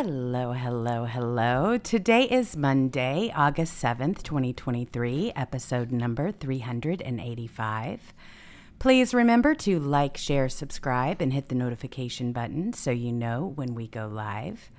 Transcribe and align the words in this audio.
Hello, 0.00 0.52
hello, 0.52 1.06
hello. 1.06 1.76
Today 1.76 2.22
is 2.22 2.56
Monday, 2.56 3.32
August 3.34 3.82
7th, 3.82 4.22
2023, 4.22 5.32
episode 5.34 5.90
number 5.90 6.30
385. 6.30 8.14
Please 8.78 9.12
remember 9.12 9.56
to 9.56 9.80
like, 9.80 10.16
share, 10.16 10.48
subscribe, 10.48 11.20
and 11.20 11.32
hit 11.32 11.48
the 11.48 11.56
notification 11.56 12.30
button 12.30 12.72
so 12.72 12.92
you 12.92 13.10
know 13.10 13.52
when 13.56 13.74
we 13.74 13.88
go 13.88 14.06
live. 14.06 14.70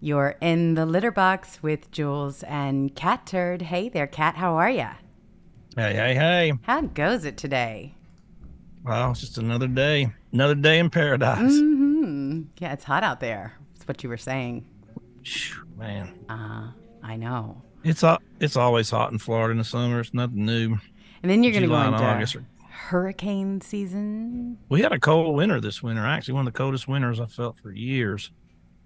You're 0.00 0.36
in 0.40 0.76
the 0.76 0.86
litter 0.86 1.10
box 1.10 1.62
with 1.62 1.90
Jewels 1.90 2.42
and 2.44 2.94
Catturd. 2.94 3.60
Hey 3.60 3.90
there, 3.90 4.06
Cat. 4.06 4.36
How 4.36 4.54
are 4.54 4.70
ya? 4.70 4.94
Hey, 5.76 5.92
hey, 5.92 6.14
hey. 6.14 6.52
How 6.62 6.80
goes 6.80 7.26
it 7.26 7.36
today? 7.36 7.96
Well, 8.82 9.10
it's 9.10 9.20
just 9.20 9.36
another 9.36 9.68
day. 9.68 10.14
Another 10.32 10.54
day 10.54 10.78
in 10.78 10.88
paradise. 10.88 11.52
Mm-hmm. 11.52 12.44
Yeah, 12.60 12.72
it's 12.72 12.84
hot 12.84 13.02
out 13.02 13.20
there. 13.20 13.58
That's 13.84 13.88
what 13.98 14.02
you 14.02 14.08
were 14.08 14.16
saying. 14.16 14.64
Man, 15.76 16.14
Uh, 16.26 16.70
I 17.02 17.16
know. 17.16 17.60
it's 17.82 18.00
hot. 18.00 18.22
It's 18.40 18.56
always 18.56 18.88
hot 18.88 19.12
in 19.12 19.18
Florida 19.18 19.52
in 19.52 19.58
the 19.58 19.64
summer. 19.64 20.00
It's 20.00 20.14
nothing 20.14 20.46
new. 20.46 20.78
And 21.22 21.30
then 21.30 21.42
you're 21.42 21.52
going 21.52 21.62
to 21.64 21.68
go 21.68 21.74
July 21.74 21.88
into 21.88 22.02
August 22.02 22.36
are- 22.36 22.44
hurricane 22.70 23.60
season. 23.60 24.56
We 24.70 24.80
had 24.80 24.92
a 24.92 24.98
cold 24.98 25.34
winter 25.36 25.60
this 25.60 25.82
winter. 25.82 26.06
Actually, 26.06 26.34
one 26.34 26.46
of 26.46 26.52
the 26.54 26.56
coldest 26.56 26.88
winters 26.88 27.20
I 27.20 27.26
felt 27.26 27.58
for 27.58 27.72
years. 27.72 28.30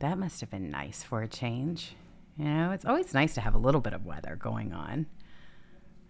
That 0.00 0.18
must 0.18 0.40
have 0.40 0.50
been 0.50 0.68
nice 0.70 1.05
for 1.05 1.22
a 1.22 1.28
change. 1.28 1.94
You 2.36 2.46
know, 2.46 2.72
it's 2.72 2.84
always 2.84 3.14
nice 3.14 3.34
to 3.34 3.40
have 3.40 3.55
a 3.55 3.58
little 3.58 3.80
bit 3.80 3.92
of 3.92 4.05
weather 4.05 4.34
going 4.36 4.72
on. 4.72 5.06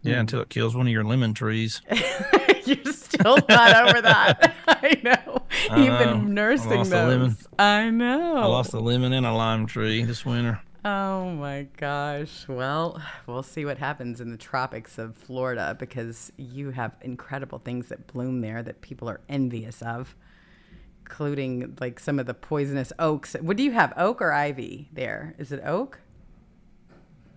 Yeah, 0.03 0.21
until 0.21 0.41
it 0.41 0.49
kills 0.49 0.75
one 0.75 0.87
of 0.87 0.93
your 0.93 1.05
lemon 1.05 1.35
trees. 1.35 1.83
You're 2.65 2.85
still 2.93 3.37
not 3.51 3.89
over 3.89 4.01
that. 4.01 4.55
I 4.67 4.99
know. 5.03 5.38
I 5.71 5.77
You've 5.79 5.89
know. 5.89 5.99
been 5.99 6.09
I 6.09 6.21
nursing 6.25 6.71
lost 6.79 6.91
those. 6.91 7.47
I 7.59 7.91
know. 7.91 8.37
I 8.37 8.45
lost 8.47 8.73
a 8.75 8.81
lemon 8.81 9.13
and 9.13 9.27
a 9.27 9.33
lime 9.33 9.67
tree 9.67 10.03
this 10.05 10.25
winter. 10.25 10.61
Oh 10.85 11.31
my 11.31 11.67
gosh. 11.77 12.47
Well, 12.49 13.03
we'll 13.27 13.43
see 13.43 13.65
what 13.65 13.79
happens 13.79 14.21
in 14.21 14.31
the 14.31 14.37
tropics 14.37 14.97
of 14.97 15.17
Florida 15.17 15.77
because 15.79 16.33
you 16.37 16.71
have 16.71 16.93
incredible 17.03 17.59
things 17.59 17.89
that 17.89 18.07
bloom 18.07 18.41
there 18.41 18.63
that 18.63 18.81
people 18.81 19.09
are 19.09 19.21
envious 19.29 19.83
of, 19.83 20.15
including 21.03 21.77
like 21.81 21.99
some 22.01 22.19
of 22.19 22.27
the 22.27 22.35
poisonous 22.35 22.93
oaks. 22.99 23.35
What 23.41 23.57
do 23.57 23.63
you 23.65 23.73
have, 23.73 23.93
oak 23.97 24.23
or 24.23 24.33
ivy 24.33 24.89
there? 24.93 25.35
Is 25.39 25.53
it 25.53 25.61
oak? 25.65 26.01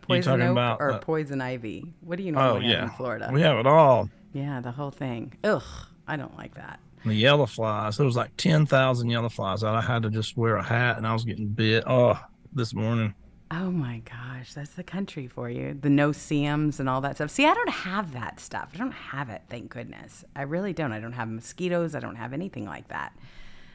Poison 0.02 0.42
oak 0.42 0.52
about 0.52 0.78
or 0.82 0.94
the- 0.94 1.00
poison 1.00 1.42
ivy? 1.42 1.94
What 2.02 2.18
do 2.18 2.24
you 2.24 2.32
know 2.32 2.56
Oh 2.56 2.59
yeah, 2.59 2.84
in 2.84 2.90
Florida? 2.92 3.30
we 3.34 3.42
have 3.42 3.58
it 3.58 3.68
all. 3.68 4.09
yeah, 4.34 4.59
the 4.62 4.72
whole 4.72 4.92
thing. 4.92 5.34
Ugh, 5.44 5.64
I 6.08 6.16
don't 6.16 6.36
like 6.38 6.56
that. 6.56 6.80
The 7.06 7.14
yellow 7.16 7.46
flies. 7.48 7.98
There 7.98 8.06
was 8.06 8.16
like 8.16 8.36
ten 8.38 8.66
thousand 8.66 9.10
yellow 9.10 9.30
flies. 9.30 9.64
I 9.64 9.82
had 9.82 10.04
to 10.04 10.10
just 10.10 10.38
wear 10.38 10.58
a 10.58 10.64
hat, 10.64 10.98
and 10.98 11.08
I 11.08 11.14
was 11.14 11.24
getting 11.24 11.48
bit. 11.48 11.84
Oh, 11.88 12.20
this 12.54 12.74
morning. 12.74 13.14
Oh 13.54 13.70
my 13.70 14.02
gosh, 14.10 14.54
that's 14.54 14.76
the 14.76 14.84
country 14.84 15.28
for 15.28 15.50
you. 15.50 15.78
The 15.80 15.90
no 15.90 16.14
seams 16.14 16.80
and 16.80 16.88
all 16.88 17.02
that 17.02 17.16
stuff. 17.16 17.32
See, 17.32 17.46
I 17.46 17.54
don't 17.54 17.70
have 17.70 18.14
that 18.14 18.40
stuff. 18.40 18.70
I 18.74 18.78
don't 18.78 18.94
have 18.94 19.30
it, 19.30 19.42
thank 19.50 19.70
goodness. 19.70 20.24
I 20.38 20.44
really 20.44 20.72
don't. 20.72 20.94
I 20.94 21.02
don't 21.02 21.12
have 21.12 21.28
mosquitoes. 21.28 21.94
I 21.94 22.00
don't 22.00 22.16
have 22.16 22.32
anything 22.32 22.66
like 22.66 22.88
that. 22.88 23.14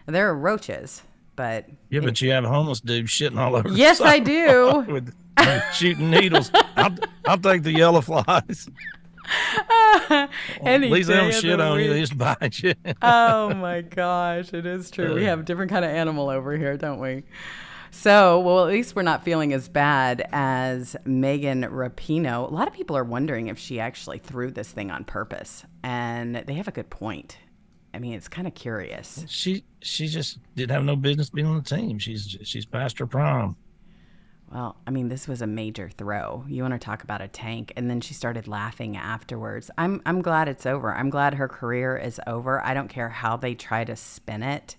There 0.06 0.30
are 0.30 0.34
roaches, 0.34 1.02
but 1.34 1.66
Yeah, 1.90 2.00
but 2.00 2.22
you 2.22 2.30
have 2.30 2.44
a 2.44 2.48
homeless 2.48 2.80
dude 2.80 3.06
shitting 3.06 3.38
all 3.38 3.54
over. 3.54 3.68
the 3.68 3.76
Yes, 3.76 4.00
I 4.00 4.18
do. 4.18 4.84
With, 4.88 5.14
with 5.38 5.64
shooting 5.74 6.10
needles. 6.10 6.50
I'll, 6.76 6.96
I'll 7.26 7.36
take 7.38 7.62
the 7.62 7.72
yellow 7.72 8.00
flies. 8.00 8.70
any 10.60 10.86
At 10.86 10.92
least 10.92 11.08
they 11.08 11.16
don't 11.16 11.34
shit 11.34 11.60
on 11.60 11.80
you. 11.80 11.92
They 11.92 12.00
just 12.00 12.16
bite 12.16 12.58
you. 12.62 12.74
oh 13.02 13.54
my 13.54 13.82
gosh, 13.82 14.52
it 14.52 14.66
is 14.66 14.90
true. 14.90 15.14
We 15.14 15.24
have 15.24 15.40
a 15.40 15.42
different 15.42 15.70
kind 15.70 15.84
of 15.84 15.90
animal 15.90 16.28
over 16.28 16.56
here, 16.56 16.76
don't 16.76 17.00
we? 17.00 17.24
So, 17.90 18.40
well, 18.40 18.64
at 18.66 18.68
least 18.68 18.94
we're 18.94 19.02
not 19.02 19.24
feeling 19.24 19.52
as 19.52 19.68
bad 19.68 20.28
as 20.32 20.96
Megan 21.06 21.62
Rapinoe. 21.62 22.50
A 22.50 22.54
lot 22.54 22.68
of 22.68 22.74
people 22.74 22.96
are 22.96 23.04
wondering 23.04 23.46
if 23.46 23.58
she 23.58 23.80
actually 23.80 24.18
threw 24.18 24.50
this 24.50 24.70
thing 24.70 24.90
on 24.90 25.04
purpose, 25.04 25.64
and 25.82 26.36
they 26.36 26.54
have 26.54 26.68
a 26.68 26.72
good 26.72 26.90
point. 26.90 27.38
I 27.94 27.98
mean, 27.98 28.12
it's 28.12 28.28
kind 28.28 28.46
of 28.46 28.54
curious. 28.54 29.24
she 29.26 29.64
she 29.80 30.08
just 30.08 30.38
didn't 30.54 30.72
have 30.72 30.84
no 30.84 30.96
business 30.96 31.30
being 31.30 31.46
on 31.46 31.56
the 31.56 31.62
team. 31.62 31.98
She's 31.98 32.36
she's 32.42 32.66
past 32.66 32.98
her 32.98 33.06
prime. 33.06 33.56
Well, 34.52 34.76
I 34.86 34.90
mean, 34.92 35.08
this 35.08 35.26
was 35.26 35.42
a 35.42 35.46
major 35.46 35.88
throw. 35.90 36.44
You 36.48 36.62
want 36.62 36.72
to 36.74 36.78
talk 36.78 37.02
about 37.02 37.20
a 37.20 37.26
tank, 37.28 37.72
and 37.76 37.90
then 37.90 38.00
she 38.00 38.14
started 38.14 38.46
laughing 38.46 38.96
afterwards. 38.96 39.70
I'm 39.76 40.00
I'm 40.06 40.22
glad 40.22 40.48
it's 40.48 40.66
over. 40.66 40.94
I'm 40.94 41.10
glad 41.10 41.34
her 41.34 41.48
career 41.48 41.96
is 41.96 42.20
over. 42.26 42.64
I 42.64 42.72
don't 42.72 42.88
care 42.88 43.08
how 43.08 43.36
they 43.36 43.54
try 43.54 43.84
to 43.84 43.96
spin 43.96 44.42
it. 44.44 44.76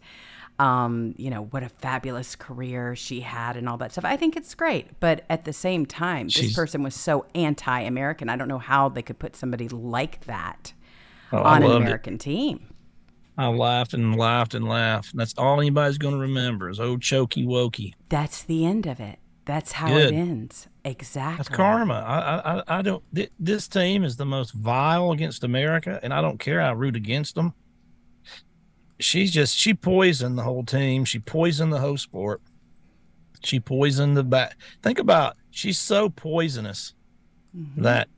Um, 0.60 1.14
you 1.18 1.30
know 1.30 1.44
what 1.52 1.62
a 1.64 1.70
fabulous 1.70 2.36
career 2.36 2.96
she 2.96 3.20
had 3.20 3.58
and 3.58 3.68
all 3.70 3.78
that 3.78 3.92
stuff. 3.92 4.06
I 4.06 4.16
think 4.18 4.36
it's 4.36 4.56
great, 4.56 5.00
but 5.00 5.24
at 5.30 5.46
the 5.46 5.54
same 5.54 5.86
time, 5.86 6.30
this 6.30 6.56
person 6.56 6.82
was 6.82 6.96
so 6.96 7.26
anti-American. 7.36 8.30
I 8.30 8.38
don't 8.38 8.48
know 8.48 8.58
how 8.58 8.90
they 8.90 9.04
could 9.04 9.20
put 9.20 9.36
somebody 9.36 9.68
like 9.70 10.26
that 10.26 10.74
Oh, 11.32 11.44
on 11.44 11.62
an 11.62 11.70
loved 11.70 11.82
it. 11.82 11.86
American 11.86 12.18
team. 12.18 12.74
I 13.38 13.48
laughed 13.50 13.94
and 13.94 14.16
laughed 14.16 14.56
and 14.56 14.68
laughed. 14.68 15.16
That's 15.16 15.36
all 15.38 15.60
anybody's 15.60 16.00
going 16.00 16.16
to 16.16 16.20
remember 16.22 16.70
is 16.72 16.80
old 16.80 17.02
Chokey 17.02 17.46
Wokey. 17.46 17.94
That's 18.10 18.42
the 18.42 18.66
end 18.66 18.88
of 18.88 19.00
it. 19.00 19.20
That's 19.48 19.72
how 19.72 19.88
Good. 19.88 20.14
it 20.14 20.16
ends. 20.16 20.68
Exactly. 20.84 21.38
That's 21.38 21.50
karma. 21.50 21.94
I, 22.06 22.60
I, 22.60 22.80
I- 22.80 22.82
don't. 22.82 23.04
Th- 23.16 23.32
this 23.40 23.68
team 23.68 24.04
is 24.04 24.18
the 24.18 24.26
most 24.26 24.52
vile 24.52 25.12
against 25.14 25.44
America, 25.46 26.00
and 26.04 26.14
I 26.14 26.22
don't 26.22 26.38
care. 26.38 26.62
I 26.62 26.72
root 26.72 26.98
against 26.98 27.36
them. 27.36 27.54
She's 29.00 29.32
just 29.32 29.56
she 29.58 29.74
poisoned 29.74 30.38
the 30.38 30.44
whole 30.44 30.64
team. 30.64 31.06
She 31.06 31.20
poisoned 31.20 31.72
the 31.72 31.80
whole 31.80 31.98
sport. 31.98 32.42
She 33.44 33.60
poisoned 33.60 34.18
the 34.18 34.24
back. 34.24 34.58
Think 34.84 35.00
about 35.00 35.38
she's 35.52 35.78
so 35.80 36.10
poisonous 36.10 36.94
that 37.78 38.10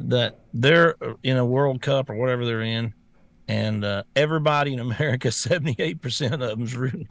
that 0.00 0.38
they're 0.54 0.94
in 1.22 1.36
a 1.36 1.44
World 1.44 1.82
Cup 1.82 2.08
or 2.08 2.14
whatever 2.14 2.46
they're 2.46 2.62
in, 2.62 2.94
and 3.48 3.84
uh, 3.84 4.04
everybody 4.16 4.72
in 4.72 4.78
America, 4.80 5.30
seventy 5.32 5.76
eight 5.78 6.00
percent 6.00 6.34
of 6.34 6.40
them's 6.40 6.74
rooting 6.76 7.08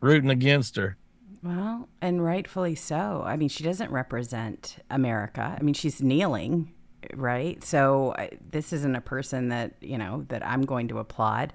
rooting 0.00 0.30
against 0.30 0.76
her. 0.76 0.96
Well, 1.42 1.88
and 2.02 2.24
rightfully 2.24 2.74
so. 2.74 3.22
I 3.24 3.36
mean, 3.36 3.48
she 3.48 3.64
doesn't 3.64 3.90
represent 3.90 4.76
America. 4.90 5.56
I 5.58 5.62
mean, 5.62 5.74
she's 5.74 6.02
kneeling, 6.02 6.72
right? 7.14 7.62
So 7.64 8.14
I, 8.18 8.30
this 8.50 8.72
isn't 8.72 8.94
a 8.94 9.00
person 9.00 9.48
that, 9.48 9.74
you 9.80 9.96
know, 9.96 10.26
that 10.28 10.46
I'm 10.46 10.62
going 10.62 10.88
to 10.88 10.98
applaud. 10.98 11.52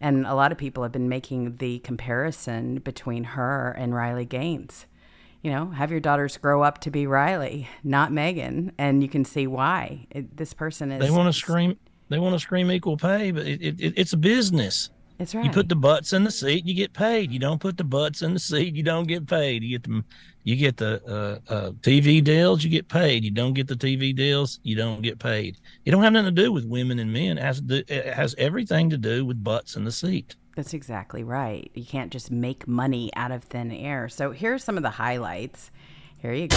And 0.00 0.26
a 0.26 0.34
lot 0.34 0.50
of 0.50 0.58
people 0.58 0.82
have 0.82 0.92
been 0.92 1.08
making 1.08 1.58
the 1.58 1.78
comparison 1.80 2.78
between 2.78 3.22
her 3.22 3.70
and 3.78 3.94
Riley 3.94 4.24
Gaines. 4.24 4.86
You 5.42 5.52
know, 5.52 5.70
have 5.70 5.90
your 5.90 6.00
daughters 6.00 6.36
grow 6.36 6.62
up 6.62 6.80
to 6.82 6.90
be 6.90 7.06
Riley, 7.06 7.68
not 7.84 8.12
Megan, 8.12 8.72
and 8.78 9.02
you 9.02 9.08
can 9.08 9.24
see 9.24 9.46
why. 9.46 10.06
It, 10.10 10.36
this 10.36 10.52
person 10.52 10.92
is 10.92 11.00
They 11.00 11.10
want 11.10 11.32
to 11.32 11.38
scream. 11.38 11.78
They 12.08 12.18
want 12.18 12.34
to 12.34 12.40
scream 12.40 12.70
equal 12.70 12.96
pay, 12.96 13.30
but 13.30 13.46
it, 13.46 13.62
it, 13.62 13.94
it's 13.96 14.12
a 14.12 14.16
business. 14.16 14.90
It's 15.20 15.34
right. 15.34 15.44
You 15.44 15.50
put 15.50 15.68
the 15.68 15.76
butts 15.76 16.14
in 16.14 16.24
the 16.24 16.30
seat, 16.30 16.64
you 16.64 16.72
get 16.72 16.94
paid. 16.94 17.30
You 17.30 17.38
don't 17.38 17.60
put 17.60 17.76
the 17.76 17.84
butts 17.84 18.22
in 18.22 18.32
the 18.32 18.40
seat, 18.40 18.74
you 18.74 18.82
don't 18.82 19.06
get 19.06 19.26
paid. 19.26 19.62
You 19.62 19.68
get 19.78 19.82
them, 19.82 20.02
you 20.44 20.56
get 20.56 20.78
the 20.78 21.02
uh, 21.06 21.52
uh, 21.52 21.70
TV 21.82 22.24
deals, 22.24 22.64
you 22.64 22.70
get 22.70 22.88
paid. 22.88 23.22
You 23.22 23.30
don't 23.30 23.52
get 23.52 23.68
the 23.68 23.74
TV 23.74 24.16
deals, 24.16 24.60
you 24.62 24.76
don't 24.76 25.02
get 25.02 25.18
paid. 25.18 25.58
It 25.84 25.90
don't 25.90 26.02
have 26.02 26.14
nothing 26.14 26.34
to 26.34 26.42
do 26.42 26.50
with 26.50 26.64
women 26.64 26.98
and 26.98 27.12
men. 27.12 27.36
It 27.36 27.42
has 27.42 27.56
to 27.56 27.62
do, 27.62 27.82
it 27.86 28.14
has 28.14 28.34
everything 28.38 28.88
to 28.88 28.96
do 28.96 29.26
with 29.26 29.44
butts 29.44 29.76
in 29.76 29.84
the 29.84 29.92
seat. 29.92 30.36
That's 30.56 30.72
exactly 30.72 31.22
right. 31.22 31.70
You 31.74 31.84
can't 31.84 32.10
just 32.10 32.30
make 32.30 32.66
money 32.66 33.10
out 33.14 33.30
of 33.30 33.44
thin 33.44 33.70
air. 33.70 34.08
So 34.08 34.30
here's 34.30 34.64
some 34.64 34.78
of 34.78 34.82
the 34.82 34.88
highlights. 34.88 35.70
Here 36.22 36.32
you 36.32 36.48
go. 36.48 36.56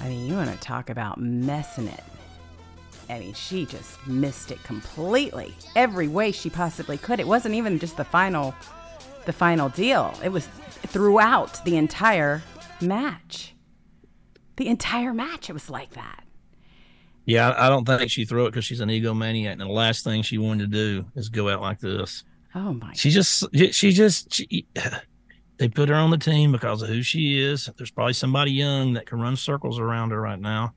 I 0.00 0.08
mean, 0.08 0.26
you 0.26 0.34
want 0.34 0.50
to 0.50 0.58
talk 0.58 0.90
about 0.90 1.20
messing 1.20 1.86
it. 1.86 2.02
I 3.12 3.20
mean, 3.20 3.34
she 3.34 3.66
just 3.66 4.04
missed 4.06 4.50
it 4.50 4.62
completely. 4.62 5.54
Every 5.76 6.08
way 6.08 6.32
she 6.32 6.48
possibly 6.48 6.96
could. 6.96 7.20
It 7.20 7.26
wasn't 7.26 7.54
even 7.54 7.78
just 7.78 7.98
the 7.98 8.04
final 8.04 8.54
the 9.26 9.32
final 9.32 9.68
deal. 9.68 10.14
It 10.24 10.30
was 10.30 10.46
throughout 10.46 11.64
the 11.64 11.76
entire 11.76 12.42
match. 12.80 13.54
The 14.56 14.66
entire 14.68 15.12
match 15.12 15.50
it 15.50 15.52
was 15.52 15.70
like 15.70 15.90
that. 15.90 16.24
Yeah, 17.24 17.54
I, 17.56 17.68
don't 17.68 17.84
think 17.84 18.10
she 18.10 18.24
threw 18.24 18.46
it 18.46 18.50
because 18.50 18.64
she's 18.64 18.80
an 18.80 18.88
egomaniac, 18.88 19.52
and 19.52 19.60
the 19.60 19.66
last 19.66 20.02
thing 20.02 20.22
she 20.22 20.38
wanted 20.38 20.72
to 20.72 20.76
do 20.76 21.06
is 21.14 21.28
go 21.28 21.48
out 21.48 21.60
like 21.60 21.78
this. 21.78 22.24
Oh 22.54 22.72
my 22.72 22.92
She 22.94 23.10
just, 23.10 23.44
she 23.70 23.92
just, 23.92 24.34
she, 24.34 24.66
they 25.58 25.68
put 25.68 25.88
her 25.88 25.94
on 25.94 26.10
the 26.10 26.18
team 26.18 26.50
because 26.50 26.82
of 26.82 26.88
who 26.88 27.02
she 27.02 27.38
is. 27.38 27.70
There's 27.76 27.92
probably 27.92 28.14
somebody 28.14 28.50
young 28.50 28.94
that 28.94 29.06
can 29.06 29.20
run 29.20 29.36
circles 29.36 29.78
around 29.78 30.10
her 30.10 30.20
right 30.20 30.40
now. 30.40 30.74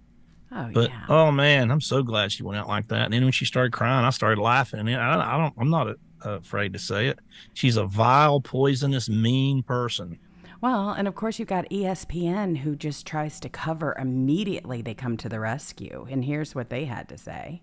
Oh 0.55 0.69
But 0.73 0.89
yeah. 0.89 1.05
oh 1.09 1.31
man, 1.31 1.69
I'm 1.69 1.81
so 1.81 2.01
glad 2.01 2.31
she 2.31 2.43
went 2.43 2.57
out 2.59 2.67
like 2.67 2.87
that. 2.87 3.05
And 3.05 3.13
then 3.13 3.23
when 3.23 3.33
she 3.33 3.45
started 3.45 3.73
crying, 3.73 4.05
I 4.05 4.09
started 4.09 4.41
laughing. 4.41 4.79
And 4.79 4.89
I, 4.95 5.35
I 5.35 5.37
don't, 5.37 5.53
I'm 5.57 5.69
not 5.69 5.87
uh 5.89 6.29
afraid 6.37 6.73
to 6.73 6.79
say 6.79 7.07
it. 7.07 7.19
She's 7.53 7.75
a 7.77 7.85
vile, 7.85 8.39
poisonous, 8.39 9.09
mean 9.09 9.63
person. 9.63 10.17
Well, 10.61 10.91
and 10.91 11.07
of 11.07 11.15
course, 11.15 11.37
you've 11.37 11.49
got 11.49 11.69
ESPN 11.69 12.57
who 12.57 12.75
just 12.75 13.05
tries 13.05 13.39
to 13.41 13.49
cover 13.49 13.95
immediately 13.99 14.81
they 14.81 14.93
come 14.93 15.17
to 15.17 15.29
the 15.29 15.39
rescue. 15.39 16.07
And 16.09 16.23
here's 16.23 16.55
what 16.55 16.69
they 16.69 16.85
had 16.85 17.09
to 17.09 17.17
say 17.17 17.61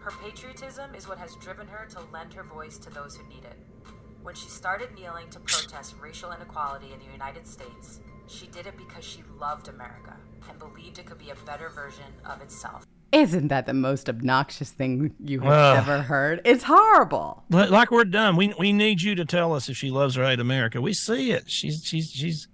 Her 0.00 0.12
patriotism 0.22 0.94
is 0.94 1.08
what 1.08 1.18
has 1.18 1.34
driven 1.36 1.66
her 1.68 1.86
to 1.90 2.00
lend 2.12 2.34
her 2.34 2.42
voice 2.42 2.78
to 2.78 2.90
those 2.90 3.16
who 3.16 3.26
need 3.28 3.44
it. 3.44 3.58
When 4.22 4.34
she 4.34 4.48
started 4.48 4.92
kneeling 4.94 5.30
to 5.30 5.40
protest 5.40 5.94
racial 6.00 6.32
inequality 6.32 6.92
in 6.92 6.98
the 6.98 7.12
United 7.12 7.46
States, 7.46 8.00
she 8.28 8.46
did 8.48 8.66
it 8.66 8.76
because 8.76 9.04
she 9.04 9.22
loved 9.38 9.68
America 9.68 10.16
and 10.48 10.58
believed 10.58 10.98
it 10.98 11.06
could 11.06 11.18
be 11.18 11.30
a 11.30 11.34
better 11.46 11.68
version 11.68 12.04
of 12.24 12.40
itself. 12.42 12.84
Isn't 13.12 13.48
that 13.48 13.66
the 13.66 13.72
most 13.74 14.08
obnoxious 14.08 14.70
thing 14.72 15.14
you 15.24 15.40
have 15.40 15.52
Ugh. 15.52 15.76
ever 15.78 16.02
heard? 16.02 16.40
It's 16.44 16.64
horrible. 16.64 17.44
Like 17.50 17.90
we're 17.90 18.04
done. 18.04 18.36
We 18.36 18.52
we 18.58 18.72
need 18.72 19.00
you 19.00 19.14
to 19.14 19.24
tell 19.24 19.54
us 19.54 19.68
if 19.68 19.76
she 19.76 19.90
loves 19.90 20.18
or 20.18 20.24
hate 20.24 20.40
America. 20.40 20.80
We 20.80 20.92
see 20.92 21.30
it. 21.30 21.48
She's 21.48 21.84
she's 21.84 22.10
she's 22.10 22.48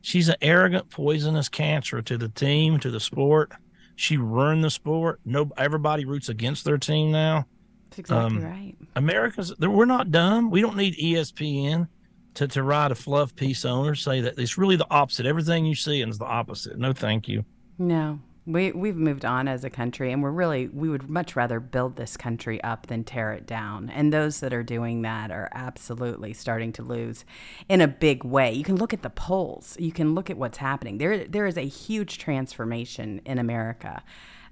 she's 0.00 0.28
an 0.28 0.36
arrogant, 0.40 0.90
poisonous 0.90 1.48
cancer 1.48 2.00
to 2.02 2.16
the 2.16 2.28
team, 2.28 2.78
to 2.80 2.90
the 2.90 3.00
sport. 3.00 3.52
She 3.96 4.16
ruined 4.16 4.62
the 4.62 4.70
sport. 4.70 5.20
No, 5.24 5.50
everybody 5.56 6.04
roots 6.04 6.28
against 6.28 6.64
their 6.64 6.78
team 6.78 7.10
now. 7.10 7.46
That's 7.90 7.98
exactly 8.00 8.38
Um, 8.38 8.44
right. 8.44 8.74
America's 8.94 9.58
we're 9.58 9.86
not 9.86 10.10
dumb. 10.12 10.50
We 10.50 10.60
don't 10.60 10.76
need 10.76 10.94
ESPN 10.96 11.88
to 12.36 12.48
to 12.48 12.62
write 12.62 12.92
a 12.92 12.94
fluff 12.94 13.34
piece 13.34 13.64
on 13.64 13.88
or 13.88 13.94
say 13.94 14.20
that 14.20 14.38
it's 14.38 14.56
really 14.56 14.76
the 14.76 14.86
opposite. 14.90 15.26
Everything 15.26 15.66
you 15.66 15.74
see 15.74 16.00
is 16.00 16.18
the 16.18 16.24
opposite. 16.24 16.78
No, 16.78 16.92
thank 16.92 17.28
you. 17.28 17.44
No, 17.78 18.20
we 18.46 18.72
we've 18.72 18.96
moved 18.96 19.24
on 19.24 19.48
as 19.48 19.64
a 19.64 19.70
country, 19.70 20.12
and 20.12 20.22
we're 20.22 20.30
really 20.30 20.68
we 20.68 20.88
would 20.88 21.10
much 21.10 21.34
rather 21.34 21.58
build 21.60 21.96
this 21.96 22.16
country 22.16 22.62
up 22.62 22.86
than 22.86 23.04
tear 23.04 23.32
it 23.32 23.46
down. 23.46 23.90
And 23.90 24.12
those 24.12 24.40
that 24.40 24.54
are 24.54 24.62
doing 24.62 25.02
that 25.02 25.30
are 25.30 25.48
absolutely 25.52 26.32
starting 26.32 26.72
to 26.74 26.82
lose 26.82 27.24
in 27.68 27.80
a 27.80 27.88
big 27.88 28.24
way. 28.24 28.52
You 28.52 28.64
can 28.64 28.76
look 28.76 28.94
at 28.94 29.02
the 29.02 29.10
polls. 29.10 29.76
You 29.78 29.92
can 29.92 30.14
look 30.14 30.30
at 30.30 30.38
what's 30.38 30.58
happening. 30.58 30.98
There 30.98 31.26
there 31.26 31.46
is 31.46 31.56
a 31.56 31.66
huge 31.66 32.18
transformation 32.18 33.20
in 33.24 33.38
America. 33.38 34.02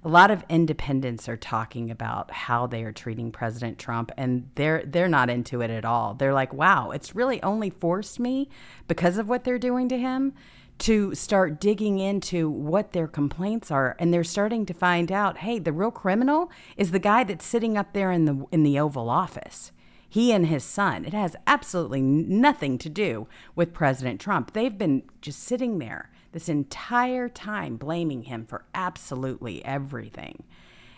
A 0.05 0.09
lot 0.09 0.29
of 0.29 0.45
independents 0.49 1.27
are 1.27 1.35
talking 1.35 1.89
about 1.89 2.29
how 2.29 2.67
they 2.67 2.83
are 2.83 2.91
treating 2.91 3.31
President 3.31 3.79
Trump 3.79 4.11
and 4.15 4.47
they're 4.53 4.83
they're 4.85 5.09
not 5.09 5.31
into 5.31 5.61
it 5.61 5.71
at 5.71 5.83
all. 5.83 6.13
They're 6.13 6.31
like, 6.31 6.53
"Wow, 6.53 6.91
it's 6.91 7.15
really 7.15 7.41
only 7.41 7.71
forced 7.71 8.19
me 8.19 8.47
because 8.87 9.17
of 9.17 9.27
what 9.27 9.43
they're 9.43 9.57
doing 9.57 9.89
to 9.89 9.97
him 9.97 10.33
to 10.77 11.15
start 11.15 11.59
digging 11.59 11.97
into 11.97 12.47
what 12.47 12.91
their 12.91 13.07
complaints 13.07 13.71
are 13.71 13.95
and 13.97 14.13
they're 14.13 14.23
starting 14.23 14.63
to 14.67 14.75
find 14.75 15.11
out, 15.11 15.39
hey, 15.39 15.57
the 15.57 15.73
real 15.73 15.89
criminal 15.89 16.51
is 16.77 16.91
the 16.91 16.99
guy 16.99 17.23
that's 17.23 17.45
sitting 17.45 17.75
up 17.75 17.93
there 17.93 18.11
in 18.11 18.25
the 18.25 18.45
in 18.51 18.61
the 18.61 18.77
Oval 18.77 19.09
Office. 19.09 19.71
He 20.07 20.31
and 20.31 20.45
his 20.45 20.63
son. 20.63 21.03
It 21.03 21.13
has 21.13 21.35
absolutely 21.47 22.01
nothing 22.01 22.77
to 22.77 22.89
do 22.89 23.27
with 23.55 23.73
President 23.73 24.21
Trump. 24.21 24.53
They've 24.53 24.77
been 24.77 25.01
just 25.19 25.39
sitting 25.39 25.79
there 25.79 26.11
this 26.35 26.49
entire 26.49 27.29
time 27.29 27.77
blaming 27.77 28.23
him 28.23 28.45
for 28.45 28.65
absolutely 28.75 29.63
everything. 29.63 30.43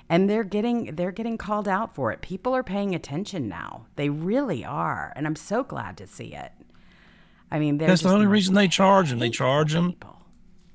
And 0.10 0.28
they're 0.28 0.44
getting 0.44 0.96
they're 0.96 1.12
getting 1.12 1.38
called 1.38 1.68
out 1.68 1.94
for 1.94 2.12
it. 2.12 2.22
People 2.22 2.56
are 2.56 2.64
paying 2.64 2.96
attention 2.96 3.48
now. 3.48 3.86
They 3.98 4.10
really 4.10 4.66
are, 4.66 5.14
and 5.16 5.28
I'm 5.28 5.36
so 5.36 5.64
glad 5.64 5.96
to 5.98 6.08
see 6.08 6.34
it. 6.34 6.54
I 7.52 7.60
mean, 7.60 7.78
That's 7.78 8.02
the 8.02 8.10
only 8.10 8.26
reason 8.26 8.56
they 8.56 8.68
charge 8.68 9.12
him. 9.12 9.20
They 9.20 9.30
charge 9.30 9.76
him. 9.76 9.94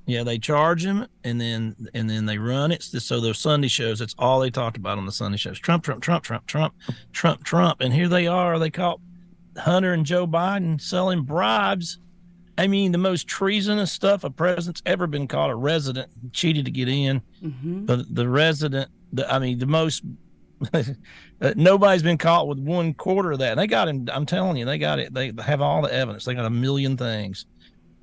Yeah, 0.06 0.22
they 0.22 0.38
charge 0.38 0.84
him, 0.86 1.08
and 1.24 1.40
then 1.40 1.74
and 1.92 2.08
then 2.08 2.26
they 2.26 2.38
run 2.38 2.70
it. 2.70 2.84
So 2.84 3.20
those 3.20 3.40
Sunday 3.40 3.66
shows, 3.66 3.98
that's 3.98 4.14
all 4.16 4.38
they 4.38 4.50
talked 4.50 4.76
about 4.76 4.96
on 4.96 5.06
the 5.06 5.12
Sunday 5.12 5.38
shows. 5.38 5.58
Trump, 5.58 5.82
Trump, 5.82 6.04
Trump, 6.04 6.22
Trump, 6.22 6.46
Trump, 6.46 6.74
Trump, 7.10 7.42
Trump, 7.42 7.80
and 7.80 7.92
here 7.92 8.08
they 8.08 8.28
are. 8.28 8.60
They 8.60 8.70
caught 8.70 9.00
Hunter 9.56 9.92
and 9.92 10.06
Joe 10.06 10.28
Biden 10.28 10.80
selling 10.80 11.22
bribes. 11.22 11.98
I 12.62 12.68
mean, 12.68 12.92
the 12.92 12.98
most 12.98 13.26
treasonous 13.26 13.90
stuff 13.90 14.22
a 14.22 14.30
president's 14.30 14.82
ever 14.86 15.08
been 15.08 15.26
caught. 15.26 15.50
A 15.50 15.54
resident 15.56 16.12
cheated 16.32 16.64
to 16.66 16.70
get 16.70 16.88
in. 16.88 17.20
Mm-hmm. 17.42 17.86
The 17.86 18.06
the 18.08 18.28
resident, 18.28 18.88
the, 19.12 19.30
I 19.30 19.40
mean, 19.40 19.58
the 19.58 19.66
most. 19.66 20.04
uh, 20.72 20.84
nobody's 21.56 22.04
been 22.04 22.18
caught 22.18 22.46
with 22.46 22.60
one 22.60 22.94
quarter 22.94 23.32
of 23.32 23.40
that. 23.40 23.56
They 23.56 23.66
got 23.66 23.88
him. 23.88 24.08
I'm 24.12 24.26
telling 24.26 24.56
you, 24.56 24.64
they 24.64 24.78
got 24.78 25.00
it. 25.00 25.12
They 25.12 25.32
have 25.44 25.60
all 25.60 25.82
the 25.82 25.92
evidence. 25.92 26.24
They 26.24 26.34
got 26.34 26.44
a 26.44 26.50
million 26.50 26.96
things, 26.96 27.46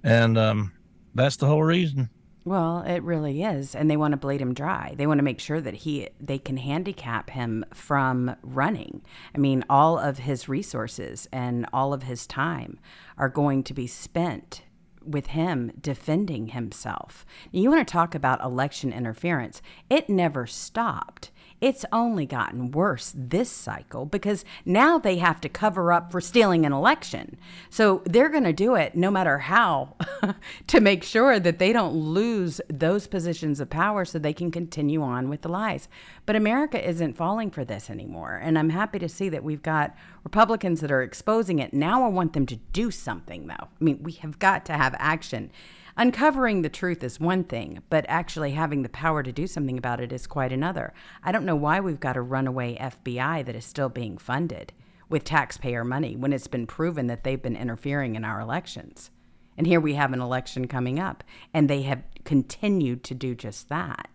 and 0.04 0.38
um, 0.38 0.74
that's 1.16 1.38
the 1.38 1.48
whole 1.48 1.64
reason. 1.64 2.10
Well, 2.46 2.82
it 2.82 3.04
really 3.04 3.44
is, 3.44 3.76
and 3.76 3.92
they 3.92 3.98
want 3.98 4.14
to 4.14 4.18
blade 4.18 4.42
him 4.42 4.54
dry. 4.54 4.96
They 4.98 5.06
want 5.06 5.20
to 5.20 5.24
make 5.24 5.40
sure 5.40 5.60
that 5.62 5.74
he 5.74 6.10
they 6.20 6.40
can 6.40 6.58
handicap 6.58 7.30
him 7.30 7.66
from 7.74 8.36
running. 8.42 9.02
I 9.36 9.38
mean, 9.38 9.66
all 9.70 10.00
of 10.00 10.20
his 10.20 10.48
resources 10.48 11.28
and 11.34 11.68
all 11.74 11.94
of 11.94 12.04
his 12.04 12.26
time 12.26 12.80
are 13.18 13.30
going 13.30 13.64
to 13.64 13.74
be 13.74 13.88
spent 13.88 14.64
with 15.06 15.28
him 15.28 15.72
defending 15.80 16.48
himself. 16.48 17.26
You 17.52 17.70
want 17.70 17.86
to 17.86 17.92
talk 17.92 18.16
about 18.16 18.44
election 18.44 18.94
interference? 18.94 19.62
It 19.90 20.10
never 20.10 20.46
stopped. 20.46 21.32
It's 21.62 21.84
only 21.92 22.26
gotten 22.26 22.72
worse 22.72 23.14
this 23.16 23.50
cycle 23.52 24.06
because 24.06 24.46
now 24.64 24.98
they 24.98 25.18
have 25.18 25.42
to 25.42 25.50
cover 25.50 25.92
up 25.92 26.10
for 26.10 26.22
stealing 26.22 26.66
an 26.66 26.72
election. 26.72 27.38
So 27.70 28.02
they're 28.06 28.30
going 28.30 28.46
to 28.46 28.54
do 28.54 28.76
it 28.76 28.96
no 28.96 29.12
matter 29.12 29.40
how 29.40 29.96
to 30.68 30.80
make 30.80 31.04
sure 31.04 31.38
that 31.38 31.60
they 31.60 31.74
don't 31.74 31.96
lose 31.96 32.62
those 32.70 33.08
positions 33.08 33.60
of 33.60 33.70
power 33.70 34.06
so 34.06 34.20
they 34.20 34.32
can 34.32 34.52
continue 34.52 35.02
on 35.02 35.28
with 35.28 35.42
the 35.42 35.50
lies. 35.50 35.90
But 36.26 36.38
America 36.38 36.88
isn't 36.88 37.18
falling 37.18 37.52
for 37.52 37.66
this 37.66 37.90
anymore. 37.90 38.40
And 38.42 38.58
I'm 38.58 38.70
happy 38.70 39.00
to 39.00 39.10
see 39.10 39.28
that 39.28 39.44
we've 39.44 39.64
got 39.64 39.96
Republicans 40.24 40.80
that 40.80 40.92
are 40.92 41.04
exposing 41.04 41.60
it. 41.60 41.74
Now 41.74 42.06
I 42.06 42.08
want 42.08 42.34
them 42.34 42.46
to 42.46 42.56
do 42.72 42.90
something, 42.90 43.48
though. 43.48 43.54
I 43.56 43.84
mean, 43.84 44.02
we 44.02 44.14
have 44.14 44.40
got 44.40 44.66
to 44.68 44.74
have 44.74 44.96
action. 44.98 45.52
Uncovering 46.00 46.62
the 46.62 46.70
truth 46.70 47.04
is 47.04 47.20
one 47.20 47.44
thing, 47.44 47.80
but 47.90 48.06
actually 48.08 48.52
having 48.52 48.84
the 48.84 48.90
power 48.90 49.22
to 49.22 49.34
do 49.34 49.46
something 49.46 49.78
about 49.78 50.00
it 50.00 50.14
is 50.14 50.28
quite 50.28 50.54
another. 50.54 50.94
I 51.22 51.34
don't 51.34 51.44
know 51.44 51.58
why 51.58 51.82
we've 51.82 52.00
got 52.00 52.16
a 52.16 52.22
runaway 52.22 52.78
FBI 52.78 53.46
that 53.46 53.54
is 53.54 53.66
still 53.66 53.90
being 53.90 54.18
funded 54.18 54.72
with 55.10 55.26
taxpayer 55.26 55.84
money 55.84 56.16
when 56.16 56.32
it's 56.32 56.48
been 56.48 56.68
proven 56.68 57.08
that 57.08 57.26
they've 57.26 57.42
been 57.42 57.58
interfering 57.58 58.16
in 58.16 58.24
our 58.24 58.40
elections. 58.40 59.12
And 59.58 59.68
here 59.68 59.82
we 59.82 59.96
have 59.96 60.14
an 60.14 60.22
election 60.22 60.70
coming 60.70 61.02
up, 61.02 61.22
and 61.54 61.70
they 61.70 61.82
have 61.82 62.04
continued 62.24 63.04
to 63.04 63.14
do 63.14 63.36
just 63.36 63.68
that. 63.68 64.08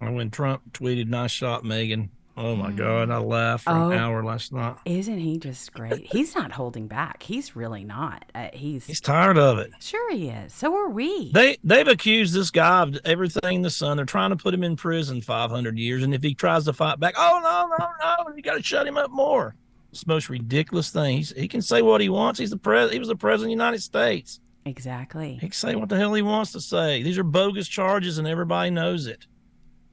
When 0.00 0.28
Trump 0.32 0.72
tweeted, 0.72 1.06
"Nice 1.06 1.30
shot, 1.30 1.64
Megan," 1.64 2.10
oh 2.36 2.56
my 2.56 2.70
God, 2.72 3.10
I 3.10 3.18
laughed 3.18 3.64
for 3.64 3.70
Oh. 3.70 3.90
an 3.90 3.98
hour 3.98 4.24
last 4.24 4.52
night. 4.52 4.76
Isn't 4.84 5.18
he 5.18 5.38
just 5.38 5.72
great? 5.72 6.06
He's 6.12 6.34
not 6.34 6.52
holding 6.52 6.86
back. 6.88 7.22
He's 7.22 7.54
really 7.56 7.84
not. 7.84 8.24
Uh, 8.34 8.48
he's 8.52 8.86
He's 8.86 9.00
tired 9.00 9.38
of 9.38 9.58
it. 9.58 9.70
sure 9.80 10.12
he 10.12 10.28
is. 10.28 10.52
So 10.52 10.74
are 10.76 10.88
we. 10.88 11.30
They 11.32 11.58
they've 11.64 11.86
accused 11.88 12.34
this 12.34 12.50
guy 12.50 12.82
of 12.82 12.98
everything 13.04 13.56
in 13.56 13.62
the 13.62 13.70
sun. 13.70 13.96
They're 13.96 14.06
trying 14.06 14.30
to 14.30 14.36
put 14.36 14.54
him 14.54 14.64
in 14.64 14.76
prison 14.76 15.20
500 15.20 15.78
years, 15.78 16.02
and 16.02 16.14
if 16.14 16.22
he 16.22 16.34
tries 16.34 16.64
to 16.64 16.72
fight 16.72 16.98
back, 17.00 17.14
oh 17.16 17.40
no 17.42 17.68
no 17.78 18.24
no, 18.28 18.34
you 18.36 18.42
got 18.42 18.54
to 18.54 18.62
shut 18.62 18.86
him 18.86 18.96
up 18.96 19.10
more. 19.10 19.54
It's 19.92 20.02
the 20.02 20.12
most 20.12 20.28
ridiculous 20.28 20.90
thing. 20.90 21.18
He's, 21.18 21.30
he 21.36 21.46
can 21.46 21.62
say 21.62 21.80
what 21.82 22.00
he 22.00 22.08
wants. 22.08 22.40
He's 22.40 22.50
the 22.50 22.56
pres. 22.56 22.90
He 22.90 22.98
was 22.98 23.06
the 23.08 23.14
president 23.14 23.52
of 23.52 23.58
the 23.58 23.64
United 23.64 23.80
States. 23.80 24.40
exactly. 24.66 25.34
He 25.34 25.38
can 25.40 25.52
say 25.52 25.76
what 25.76 25.88
the 25.88 25.96
hell 25.96 26.14
he 26.14 26.22
wants 26.22 26.50
to 26.52 26.60
say. 26.60 27.02
These 27.04 27.16
are 27.16 27.22
bogus 27.22 27.68
charges, 27.68 28.18
and 28.18 28.26
everybody 28.26 28.70
knows 28.70 29.06
it. 29.06 29.26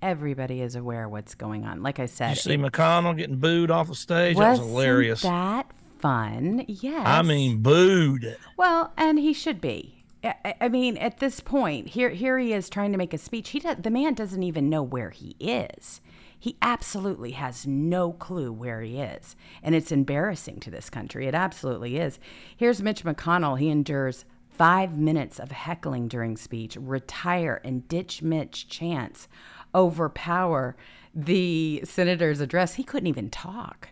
Everybody 0.01 0.61
is 0.61 0.75
aware 0.75 1.05
of 1.05 1.11
what's 1.11 1.35
going 1.35 1.65
on. 1.65 1.83
Like 1.83 1.99
I 1.99 2.05
said, 2.07 2.31
You 2.31 2.35
see 2.35 2.53
it- 2.53 2.59
McConnell 2.61 3.15
getting 3.15 3.37
booed 3.37 3.69
off 3.71 3.87
the 3.87 3.95
stage. 3.95 4.37
That 4.37 4.51
was 4.51 4.59
hilarious. 4.59 5.21
that 5.21 5.71
fun? 5.99 6.65
Yes. 6.67 7.03
I 7.05 7.21
mean, 7.21 7.59
booed. 7.61 8.35
Well, 8.57 8.93
and 8.97 9.19
he 9.19 9.33
should 9.33 9.61
be. 9.61 10.03
I 10.23 10.69
mean, 10.69 10.97
at 10.97 11.17
this 11.19 11.39
point, 11.39 11.87
here 11.89 12.09
here 12.11 12.37
he 12.37 12.53
is 12.53 12.69
trying 12.69 12.91
to 12.91 12.97
make 12.97 13.11
a 13.13 13.17
speech. 13.17 13.49
He 13.49 13.59
does, 13.59 13.77
the 13.79 13.89
man 13.89 14.13
doesn't 14.13 14.43
even 14.43 14.69
know 14.69 14.83
where 14.83 15.09
he 15.09 15.35
is. 15.39 15.99
He 16.39 16.57
absolutely 16.61 17.31
has 17.31 17.65
no 17.65 18.13
clue 18.13 18.51
where 18.51 18.81
he 18.81 18.99
is, 18.99 19.35
and 19.63 19.73
it's 19.73 19.91
embarrassing 19.91 20.59
to 20.61 20.71
this 20.71 20.89
country. 20.91 21.27
It 21.27 21.33
absolutely 21.35 21.97
is. 21.97 22.19
Here's 22.55 22.83
Mitch 22.83 23.03
McConnell. 23.03 23.59
He 23.59 23.69
endures 23.69 24.25
five 24.49 24.95
minutes 24.95 25.39
of 25.39 25.51
heckling 25.51 26.07
during 26.07 26.37
speech. 26.37 26.77
Retire 26.79 27.59
and 27.63 27.87
ditch 27.87 28.21
Mitch 28.21 28.67
chants 28.69 29.27
overpower 29.75 30.75
the 31.13 31.81
senator's 31.83 32.39
address. 32.41 32.75
He 32.75 32.83
couldn't 32.83 33.07
even 33.07 33.29
talk. 33.29 33.89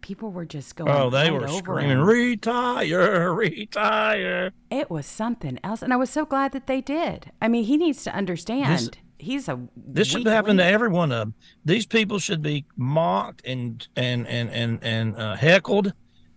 People 0.00 0.30
were 0.30 0.44
just 0.44 0.76
going. 0.76 0.90
Oh, 0.90 1.08
they 1.08 1.30
right 1.30 1.32
were 1.32 1.48
over 1.48 1.56
screaming, 1.58 1.92
him. 1.98 2.04
retire, 2.04 3.32
retire. 3.34 4.52
It 4.70 4.90
was 4.90 5.06
something 5.06 5.58
else, 5.64 5.80
and 5.82 5.92
I 5.92 5.96
was 5.96 6.10
so 6.10 6.26
glad 6.26 6.52
that 6.52 6.66
they 6.66 6.80
did. 6.82 7.30
I 7.40 7.48
mean, 7.48 7.64
he 7.64 7.76
needs 7.78 8.04
to 8.04 8.14
understand. 8.14 8.98
he's 9.18 9.48
a 9.48 9.58
This 9.76 10.08
should 10.08 10.26
happen 10.26 10.58
to 10.58 10.62
link. 10.62 10.74
every 10.74 10.88
one 10.90 11.10
of 11.10 11.18
them. 11.20 11.34
These 11.64 11.86
people 11.86 12.18
should 12.18 12.42
be 12.42 12.66
mocked 12.76 13.40
and 13.46 13.86
and 13.96 14.26
and 14.28 14.50
and 14.50 14.78
and 14.82 15.16
uh, 15.16 15.36
heckled, 15.36 15.94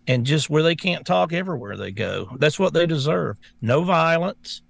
and 0.08 0.26
just 0.26 0.50
where 0.50 0.64
they 0.64 0.76
can't 0.76 1.06
talk 1.06 1.34
everywhere 1.34 1.76
they 1.76 1.92
go. 1.92 2.30
That's 2.40 2.58
what 2.58 2.74
they 2.74 2.86
deserve. 2.86 3.38
No 3.62 3.84
violence. 3.84 4.62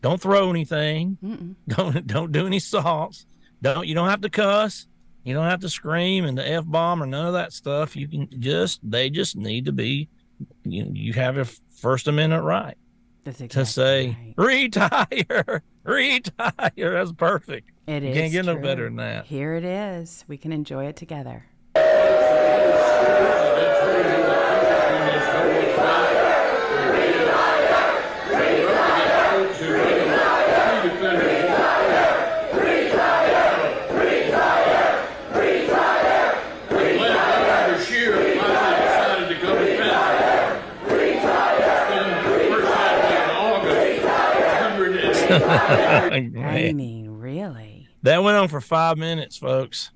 Don't 0.00 0.20
throw 0.20 0.48
anything. 0.48 1.18
Mm-mm. 1.22 1.54
Don't 1.68 2.06
don't 2.06 2.32
do 2.32 2.46
any 2.46 2.56
assaults. 2.56 3.26
Don't 3.74 3.86
you 3.86 3.94
don't 3.94 4.08
have 4.08 4.20
to 4.22 4.30
cuss. 4.30 4.86
You 5.24 5.34
don't 5.34 5.48
have 5.48 5.60
to 5.60 5.68
scream 5.68 6.24
and 6.24 6.38
the 6.38 6.48
f 6.48 6.64
bomb 6.66 7.02
or 7.02 7.06
none 7.06 7.26
of 7.26 7.32
that 7.32 7.52
stuff. 7.52 7.96
You 7.96 8.06
can 8.08 8.28
just 8.40 8.80
they 8.88 9.10
just 9.10 9.36
need 9.36 9.64
to 9.66 9.72
be. 9.72 10.08
You 10.64 10.90
you 10.92 11.12
have 11.14 11.36
a 11.38 11.44
First 11.44 12.08
Amendment 12.08 12.44
right 12.44 12.76
That's 13.24 13.38
to 13.38 13.66
say 13.66 14.16
right. 14.36 14.46
retire, 14.46 15.62
retire. 15.84 16.70
That's 16.76 17.12
perfect. 17.12 17.70
It 17.86 18.02
You 18.02 18.10
is. 18.10 18.16
can't 18.16 18.32
get 18.32 18.44
no 18.46 18.56
better 18.56 18.84
than 18.84 18.96
that. 18.96 19.26
Here 19.26 19.54
it 19.54 19.64
is. 19.64 20.24
We 20.28 20.36
can 20.38 20.52
enjoy 20.52 20.86
it 20.86 20.96
together. 20.96 21.44
Governor 36.46 37.80
Scheer 37.84 38.12
finally 38.38 38.76
decided 38.82 39.28
to 39.28 39.34
go 39.42 39.54
to 39.54 39.64
Pennsylvania. 39.76 40.62
It's 40.86 41.90
been 41.90 42.08
the 42.10 42.50
first 42.50 42.68
Saturday 42.72 43.18
in 43.24 43.30
August. 43.30 44.04
100 44.04 45.25
I 46.36 46.72
mean, 46.72 47.08
really. 47.10 47.88
that 48.02 48.22
went 48.22 48.36
on 48.36 48.48
for 48.48 48.60
five 48.60 48.98
minutes, 48.98 49.36
folks, 49.36 49.90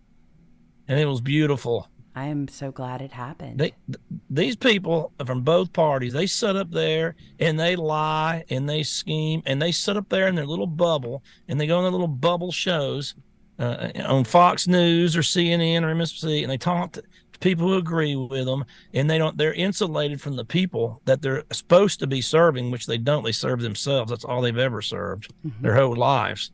and 0.89 0.99
it 0.99 1.07
was 1.07 1.21
beautiful. 1.21 1.89
I 2.15 2.27
am 2.27 2.49
so 2.49 2.73
glad 2.73 3.03
it 3.03 3.13
happened. 3.13 3.61
They, 3.61 3.73
th- 3.87 3.99
these 4.29 4.57
people 4.57 5.13
from 5.25 5.43
both 5.43 5.73
parties, 5.73 6.13
they 6.13 6.27
sit 6.27 6.57
up 6.57 6.71
there 6.71 7.15
and 7.39 7.59
they 7.59 7.77
lie 7.77 8.45
and 8.51 8.69
they 8.69 8.83
scheme 8.83 9.43
and 9.47 9.63
they 9.63 9.73
sit 9.73 9.97
up 9.97 10.09
there 10.09 10.27
in 10.27 10.35
their 10.35 10.47
little 10.47 10.67
bubble 10.67 11.23
and 11.49 11.61
they 11.61 11.67
go 11.67 11.79
on 11.79 11.85
their 11.85 11.93
little 11.93 12.09
bubble 12.09 12.51
shows 12.51 13.15
uh, 13.61 13.91
on 14.07 14.25
Fox 14.25 14.67
News 14.67 15.17
or 15.17 15.21
CNN 15.21 15.83
or 15.83 15.95
MSNBC 15.95 16.43
and 16.43 16.51
they 16.51 16.57
talk 16.59 16.93
to 16.93 17.03
people 17.41 17.69
who 17.69 17.75
agree 17.75 18.15
with 18.15 18.45
them 18.45 18.65
and 18.95 19.11
they 19.11 19.19
don't. 19.19 19.37
They're 19.37 19.55
insulated 19.55 20.21
from 20.21 20.37
the 20.37 20.45
people 20.45 21.01
that 21.07 21.23
they're 21.23 21.45
supposed 21.53 21.99
to 22.01 22.07
be 22.07 22.21
serving, 22.21 22.71
which 22.71 22.87
they 22.87 22.99
don't. 22.99 23.25
They 23.25 23.33
serve 23.33 23.61
themselves. 23.61 24.11
That's 24.11 24.25
all 24.25 24.43
they've 24.43 24.57
ever 24.57 24.83
served 24.83 25.33
mm-hmm. 25.45 25.63
their 25.63 25.75
whole 25.75 25.97
lives. 25.97 26.53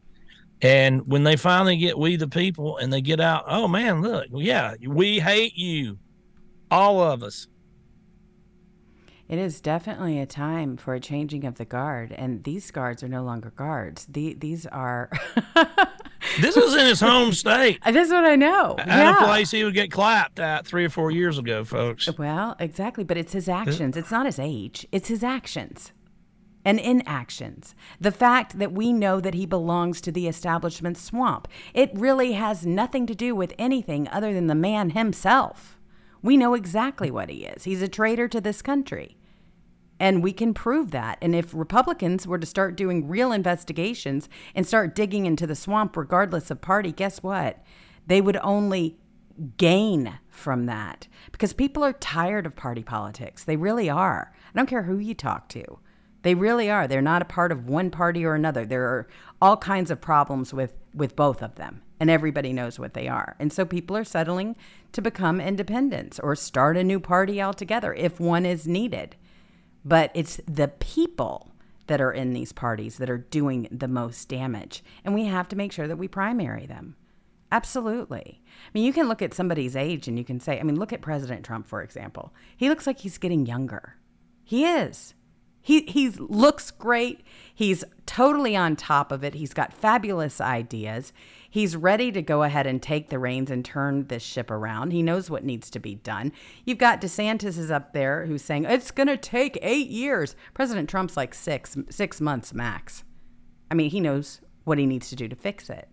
And 0.63 1.07
when 1.07 1.23
they 1.23 1.37
finally 1.37 1.77
get 1.77 1.99
we 1.99 2.17
the 2.17 2.29
people 2.29 2.79
and 2.79 2.93
they 2.93 3.03
get 3.03 3.21
out, 3.21 3.45
oh 3.47 3.69
man, 3.69 4.01
look, 4.01 4.27
yeah, 4.33 4.75
we 4.87 5.19
hate 5.19 5.57
you, 5.57 5.99
all 6.71 7.03
of 7.03 7.23
us. 7.23 7.47
It 9.29 9.39
is 9.39 9.61
definitely 9.61 10.21
a 10.21 10.27
time 10.27 10.77
for 10.77 10.95
a 10.95 11.01
changing 11.01 11.45
of 11.45 11.57
the 11.57 11.65
guard, 11.65 12.13
and 12.13 12.45
these 12.45 12.71
guards 12.71 13.03
are 13.03 13.09
no 13.09 13.25
longer 13.25 13.51
guards. 13.51 14.07
The, 14.07 14.35
these 14.35 14.67
are. 14.67 15.11
This 16.41 16.57
is 16.57 16.75
in 16.75 16.87
his 16.87 17.01
home 17.01 17.33
state, 17.33 17.81
That's 17.85 18.11
what 18.11 18.25
I 18.25 18.37
know. 18.37 18.77
at 18.79 18.87
yeah. 18.87 19.23
a 19.23 19.27
place 19.27 19.51
he 19.51 19.65
would 19.65 19.75
get 19.75 19.91
clapped 19.91 20.39
at 20.39 20.67
three 20.67 20.85
or 20.85 20.91
four 20.91 21.11
years 21.11 21.39
ago, 21.39 21.65
folks. 21.65 22.09
Well, 22.19 22.57
exactly, 22.59 23.05
but 23.05 23.17
it's 23.17 23.33
his 23.33 23.49
actions. 23.49 23.97
It's 23.97 24.11
not 24.11 24.27
his 24.27 24.39
age. 24.39 24.87
It's 24.93 25.09
his 25.09 25.23
actions 25.23 25.93
and 26.67 26.81
inactions. 26.81 27.77
The 28.01 28.11
fact 28.11 28.59
that 28.59 28.73
we 28.73 28.93
know 28.93 29.21
that 29.21 29.35
he 29.35 29.47
belongs 29.47 30.01
to 30.01 30.11
the 30.13 30.27
establishment 30.27 30.99
swamp. 30.99 31.47
It 31.73 31.91
really 31.95 32.33
has 32.33 32.67
nothing 32.67 33.07
to 33.07 33.15
do 33.15 33.37
with 33.37 33.55
anything 33.57 34.09
other 34.09 34.35
than 34.35 34.49
the 34.49 34.55
man 34.57 34.91
himself. 34.91 35.79
We 36.23 36.37
know 36.37 36.55
exactly 36.55 37.09
what 37.09 37.31
he 37.31 37.45
is. 37.45 37.65
He's 37.65 37.83
a 37.83 37.89
traitor 37.89 38.27
to 38.29 38.41
this 38.41 38.63
country. 38.63 39.17
And 39.99 40.23
we 40.23 40.33
can 40.33 40.53
prove 40.53 40.91
that. 40.91 41.19
And 41.23 41.35
if 41.35 41.55
Republicans 41.55 42.27
were 42.27 42.39
to 42.39 42.47
start 42.47 42.77
doing 42.77 43.09
real 43.09 43.33
investigations 43.33 44.29
and 44.55 44.67
start 44.67 44.95
digging 44.95 45.27
into 45.27 45.47
the 45.47 45.55
swamp, 45.55 45.97
regardless 45.97 46.51
of 46.51 46.61
party, 46.61 46.93
guess 46.93 47.23
what? 47.23 47.63
They 48.07 48.21
would 48.21 48.37
only 48.43 48.99
gain 49.57 50.19
from 50.29 50.67
that 50.67 51.09
because 51.33 51.53
people 51.53 51.85
are 51.85 51.93
tired 51.95 52.47
of 52.47 52.57
party 52.57 52.83
politics. 52.83 53.45
They 53.45 53.57
really 53.57 53.91
are. 53.91 54.33
I 54.55 54.59
don't 54.59 54.69
care 54.69 54.85
who 54.85 54.99
you 54.99 55.15
talk 55.15 55.49
to. 55.51 55.79
They 56.23 56.35
really 56.35 56.71
are. 56.71 56.89
They're 56.89 57.03
not 57.03 57.23
a 57.23 57.27
part 57.27 57.53
of 57.53 57.69
one 57.69 57.91
party 57.91 58.25
or 58.25 58.35
another. 58.35 58.65
There 58.65 58.85
are 58.85 59.07
all 59.41 59.57
kinds 59.57 59.91
of 59.91 60.01
problems 60.01 60.53
with, 60.53 60.75
with 60.93 61.15
both 61.15 61.43
of 61.43 61.55
them, 61.55 61.83
and 62.01 62.11
everybody 62.11 62.53
knows 62.53 62.79
what 62.79 62.95
they 62.95 63.07
are. 63.07 63.37
And 63.39 63.53
so 63.53 63.65
people 63.65 63.97
are 63.97 64.05
settling 64.05 64.57
to 64.93 65.03
become 65.03 65.41
independents 65.41 66.19
or 66.19 66.35
start 66.35 66.77
a 66.77 66.85
new 66.85 66.99
party 66.99 67.41
altogether 67.41 67.95
if 67.95 68.19
one 68.19 68.45
is 68.45 68.67
needed 68.67 69.17
but 69.87 70.11
it's 70.15 70.41
the 70.47 70.69
people 70.69 71.53
that 71.87 72.01
are 72.01 72.13
in 72.13 72.33
these 72.33 72.53
parties 72.53 72.99
that 72.99 73.09
are 73.09 73.19
doing 73.19 73.69
the 73.71 73.87
most 73.87 74.29
damage. 74.29 74.83
And 75.05 75.15
we 75.15 75.27
have 75.27 75.49
to 75.49 75.57
make 75.57 75.71
sure 75.71 75.87
that 75.87 75.97
we 75.97 76.09
primary 76.09 76.67
them. 76.67 76.97
Absolutely. 77.53 78.43
I 78.45 78.71
mean, 78.75 78.85
you 78.85 78.93
can 78.93 79.09
look 79.09 79.23
at 79.23 79.33
somebody's 79.33 79.77
age 79.77 80.09
and 80.09 80.19
you 80.19 80.25
can 80.25 80.41
say, 80.41 80.59
I 80.59 80.65
mean, 80.65 80.77
look 80.77 80.93
at 80.93 81.01
President 81.01 81.45
Trump, 81.45 81.69
for 81.69 81.83
example. 81.83 82.35
He 82.57 82.69
looks 82.69 82.89
like 82.89 82.99
he's 82.99 83.19
getting 83.19 83.47
younger. 83.47 83.95
He 84.43 84.65
is. 84.65 85.15
He 85.63 85.83
he 85.83 86.11
looks 86.11 86.71
great. 86.71 87.25
He's 87.55 87.83
totally 88.05 88.57
on 88.57 88.77
top 88.77 89.11
of 89.11 89.25
it. 89.25 89.35
He's 89.35 89.55
got 89.55 89.73
fabulous 89.73 90.41
ideas. 90.41 91.13
He's 91.57 91.75
ready 91.75 92.13
to 92.13 92.21
go 92.21 92.43
ahead 92.43 92.67
and 92.67 92.83
take 92.83 93.09
the 93.09 93.19
reins 93.19 93.51
and 93.51 93.65
turn 93.65 94.09
this 94.09 94.23
ship 94.23 94.51
around. 94.51 94.91
He 94.91 95.03
knows 95.03 95.31
what 95.31 95.43
needs 95.43 95.71
to 95.71 95.79
be 95.79 95.95
done. 95.95 96.33
You've 96.67 96.77
got 96.77 97.01
DeSantis 97.01 97.57
is 97.57 97.71
up 97.71 97.95
there 97.95 98.27
who's 98.27 98.43
saying 98.43 98.67
it's 98.67 98.91
going 98.91 99.07
to 99.07 99.17
take 99.17 99.59
8 99.63 99.89
years. 99.89 100.37
President 100.53 100.87
Trump's 100.91 101.17
like 101.17 101.33
6 101.33 101.79
6 101.89 102.21
months 102.21 102.53
max. 102.53 103.05
I 103.71 103.75
mean, 103.75 103.89
he 103.89 104.01
knows 104.01 104.43
what 104.65 104.77
he 104.77 104.85
needs 104.85 105.09
to 105.09 105.17
do 105.17 105.29
to 105.29 105.35
fix 105.35 105.71
it. 105.71 105.89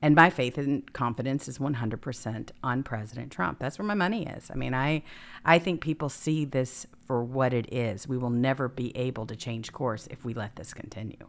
And 0.00 0.14
my 0.14 0.30
faith 0.30 0.56
and 0.56 0.92
confidence 0.92 1.48
is 1.48 1.58
100% 1.58 2.50
on 2.62 2.84
President 2.84 3.32
Trump. 3.32 3.58
That's 3.58 3.80
where 3.80 3.88
my 3.88 3.94
money 3.94 4.28
is. 4.28 4.48
I 4.48 4.54
mean, 4.54 4.74
I 4.74 5.02
I 5.44 5.58
think 5.58 5.80
people 5.80 6.08
see 6.08 6.44
this 6.44 6.86
for 7.08 7.24
what 7.24 7.52
it 7.52 7.74
is. 7.74 8.06
We 8.06 8.16
will 8.16 8.30
never 8.30 8.68
be 8.68 8.96
able 8.96 9.26
to 9.26 9.34
change 9.34 9.72
course 9.72 10.06
if 10.08 10.24
we 10.24 10.34
let 10.34 10.54
this 10.54 10.72
continue. 10.72 11.28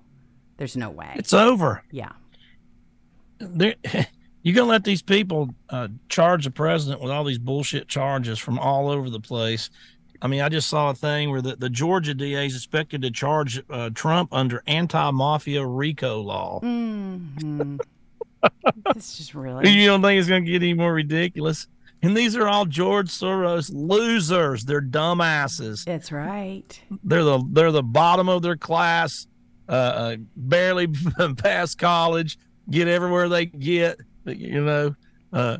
There's 0.58 0.78
no 0.78 0.92
way. 0.92 1.14
It's 1.16 1.34
over. 1.34 1.82
yeah. 1.90 2.12
They're, 3.42 3.76
you 4.44 4.54
gonna 4.54 4.70
let 4.70 4.84
these 4.84 5.02
people 5.02 5.54
uh, 5.70 5.90
charge 6.10 6.46
the 6.46 6.52
president 6.52 7.02
with 7.02 7.12
all 7.12 7.24
these 7.24 7.40
bullshit 7.40 7.88
charges 7.88 8.40
from 8.40 8.60
all 8.60 8.90
over 8.90 9.10
the 9.10 9.20
place. 9.20 9.70
I 10.24 10.28
mean, 10.28 10.42
I 10.42 10.50
just 10.50 10.70
saw 10.70 10.92
a 10.92 10.94
thing 10.94 11.32
where 11.32 11.42
the, 11.42 11.56
the 11.56 11.70
Georgia 11.70 12.14
DA 12.14 12.46
is 12.46 12.56
expected 12.56 13.02
to 13.02 13.10
charge 13.10 13.62
uh, 13.72 13.90
Trump 13.96 14.30
under 14.32 14.62
anti-mafia 14.68 15.66
RICO 15.66 16.22
law. 16.22 16.60
This 18.96 19.20
is 19.20 19.36
really 19.36 19.70
You 19.70 19.86
don't 19.86 20.02
think 20.02 20.20
it's 20.20 20.28
going 20.28 20.44
to 20.44 20.52
get 20.52 20.64
any 20.64 20.74
more 20.74 20.94
ridiculous? 20.94 21.68
And 22.02 22.18
these 22.18 22.36
are 22.36 22.48
all 22.48 22.66
George 22.66 23.10
Soros 23.10 23.72
losers. 23.72 24.66
They're 24.66 24.82
dumbasses. 24.82 25.88
It's 25.88 26.12
right. 26.12 26.82
They're 27.04 27.24
the 27.24 27.44
they're 27.52 27.72
the 27.72 27.84
bottom 27.84 28.28
of 28.30 28.42
their 28.42 28.58
class. 28.58 29.28
Uh, 29.70 29.72
uh, 29.74 30.16
barely 30.36 30.88
past 31.38 31.78
college. 31.78 32.38
Get 32.72 32.88
everywhere 32.88 33.30
they 33.30 33.46
can 33.46 33.60
get. 33.60 34.00
You 34.26 34.64
know, 34.64 34.96
uh, 35.34 35.58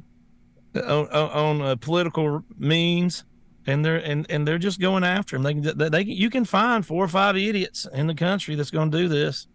on, 0.76 1.08
on 1.10 1.62
uh, 1.62 1.76
political 1.76 2.44
means, 2.58 3.24
and 3.66 3.84
they're 3.84 3.98
and, 3.98 4.26
and 4.30 4.48
they're 4.48 4.58
just 4.58 4.80
going 4.80 5.04
after 5.04 5.36
them. 5.38 5.44
They 5.44 5.54
can 5.54 5.78
they, 5.78 5.90
they 5.90 6.04
can, 6.06 6.14
you 6.14 6.30
can 6.30 6.46
find 6.46 6.86
four 6.86 7.04
or 7.04 7.08
five 7.08 7.36
idiots 7.38 7.88
in 7.94 8.08
the 8.08 8.16
country 8.16 8.56
that's 8.56 8.72
going 8.72 8.92
to 8.92 8.98
do 8.98 9.08
this. 9.08 9.48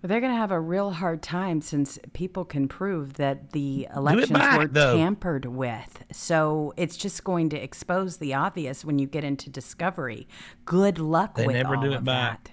But 0.00 0.10
they're 0.10 0.20
going 0.20 0.32
to 0.32 0.38
have 0.38 0.52
a 0.52 0.60
real 0.60 0.92
hard 0.92 1.22
time 1.22 1.60
since 1.60 1.98
people 2.12 2.44
can 2.44 2.68
prove 2.68 3.14
that 3.14 3.50
the 3.50 3.88
elections 3.96 4.30
back, 4.30 4.58
were 4.60 4.68
though. 4.68 4.96
tampered 4.96 5.46
with. 5.46 6.04
So 6.12 6.72
it's 6.76 6.96
just 6.96 7.24
going 7.24 7.48
to 7.48 7.56
expose 7.60 8.18
the 8.18 8.32
obvious 8.32 8.84
when 8.84 9.00
you 9.00 9.08
get 9.08 9.24
into 9.24 9.50
discovery. 9.50 10.28
Good 10.64 11.00
luck 11.00 11.34
They 11.34 11.48
with 11.48 11.56
never 11.56 11.74
all 11.74 11.82
do 11.82 11.90
it 11.90 11.96
of 11.96 12.04
back. 12.04 12.44
that. 12.44 12.52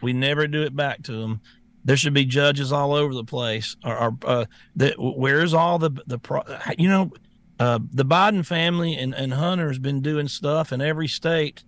We 0.00 0.14
never 0.14 0.46
do 0.46 0.62
it 0.62 0.74
back 0.74 1.02
to 1.02 1.12
them. 1.12 1.42
There 1.86 1.96
should 1.96 2.14
be 2.14 2.24
judges 2.24 2.72
all 2.72 2.94
over 2.94 3.14
the 3.14 3.24
place. 3.24 3.76
Or, 3.84 3.96
or 3.96 4.18
uh, 4.24 4.44
the, 4.74 4.94
where's 4.98 5.54
all 5.54 5.78
the 5.78 5.90
the 6.06 6.18
pro, 6.18 6.42
you 6.76 6.88
know, 6.88 7.12
uh, 7.60 7.78
the 7.92 8.04
Biden 8.04 8.44
family 8.44 8.96
and 8.96 9.14
and 9.14 9.32
Hunter 9.32 9.68
has 9.68 9.78
been 9.78 10.02
doing 10.02 10.26
stuff 10.26 10.72
in 10.72 10.80
every 10.80 11.06
state, 11.06 11.62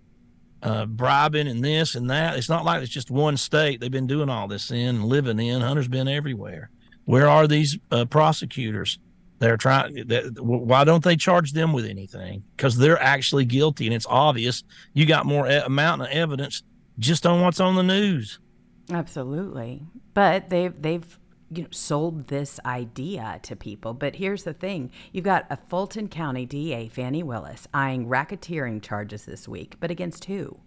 uh, 0.61 0.85
bribing 0.85 1.47
and 1.47 1.63
this 1.63 1.95
and 1.95 2.09
that. 2.09 2.37
It's 2.37 2.49
not 2.49 2.65
like 2.65 2.83
it's 2.83 2.91
just 2.91 3.09
one 3.09 3.37
state 3.37 3.79
they've 3.79 3.89
been 3.89 4.07
doing 4.07 4.29
all 4.29 4.49
this 4.49 4.71
in 4.71 5.03
living 5.03 5.39
in. 5.39 5.61
Hunter's 5.61 5.87
been 5.87 6.09
everywhere. 6.09 6.69
Where 7.05 7.29
are 7.29 7.47
these 7.47 7.79
uh, 7.89 8.03
prosecutors? 8.03 8.99
They're 9.39 9.55
trying. 9.55 10.05
That, 10.09 10.37
why 10.43 10.83
don't 10.83 11.03
they 11.03 11.15
charge 11.15 11.53
them 11.53 11.71
with 11.71 11.85
anything? 11.85 12.43
Because 12.57 12.77
they're 12.77 13.01
actually 13.01 13.45
guilty, 13.45 13.85
and 13.85 13.95
it's 13.95 14.05
obvious. 14.09 14.65
You 14.93 15.05
got 15.05 15.25
more 15.25 15.49
e- 15.49 15.55
amount 15.65 16.01
of 16.01 16.09
evidence 16.09 16.61
just 16.99 17.25
on 17.25 17.39
what's 17.39 17.61
on 17.61 17.75
the 17.75 17.83
news. 17.83 18.37
Absolutely. 18.91 19.83
But 20.13 20.49
they've 20.49 20.79
they've 20.81 21.19
you 21.51 21.63
know 21.63 21.69
sold 21.71 22.27
this 22.27 22.59
idea 22.65 23.39
to 23.43 23.55
people. 23.55 23.93
But 23.93 24.15
here's 24.15 24.43
the 24.43 24.53
thing. 24.53 24.91
You've 25.11 25.25
got 25.25 25.45
a 25.49 25.57
Fulton 25.57 26.07
County 26.07 26.45
DA, 26.45 26.87
Fani 26.87 27.23
Willis, 27.23 27.67
eyeing 27.73 28.07
racketeering 28.07 28.81
charges 28.81 29.25
this 29.25 29.47
week, 29.47 29.75
but 29.79 29.91
against 29.91 30.25
who? 30.25 30.59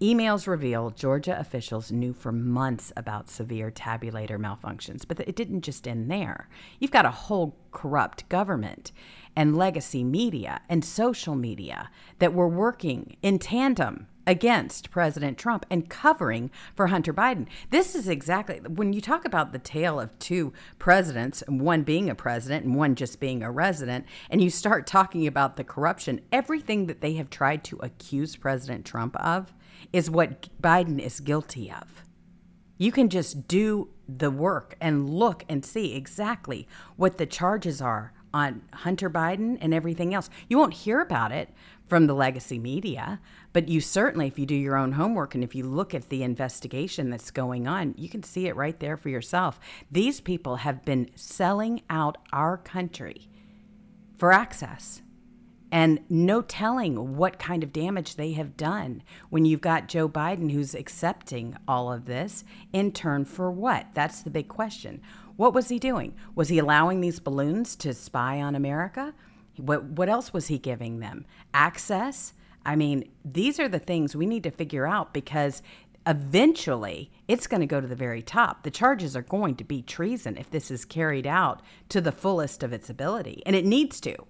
Emails 0.00 0.46
reveal 0.46 0.88
Georgia 0.88 1.38
officials 1.38 1.92
knew 1.92 2.14
for 2.14 2.32
months 2.32 2.90
about 2.96 3.28
severe 3.28 3.70
tabulator 3.70 4.38
malfunctions, 4.38 5.06
but 5.06 5.20
it 5.20 5.36
didn't 5.36 5.60
just 5.60 5.86
end 5.86 6.10
there. 6.10 6.48
You've 6.78 6.90
got 6.90 7.04
a 7.04 7.10
whole 7.10 7.54
corrupt 7.70 8.26
government 8.30 8.92
and 9.36 9.54
legacy 9.58 10.02
media 10.02 10.62
and 10.70 10.82
social 10.82 11.34
media 11.34 11.90
that 12.18 12.32
were 12.32 12.48
working 12.48 13.18
in 13.20 13.38
tandem 13.38 14.06
against 14.26 14.90
President 14.90 15.38
Trump 15.38 15.66
and 15.70 15.88
covering 15.88 16.50
for 16.74 16.88
Hunter 16.88 17.12
Biden. 17.12 17.46
This 17.70 17.94
is 17.94 18.08
exactly 18.08 18.60
when 18.60 18.92
you 18.92 19.00
talk 19.00 19.24
about 19.24 19.52
the 19.52 19.58
tale 19.58 20.00
of 20.00 20.16
two 20.18 20.52
presidents, 20.78 21.42
one 21.48 21.82
being 21.82 22.10
a 22.10 22.14
president 22.14 22.64
and 22.64 22.74
one 22.74 22.94
just 22.94 23.20
being 23.20 23.42
a 23.42 23.50
resident, 23.50 24.06
and 24.28 24.42
you 24.42 24.50
start 24.50 24.86
talking 24.86 25.26
about 25.26 25.56
the 25.56 25.64
corruption, 25.64 26.20
everything 26.32 26.86
that 26.86 27.00
they 27.00 27.14
have 27.14 27.30
tried 27.30 27.64
to 27.64 27.78
accuse 27.78 28.36
President 28.36 28.84
Trump 28.84 29.16
of 29.16 29.52
is 29.92 30.10
what 30.10 30.48
Biden 30.60 30.98
is 30.98 31.20
guilty 31.20 31.70
of. 31.70 32.04
You 32.78 32.92
can 32.92 33.08
just 33.08 33.46
do 33.46 33.90
the 34.08 34.30
work 34.30 34.76
and 34.80 35.10
look 35.10 35.44
and 35.48 35.64
see 35.64 35.94
exactly 35.94 36.66
what 36.96 37.18
the 37.18 37.26
charges 37.26 37.82
are 37.82 38.12
on 38.32 38.62
Hunter 38.72 39.10
Biden 39.10 39.58
and 39.60 39.74
everything 39.74 40.14
else. 40.14 40.30
You 40.48 40.58
won't 40.58 40.74
hear 40.74 41.00
about 41.00 41.32
it 41.32 41.50
from 41.86 42.06
the 42.06 42.14
legacy 42.14 42.58
media, 42.58 43.20
but 43.52 43.68
you 43.68 43.80
certainly, 43.80 44.28
if 44.28 44.38
you 44.38 44.46
do 44.46 44.54
your 44.54 44.76
own 44.76 44.92
homework 44.92 45.34
and 45.34 45.42
if 45.42 45.54
you 45.54 45.64
look 45.66 45.94
at 45.94 46.08
the 46.08 46.22
investigation 46.22 47.10
that's 47.10 47.30
going 47.30 47.66
on, 47.66 47.94
you 47.98 48.08
can 48.08 48.22
see 48.22 48.46
it 48.46 48.54
right 48.54 48.78
there 48.78 48.96
for 48.96 49.08
yourself. 49.08 49.58
These 49.90 50.20
people 50.20 50.56
have 50.56 50.84
been 50.84 51.10
selling 51.16 51.82
out 51.90 52.18
our 52.32 52.56
country 52.56 53.28
for 54.18 54.32
access. 54.32 55.02
And 55.72 56.00
no 56.08 56.42
telling 56.42 57.16
what 57.16 57.38
kind 57.38 57.62
of 57.62 57.72
damage 57.72 58.16
they 58.16 58.32
have 58.32 58.56
done 58.56 59.02
when 59.28 59.44
you've 59.44 59.60
got 59.60 59.88
Joe 59.88 60.08
Biden 60.08 60.50
who's 60.50 60.74
accepting 60.74 61.56
all 61.68 61.92
of 61.92 62.06
this 62.06 62.44
in 62.72 62.90
turn 62.90 63.24
for 63.24 63.52
what? 63.52 63.86
That's 63.94 64.22
the 64.22 64.30
big 64.30 64.48
question. 64.48 65.00
What 65.40 65.54
was 65.54 65.70
he 65.70 65.78
doing? 65.78 66.16
Was 66.34 66.50
he 66.50 66.58
allowing 66.58 67.00
these 67.00 67.18
balloons 67.18 67.74
to 67.76 67.94
spy 67.94 68.42
on 68.42 68.54
America? 68.54 69.14
What, 69.56 69.84
what 69.84 70.10
else 70.10 70.34
was 70.34 70.48
he 70.48 70.58
giving 70.58 71.00
them? 71.00 71.24
Access? 71.54 72.34
I 72.66 72.76
mean, 72.76 73.10
these 73.24 73.58
are 73.58 73.66
the 73.66 73.78
things 73.78 74.14
we 74.14 74.26
need 74.26 74.42
to 74.42 74.50
figure 74.50 74.86
out 74.86 75.14
because 75.14 75.62
eventually 76.06 77.10
it's 77.26 77.46
going 77.46 77.62
to 77.62 77.66
go 77.66 77.80
to 77.80 77.86
the 77.86 77.96
very 77.96 78.20
top. 78.20 78.64
The 78.64 78.70
charges 78.70 79.16
are 79.16 79.22
going 79.22 79.54
to 79.54 79.64
be 79.64 79.80
treason 79.80 80.36
if 80.36 80.50
this 80.50 80.70
is 80.70 80.84
carried 80.84 81.26
out 81.26 81.62
to 81.88 82.02
the 82.02 82.12
fullest 82.12 82.62
of 82.62 82.74
its 82.74 82.90
ability, 82.90 83.42
and 83.46 83.56
it 83.56 83.64
needs 83.64 83.98
to. 84.02 84.26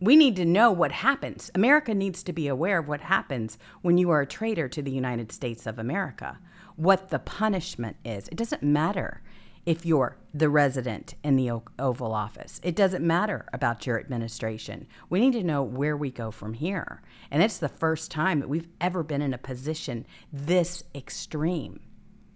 We 0.00 0.16
need 0.16 0.34
to 0.34 0.44
know 0.44 0.72
what 0.72 0.90
happens. 0.90 1.48
America 1.54 1.94
needs 1.94 2.24
to 2.24 2.32
be 2.32 2.48
aware 2.48 2.80
of 2.80 2.88
what 2.88 3.02
happens 3.02 3.56
when 3.82 3.98
you 3.98 4.10
are 4.10 4.22
a 4.22 4.26
traitor 4.26 4.68
to 4.68 4.82
the 4.82 4.90
United 4.90 5.30
States 5.30 5.64
of 5.64 5.78
America, 5.78 6.40
what 6.74 7.10
the 7.10 7.20
punishment 7.20 7.98
is. 8.04 8.26
It 8.26 8.36
doesn't 8.36 8.64
matter 8.64 9.22
if 9.66 9.84
you're 9.84 10.16
the 10.32 10.48
resident 10.48 11.14
in 11.22 11.36
the 11.36 11.50
Oval 11.78 12.14
Office, 12.14 12.60
it 12.62 12.76
doesn't 12.76 13.06
matter 13.06 13.46
about 13.52 13.86
your 13.86 13.98
administration. 13.98 14.86
We 15.10 15.20
need 15.20 15.32
to 15.32 15.42
know 15.42 15.62
where 15.62 15.96
we 15.96 16.10
go 16.10 16.30
from 16.30 16.54
here. 16.54 17.02
And 17.30 17.42
it's 17.42 17.58
the 17.58 17.68
first 17.68 18.10
time 18.10 18.40
that 18.40 18.48
we've 18.48 18.68
ever 18.80 19.02
been 19.02 19.22
in 19.22 19.34
a 19.34 19.38
position 19.38 20.06
this 20.32 20.84
extreme, 20.94 21.80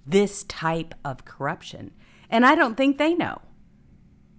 this 0.06 0.44
type 0.44 0.94
of 1.04 1.24
corruption. 1.24 1.92
And 2.28 2.44
I 2.44 2.54
don't 2.54 2.76
think 2.76 2.98
they 2.98 3.14
know. 3.14 3.40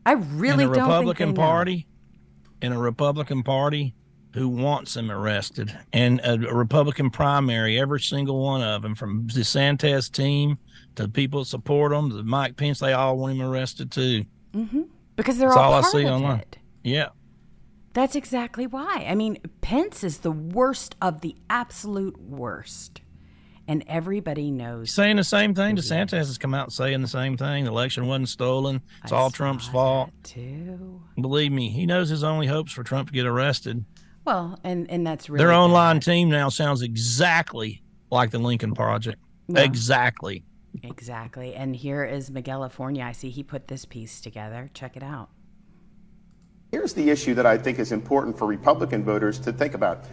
I 0.05 0.13
really 0.13 0.65
don't 0.65 0.71
Republican 0.71 1.27
think 1.27 1.35
they 1.37 1.41
know. 1.41 1.47
Party, 1.47 1.87
in 2.61 2.73
a 2.73 2.79
Republican 2.79 3.43
Party 3.43 3.95
who 4.33 4.49
wants 4.49 4.95
them 4.95 5.11
arrested, 5.11 5.77
and 5.93 6.19
a, 6.23 6.37
Republican 6.53 7.11
primary, 7.11 7.79
every 7.79 7.99
single 7.99 8.43
one 8.43 8.63
of 8.63 8.81
them, 8.81 8.95
from 8.95 9.27
DeSantis 9.27 10.11
team 10.11 10.57
the 10.95 11.07
people 11.09 11.39
that 11.41 11.45
support 11.45 11.91
him, 11.91 12.09
to 12.09 12.23
Mike 12.23 12.55
Pence, 12.57 12.79
they 12.79 12.93
all 12.93 13.17
want 13.17 13.33
him 13.33 13.41
arrested 13.41 13.91
too. 13.91 14.25
Mm-hmm. 14.53 14.81
because 15.15 15.37
they're 15.37 15.49
That's 15.49 15.57
all, 15.57 15.73
all 15.73 15.79
I 15.79 15.81
see 15.81 16.03
of 16.05 16.13
online. 16.15 16.39
it. 16.39 16.57
Yeah, 16.83 17.09
That's 17.93 18.15
exactly 18.15 18.67
why. 18.67 19.05
I 19.07 19.15
mean, 19.15 19.37
Pence 19.61 20.03
is 20.03 20.19
the 20.19 20.31
worst 20.31 20.95
of 21.01 21.21
the 21.21 21.35
absolute 21.49 22.19
worst. 22.21 23.01
And 23.65 23.81
everybody 23.87 24.51
knows. 24.51 24.91
saying 24.91 25.15
the 25.15 25.23
same 25.23 25.55
thing. 25.55 25.77
DeSantis 25.77 26.11
has 26.11 26.37
come 26.37 26.53
out 26.53 26.73
saying 26.73 27.01
the 27.01 27.07
same 27.07 27.37
thing. 27.37 27.63
The 27.63 27.71
election 27.71 28.07
wasn't 28.07 28.27
stolen. 28.27 28.81
It's 29.03 29.13
I 29.13 29.15
all 29.15 29.31
Trump's 29.31 29.69
fault. 29.69 30.09
Too. 30.23 31.01
Believe 31.19 31.53
me, 31.53 31.69
he 31.69 31.85
knows 31.85 32.09
his 32.09 32.25
only 32.25 32.45
hopes 32.45 32.73
for 32.73 32.83
Trump 32.83 33.07
to 33.07 33.13
get 33.13 33.25
arrested. 33.25 33.85
Well, 34.25 34.59
and 34.65 34.91
and 34.91 35.07
that's 35.07 35.29
really 35.29 35.45
Their 35.45 35.53
online 35.53 35.95
bad. 35.97 36.03
team 36.03 36.29
now 36.29 36.49
sounds 36.49 36.81
exactly 36.81 37.81
like 38.11 38.31
the 38.31 38.37
Lincoln 38.39 38.73
Project. 38.73 39.21
Yeah. 39.47 39.61
Exactly. 39.61 40.43
Exactly. 40.81 41.53
And 41.53 41.75
here 41.75 42.03
is 42.03 42.31
Miguel 42.31 42.61
Afornia. 42.61 43.03
I 43.03 43.11
see 43.11 43.29
he 43.29 43.43
put 43.43 43.67
this 43.67 43.85
piece 43.85 44.21
together. 44.21 44.69
Check 44.73 44.97
it 44.97 45.03
out. 45.03 45.29
Here's 46.71 46.93
the 46.93 47.11
issue 47.11 47.35
that 47.35 47.45
I 47.45 47.57
think 47.57 47.77
is 47.77 47.91
important 47.91 48.37
for 48.37 48.47
Republican 48.47 49.03
voters 49.03 49.37
to 49.41 49.53
think 49.53 49.75
about. 49.75 50.05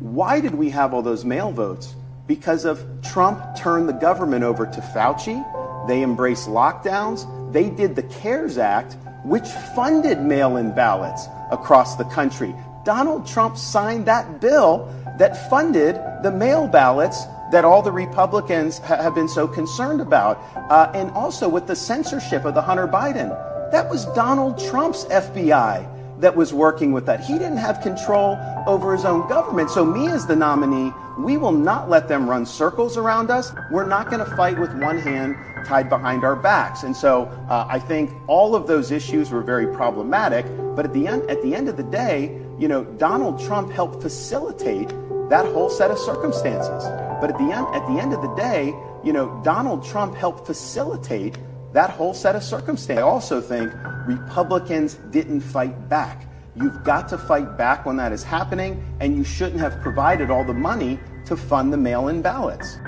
Why 0.00 0.40
did 0.40 0.54
we 0.54 0.70
have 0.70 0.92
all 0.92 1.02
those 1.02 1.24
mail 1.24 1.52
votes? 1.52 1.94
Because 2.26 2.64
of 2.64 2.84
Trump 3.02 3.56
turned 3.56 3.88
the 3.88 3.92
government 3.92 4.42
over 4.42 4.66
to 4.66 4.80
Fauci. 4.80 5.86
They 5.86 6.02
embraced 6.02 6.48
lockdowns. 6.48 7.52
They 7.52 7.70
did 7.70 7.94
the 7.94 8.02
CARES 8.02 8.58
Act, 8.58 8.96
which 9.24 9.46
funded 9.74 10.20
mail 10.20 10.56
in 10.56 10.74
ballots 10.74 11.26
across 11.50 11.96
the 11.96 12.04
country. 12.04 12.54
Donald 12.84 13.26
Trump 13.26 13.56
signed 13.56 14.06
that 14.06 14.40
bill 14.40 14.92
that 15.18 15.48
funded 15.48 15.96
the 16.22 16.30
mail 16.30 16.66
ballots 16.66 17.24
that 17.50 17.64
all 17.64 17.82
the 17.82 17.92
Republicans 17.92 18.78
ha- 18.78 18.96
have 18.96 19.14
been 19.14 19.28
so 19.28 19.48
concerned 19.48 20.00
about. 20.00 20.38
Uh, 20.70 20.90
and 20.94 21.10
also 21.12 21.48
with 21.48 21.66
the 21.66 21.76
censorship 21.76 22.44
of 22.44 22.54
the 22.54 22.62
Hunter 22.62 22.86
Biden. 22.86 23.30
That 23.72 23.88
was 23.90 24.06
Donald 24.06 24.58
Trump's 24.58 25.04
FBI 25.06 26.20
that 26.20 26.34
was 26.34 26.52
working 26.52 26.92
with 26.92 27.06
that. 27.06 27.20
He 27.20 27.34
didn't 27.34 27.58
have 27.58 27.80
control 27.80 28.38
over 28.66 28.92
his 28.92 29.04
own 29.04 29.28
government. 29.28 29.70
So, 29.70 29.84
me 29.84 30.08
as 30.08 30.26
the 30.26 30.36
nominee, 30.36 30.92
we 31.18 31.36
will 31.36 31.52
not 31.52 31.88
let 31.88 32.08
them 32.08 32.28
run 32.28 32.44
circles 32.46 32.96
around 32.96 33.30
us. 33.30 33.52
We're 33.70 33.86
not 33.86 34.10
going 34.10 34.24
to 34.24 34.36
fight 34.36 34.58
with 34.58 34.72
one 34.82 34.98
hand 34.98 35.36
tied 35.66 35.88
behind 35.88 36.24
our 36.24 36.36
backs. 36.36 36.82
And 36.82 36.96
so, 36.96 37.24
uh, 37.48 37.66
I 37.68 37.78
think 37.78 38.10
all 38.26 38.56
of 38.56 38.66
those 38.66 38.90
issues 38.90 39.30
were 39.30 39.42
very 39.42 39.66
problematic. 39.74 40.46
But 40.74 40.84
at 40.84 40.92
the 40.92 41.06
end, 41.06 41.28
at 41.30 41.42
the 41.42 41.54
end 41.54 41.68
of 41.68 41.76
the 41.76 41.82
day, 41.84 42.40
you 42.58 42.68
know, 42.68 42.84
Donald 42.84 43.40
Trump 43.40 43.70
helped 43.70 44.02
facilitate 44.02 44.88
that 45.28 45.44
whole 45.46 45.70
set 45.70 45.90
of 45.90 45.98
circumstances. 45.98 47.07
But 47.20 47.30
at 47.30 47.38
the 47.38 47.50
end, 47.50 47.66
at 47.74 47.86
the 47.86 48.00
end 48.00 48.12
of 48.12 48.22
the 48.22 48.34
day, 48.34 48.74
you 49.04 49.12
know, 49.12 49.40
Donald 49.44 49.84
Trump 49.84 50.14
helped 50.14 50.46
facilitate 50.46 51.38
that 51.72 51.90
whole 51.90 52.14
set 52.14 52.34
of 52.36 52.42
circumstances. 52.42 52.98
I 52.98 53.02
also 53.02 53.40
think 53.40 53.72
Republicans 54.06 54.94
didn't 55.10 55.40
fight 55.40 55.88
back. 55.88 56.26
You've 56.56 56.82
got 56.82 57.08
to 57.10 57.18
fight 57.18 57.56
back 57.56 57.86
when 57.86 57.96
that 57.98 58.10
is 58.12 58.22
happening, 58.24 58.82
and 59.00 59.16
you 59.16 59.22
shouldn't 59.24 59.60
have 59.60 59.80
provided 59.80 60.30
all 60.30 60.44
the 60.44 60.54
money 60.54 60.98
to 61.26 61.36
fund 61.36 61.72
the 61.72 61.76
mail 61.76 62.08
in 62.08 62.22
ballots. 62.22 62.78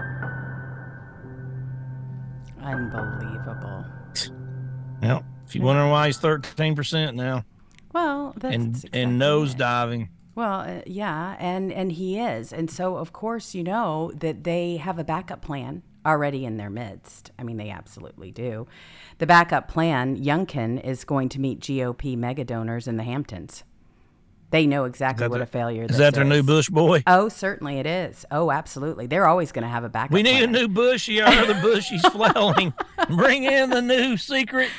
Unbelievable. 2.63 3.85
Well, 5.03 5.25
if 5.47 5.55
you 5.55 5.63
wonder 5.63 5.87
why 5.89 6.07
he's 6.09 6.19
thirteen 6.19 6.75
percent 6.77 7.17
now 7.17 7.45
Well, 7.93 8.35
that's 8.37 8.55
and 8.55 8.69
exactly 8.77 9.03
and 9.03 9.19
nose 9.19 9.53
it. 9.55 9.59
diving. 9.59 10.09
Well, 10.35 10.61
uh, 10.61 10.81
yeah, 10.87 11.37
and 11.39 11.73
and 11.73 11.93
he 11.93 12.19
is, 12.19 12.53
and 12.53 12.71
so 12.71 12.97
of 12.97 13.13
course 13.13 13.55
you 13.55 13.63
know 13.65 14.13
that 14.15 14.45
they 14.45 14.77
have 14.77 14.99
a 14.99 15.05
backup 15.05 15.43
plan 15.43 15.83
already 16.07 16.45
in 16.45 16.57
their 16.57 16.71
midst. 16.71 17.31
I 17.39 17.43
mean, 17.43 17.57
they 17.59 17.69
absolutely 17.71 18.31
do. 18.31 18.67
The 19.19 19.27
backup 19.27 19.69
plan, 19.69 20.17
Youngkin 20.17 20.83
is 20.83 21.05
going 21.05 21.29
to 21.31 21.41
meet 21.41 21.61
GOP 21.61 22.17
mega 22.17 22.45
donors 22.45 22.89
in 22.89 22.97
the 22.97 23.03
Hamptons. 23.03 23.65
They 24.51 24.67
know 24.67 24.85
exactly 24.85 25.29
what 25.29 25.37
the- 25.39 25.45
a 25.45 25.47
failure. 25.47 25.83
Is 25.85 25.91
this 25.91 25.99
that 25.99 26.15
their 26.15 26.25
new. 26.25 26.43
Bush 26.43 26.69
boy? 26.71 27.03
Oh, 27.07 27.29
certainly 27.29 27.79
it 27.79 27.87
is. 27.87 28.25
Oh, 28.33 28.51
absolutely. 28.51 29.07
They're 29.07 29.27
always 29.29 29.53
going 29.53 29.63
to 29.63 29.69
have 29.69 29.85
a 29.85 29.89
backup. 29.89 30.11
We 30.13 30.23
need 30.25 30.43
a 30.43 30.47
new 30.49 30.67
Bushy 30.67 31.21
or 31.21 31.27
the 31.47 31.59
Bushy's 31.63 32.05
flailing. 32.07 32.73
Bring 33.11 33.45
in 33.45 33.71
the 33.71 33.81
new 33.83 34.17
secret, 34.17 34.71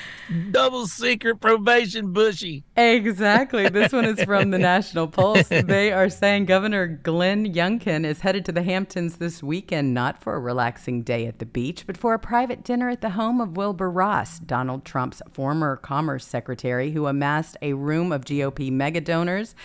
double 0.52 0.88
secret 0.88 1.40
probation 1.40 2.14
Bushy. 2.14 2.64
Exactly. 2.76 3.70
This 3.70 3.92
one 3.92 4.06
is 4.06 4.24
from 4.24 4.52
the 4.52 4.58
National 4.72 5.08
Pulse. 5.08 5.48
They 5.50 5.92
are 5.92 6.10
saying 6.10 6.46
Governor 6.46 6.88
Glenn 6.88 7.54
Youngkin 7.54 8.06
is 8.06 8.22
headed 8.22 8.46
to 8.46 8.52
the 8.52 8.64
Hamptons 8.64 9.18
this 9.18 9.44
weekend, 9.44 9.94
not 9.94 10.22
for 10.22 10.36
a 10.36 10.40
relaxing 10.40 11.04
day 11.04 11.26
at 11.28 11.40
the 11.40 11.46
beach, 11.46 11.86
but 11.86 11.98
for 11.98 12.14
a 12.14 12.20
private 12.20 12.64
dinner 12.64 12.90
at 12.90 13.02
the 13.02 13.12
home 13.12 13.42
of 13.42 13.58
Wilbur 13.58 13.90
Ross, 13.90 14.40
Donald 14.40 14.86
Trump's 14.86 15.22
former 15.32 15.78
Commerce 15.78 16.26
Secretary, 16.26 16.92
who 16.92 17.08
amassed 17.08 17.58
a 17.62 17.74
room 17.74 18.12
of 18.12 18.26
GOP 18.26 18.72
mega 18.72 19.02
donors 19.02 19.56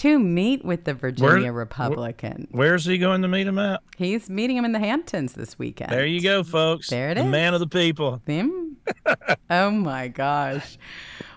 to 0.00 0.18
meet 0.18 0.64
with 0.64 0.84
the 0.84 0.94
Virginia 0.94 1.52
Republican. 1.52 2.48
Where's 2.52 2.86
he 2.86 2.96
going 2.96 3.20
to 3.20 3.28
meet 3.28 3.46
him 3.46 3.58
at? 3.58 3.82
He's 3.98 4.30
meeting 4.30 4.56
him 4.56 4.64
in 4.64 4.72
the 4.72 4.78
Hamptons 4.78 5.34
this 5.34 5.58
weekend. 5.58 5.92
There 5.92 6.06
you 6.06 6.22
go, 6.22 6.42
folks. 6.42 6.88
There 6.88 7.10
it 7.10 7.16
the 7.16 7.20
is. 7.20 7.26
man 7.26 7.52
of 7.52 7.60
the 7.60 7.66
people. 7.66 8.22
Him? 8.24 8.78
oh 9.50 9.70
my 9.70 10.08
gosh. 10.08 10.78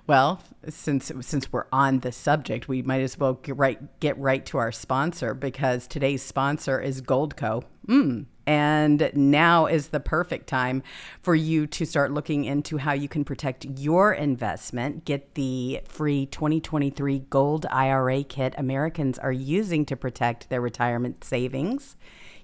Well, 0.08 0.42
since 0.70 1.12
since 1.22 1.52
we're 1.52 1.66
on 1.74 2.00
the 2.00 2.14
subject, 2.14 2.70
we 2.70 2.82
might 2.82 3.02
as 3.02 3.18
well 3.18 3.34
get 3.34 3.58
right 3.58 4.00
get 4.00 4.18
right 4.18 4.46
to 4.46 4.58
our 4.60 4.72
sponsor 4.72 5.34
because 5.34 5.86
today's 5.86 6.24
sponsor 6.24 6.80
is 6.80 7.02
Goldco. 7.02 7.64
Mm. 7.88 8.28
And 8.46 9.10
now 9.14 9.68
is 9.68 9.90
the 9.90 10.00
perfect 10.00 10.48
time 10.48 10.82
for 11.22 11.36
you 11.36 11.68
to 11.68 11.86
start 11.86 12.12
looking 12.12 12.46
into 12.46 12.78
how 12.78 12.94
you 12.94 13.08
can 13.08 13.24
protect 13.24 13.66
your 13.66 14.14
investment. 14.14 15.06
Get 15.06 15.36
the 15.36 15.82
free 15.88 16.26
2023 16.26 17.20
Gold 17.30 17.68
IRA 17.72 18.24
kit 18.24 18.56
Americans 18.58 19.20
are 19.20 19.32
using 19.32 19.86
to 19.86 19.96
protect 19.96 20.50
their 20.50 20.62
retirement 20.62 21.24
savings. 21.24 21.96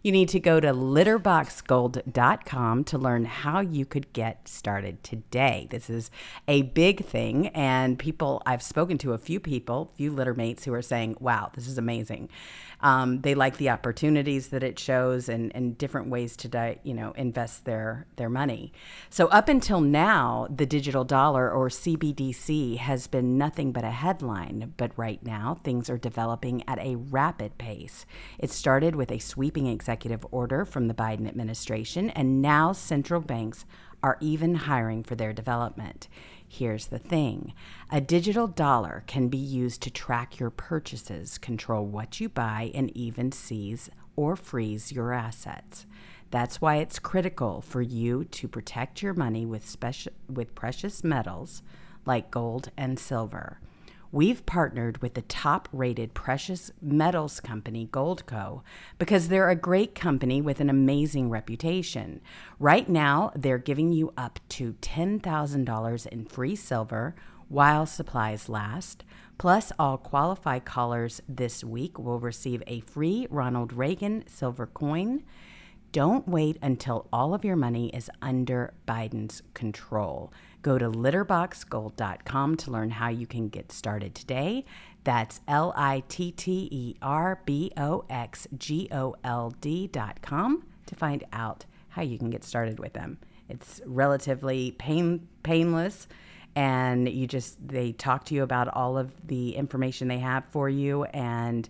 You 0.02 0.14
need 0.14 0.30
to 0.30 0.40
go 0.40 0.62
to 0.62 0.70
litterboxgold.com 0.70 2.84
to 2.86 2.98
learn 2.98 3.26
how 3.26 3.60
you 3.60 3.86
could 3.86 4.14
get 4.14 4.48
started 4.48 5.04
today. 5.04 5.68
This 5.70 5.90
is 5.90 6.10
a 6.48 6.62
big 6.62 7.04
thing, 7.04 7.48
and 7.48 8.00
people, 8.00 8.42
I've 8.46 8.64
spoken 8.64 8.98
to 9.00 9.12
a 9.12 9.18
few 9.18 9.42
people, 9.42 9.92
few 9.98 10.14
littermates 10.14 10.64
who 10.64 10.74
are 10.74 10.82
saying, 10.82 11.18
wow, 11.20 11.52
this 11.54 11.68
is 11.68 11.78
amazing. 11.78 12.30
Um, 12.82 13.22
they 13.22 13.36
like 13.36 13.58
the 13.58 13.70
opportunities 13.70 14.50
that 14.50 14.64
it 14.64 14.80
shows 14.80 15.30
and, 15.30 15.54
and 15.56 15.78
different 15.78 16.10
ways 16.10 16.36
to, 16.38 16.48
di- 16.48 16.80
you 16.84 16.94
know, 16.94 17.12
invest 17.12 17.66
their, 17.66 18.08
their 18.16 18.30
money. 18.30 18.72
So 19.10 19.28
up 19.28 19.50
until 19.50 19.82
now, 19.82 20.48
the 20.50 20.66
digital 20.66 21.04
dollar 21.04 21.52
or 21.52 21.70
CBDC 21.70 22.78
has 22.78 23.08
been 23.08 23.38
nothing 23.38 23.72
but 23.72 23.84
a 23.84 23.92
headline, 23.92 24.74
but 24.78 24.92
right 24.98 25.24
now 25.24 25.60
things 25.64 25.90
are 25.90 25.98
developing 25.98 26.64
at 26.68 26.80
a 26.80 26.96
rapid 26.96 27.58
pace. 27.58 28.06
It 28.38 28.50
started 28.50 28.96
with 28.96 29.12
a 29.12 29.20
sweeping 29.20 29.68
executive 29.68 30.26
order 30.32 30.66
from 30.66 30.88
the 30.88 30.94
Biden 30.94 31.28
administration, 31.28 32.10
and 32.12 32.42
now 32.42 32.72
central 32.72 33.22
banks 33.22 33.66
are 34.02 34.18
even 34.22 34.56
hiring 34.56 35.04
for 35.04 35.16
their 35.16 35.34
development. 35.34 36.08
Here's 36.52 36.88
the 36.88 36.98
thing 36.98 37.54
a 37.92 38.02
digital 38.02 38.48
dollar 38.48 39.04
can 39.06 39.28
be 39.28 39.38
used 39.38 39.82
to 39.84 39.92
track 39.92 40.40
your 40.40 40.50
purchases, 40.50 41.38
control 41.38 41.86
what 41.86 42.20
you 42.20 42.28
buy, 42.28 42.72
and 42.74 42.96
even 42.98 43.32
seize 43.32 43.88
or 44.16 44.36
freeze 44.36 44.92
your 44.92 45.14
assets. 45.14 45.86
That's 46.32 46.60
why 46.60 46.78
it's 46.78 46.98
critical 46.98 47.62
for 47.62 47.84
you 47.84 48.24
to 48.26 48.48
protect 48.48 49.04
your 49.04 49.14
money 49.14 49.46
with, 49.46 49.70
special, 49.70 50.12
with 50.28 50.56
precious 50.56 51.04
metals 51.04 51.62
like 52.04 52.32
gold 52.32 52.72
and 52.76 52.98
silver. 52.98 53.60
We've 54.12 54.44
partnered 54.48 55.04
with 55.04 55.14
the 55.14 55.22
top 55.22 55.70
rated 55.72 56.16
precious 56.16 56.72
metals 56.82 57.40
company, 57.40 57.88
Goldco, 57.92 58.64
because 58.98 59.28
they're 59.28 59.50
a 59.50 59.56
great 59.56 59.94
company 59.94 60.42
with 60.42 60.60
an 60.60 60.70
amazing 60.70 61.30
reputation. 61.30 62.20
Right 62.58 62.90
now, 62.90 63.32
they're 63.36 63.60
giving 63.60 63.92
you 63.92 64.12
up 64.18 64.40
to 64.50 64.74
$10,000 64.82 66.08
in 66.08 66.26
free 66.26 66.56
silver 66.56 67.14
while 67.50 67.86
supplies 67.86 68.50
last. 68.50 69.04
Plus, 69.38 69.72
all 69.78 70.00
qualified 70.00 70.66
callers 70.66 71.22
this 71.30 71.64
week 71.64 72.00
will 72.00 72.20
receive 72.20 72.64
a 72.66 72.80
free 72.80 73.28
Ronald 73.30 73.74
Reagan 73.74 74.24
silver 74.28 74.66
coin. 74.66 75.24
Don't 75.92 76.28
wait 76.28 76.58
until 76.64 77.08
all 77.14 77.36
of 77.36 77.46
your 77.46 77.56
money 77.56 77.90
is 77.90 78.10
under 78.24 78.74
Biden's 78.88 79.44
control. 79.54 80.34
Go 80.62 80.78
to 80.78 80.90
litterboxgold.com 80.90 82.58
to 82.58 82.72
learn 82.72 82.92
how 82.92 83.10
you 83.10 83.26
can 83.26 83.48
get 83.50 83.72
started 83.72 84.14
today. 84.14 84.66
That's 85.04 85.40
L 85.48 85.74
I 85.76 86.04
T 86.10 86.32
T 86.32 86.68
E 86.72 86.96
R 87.02 87.42
B 87.46 87.72
O 87.78 88.04
X 88.10 88.48
G 88.58 88.90
O 88.92 89.16
L 89.24 89.54
D.com 89.62 90.64
to 90.86 90.96
find 90.96 91.24
out 91.32 91.66
how 91.90 92.02
you 92.02 92.18
can 92.18 92.30
get 92.30 92.44
started 92.44 92.80
with 92.80 92.94
them. 92.94 93.18
It's 93.48 93.82
relatively 93.86 94.72
pain 94.72 95.28
painless 95.44 96.08
and 96.56 97.08
you 97.08 97.28
just 97.28 97.66
they 97.66 97.94
talk 97.94 98.26
to 98.26 98.36
you 98.36 98.44
about 98.44 98.68
all 98.68 98.98
of 98.98 99.12
the 99.28 99.56
information 99.56 100.08
they 100.08 100.20
have 100.20 100.44
for 100.52 100.68
you 100.68 101.06
and 101.06 101.70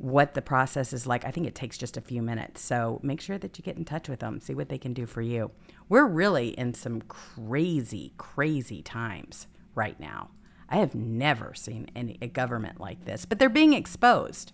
what 0.00 0.32
the 0.32 0.40
process 0.40 0.94
is 0.94 1.06
like. 1.06 1.26
I 1.26 1.30
think 1.30 1.46
it 1.46 1.54
takes 1.54 1.76
just 1.76 1.98
a 1.98 2.00
few 2.00 2.22
minutes. 2.22 2.62
So 2.62 3.00
make 3.02 3.20
sure 3.20 3.36
that 3.36 3.58
you 3.58 3.62
get 3.62 3.76
in 3.76 3.84
touch 3.84 4.08
with 4.08 4.20
them, 4.20 4.40
see 4.40 4.54
what 4.54 4.70
they 4.70 4.78
can 4.78 4.94
do 4.94 5.04
for 5.04 5.20
you. 5.20 5.50
We're 5.90 6.06
really 6.06 6.48
in 6.58 6.72
some 6.72 7.02
crazy, 7.02 8.14
crazy 8.16 8.80
times 8.80 9.46
right 9.74 10.00
now. 10.00 10.30
I 10.70 10.78
have 10.78 10.94
never 10.94 11.52
seen 11.52 11.90
any 11.94 12.16
a 12.22 12.28
government 12.28 12.80
like 12.80 13.04
this, 13.04 13.26
but 13.26 13.38
they're 13.38 13.50
being 13.50 13.74
exposed. 13.74 14.52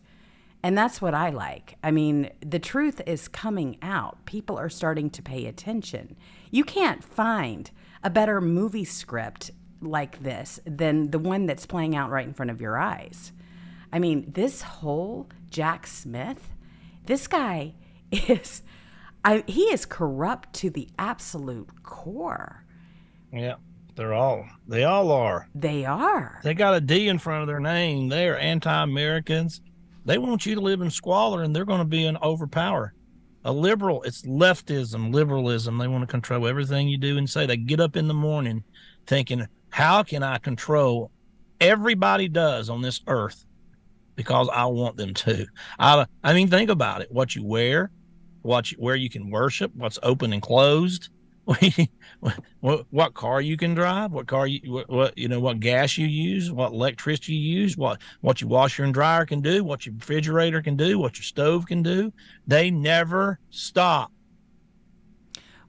And 0.64 0.76
that's 0.76 1.00
what 1.00 1.14
I 1.14 1.30
like. 1.30 1.76
I 1.80 1.92
mean, 1.92 2.30
the 2.40 2.58
truth 2.58 3.00
is 3.06 3.28
coming 3.28 3.78
out. 3.82 4.26
People 4.26 4.58
are 4.58 4.68
starting 4.68 5.10
to 5.10 5.22
pay 5.22 5.46
attention. 5.46 6.16
You 6.50 6.64
can't 6.64 7.04
find 7.04 7.70
a 8.02 8.10
better 8.10 8.40
movie 8.40 8.84
script 8.84 9.52
like 9.80 10.24
this 10.24 10.58
than 10.64 11.12
the 11.12 11.20
one 11.20 11.46
that's 11.46 11.66
playing 11.66 11.94
out 11.94 12.10
right 12.10 12.26
in 12.26 12.34
front 12.34 12.50
of 12.50 12.60
your 12.60 12.78
eyes. 12.78 13.30
I 13.92 14.00
mean, 14.00 14.32
this 14.32 14.62
whole 14.62 15.28
Jack 15.50 15.86
Smith, 15.86 16.52
this 17.06 17.26
guy 17.26 17.74
is, 18.10 18.62
I, 19.24 19.44
he 19.46 19.64
is 19.64 19.86
corrupt 19.86 20.52
to 20.54 20.70
the 20.70 20.88
absolute 20.98 21.82
core. 21.82 22.64
Yeah, 23.32 23.56
they're 23.96 24.14
all, 24.14 24.46
they 24.68 24.84
all 24.84 25.10
are. 25.10 25.48
They 25.54 25.84
are. 25.84 26.40
They 26.44 26.54
got 26.54 26.74
a 26.74 26.80
D 26.80 27.08
in 27.08 27.18
front 27.18 27.42
of 27.42 27.48
their 27.48 27.60
name. 27.60 28.08
They 28.08 28.28
are 28.28 28.36
anti 28.36 28.82
Americans. 28.82 29.60
They 30.04 30.18
want 30.18 30.46
you 30.46 30.54
to 30.54 30.60
live 30.60 30.82
in 30.82 30.90
squalor 30.90 31.42
and 31.42 31.54
they're 31.54 31.64
going 31.64 31.80
to 31.80 31.84
be 31.84 32.06
an 32.06 32.16
overpower. 32.22 32.94
A 33.44 33.52
liberal, 33.52 34.02
it's 34.02 34.22
leftism, 34.22 35.14
liberalism. 35.14 35.78
They 35.78 35.88
want 35.88 36.02
to 36.02 36.06
control 36.06 36.46
everything 36.46 36.88
you 36.88 36.98
do 36.98 37.16
and 37.16 37.30
say. 37.30 37.46
They 37.46 37.56
get 37.56 37.80
up 37.80 37.96
in 37.96 38.08
the 38.08 38.14
morning 38.14 38.64
thinking, 39.06 39.46
how 39.70 40.02
can 40.02 40.22
I 40.22 40.38
control 40.38 41.10
everybody 41.60 42.28
does 42.28 42.68
on 42.68 42.82
this 42.82 43.00
earth 43.06 43.45
because 44.16 44.48
I 44.52 44.64
want 44.66 44.96
them 44.96 45.14
to. 45.14 45.46
I 45.78 46.06
I 46.24 46.32
mean, 46.32 46.48
think 46.48 46.70
about 46.70 47.02
it. 47.02 47.12
What 47.12 47.36
you 47.36 47.44
wear, 47.44 47.90
what 48.42 48.72
you, 48.72 48.78
where 48.78 48.96
you 48.96 49.08
can 49.08 49.30
worship, 49.30 49.70
what's 49.74 49.98
open 50.02 50.32
and 50.32 50.42
closed, 50.42 51.10
what, 52.60 52.86
what 52.90 53.14
car 53.14 53.40
you 53.40 53.56
can 53.56 53.74
drive, 53.74 54.10
what 54.10 54.26
car 54.26 54.48
you 54.48 54.60
what, 54.72 54.90
what, 54.90 55.18
you 55.18 55.28
know 55.28 55.38
what 55.38 55.60
gas 55.60 55.96
you 55.96 56.06
use, 56.06 56.50
what 56.50 56.72
electricity 56.72 57.34
you 57.34 57.60
use, 57.60 57.76
what 57.76 58.00
what 58.20 58.40
your 58.40 58.50
washer 58.50 58.82
and 58.82 58.92
dryer 58.92 59.24
can 59.24 59.40
do, 59.40 59.62
what 59.62 59.86
your 59.86 59.94
refrigerator 59.94 60.60
can 60.60 60.76
do, 60.76 60.98
what 60.98 61.16
your 61.16 61.22
stove 61.22 61.66
can 61.66 61.84
do. 61.84 62.12
They 62.48 62.70
never 62.70 63.38
stop. 63.50 64.10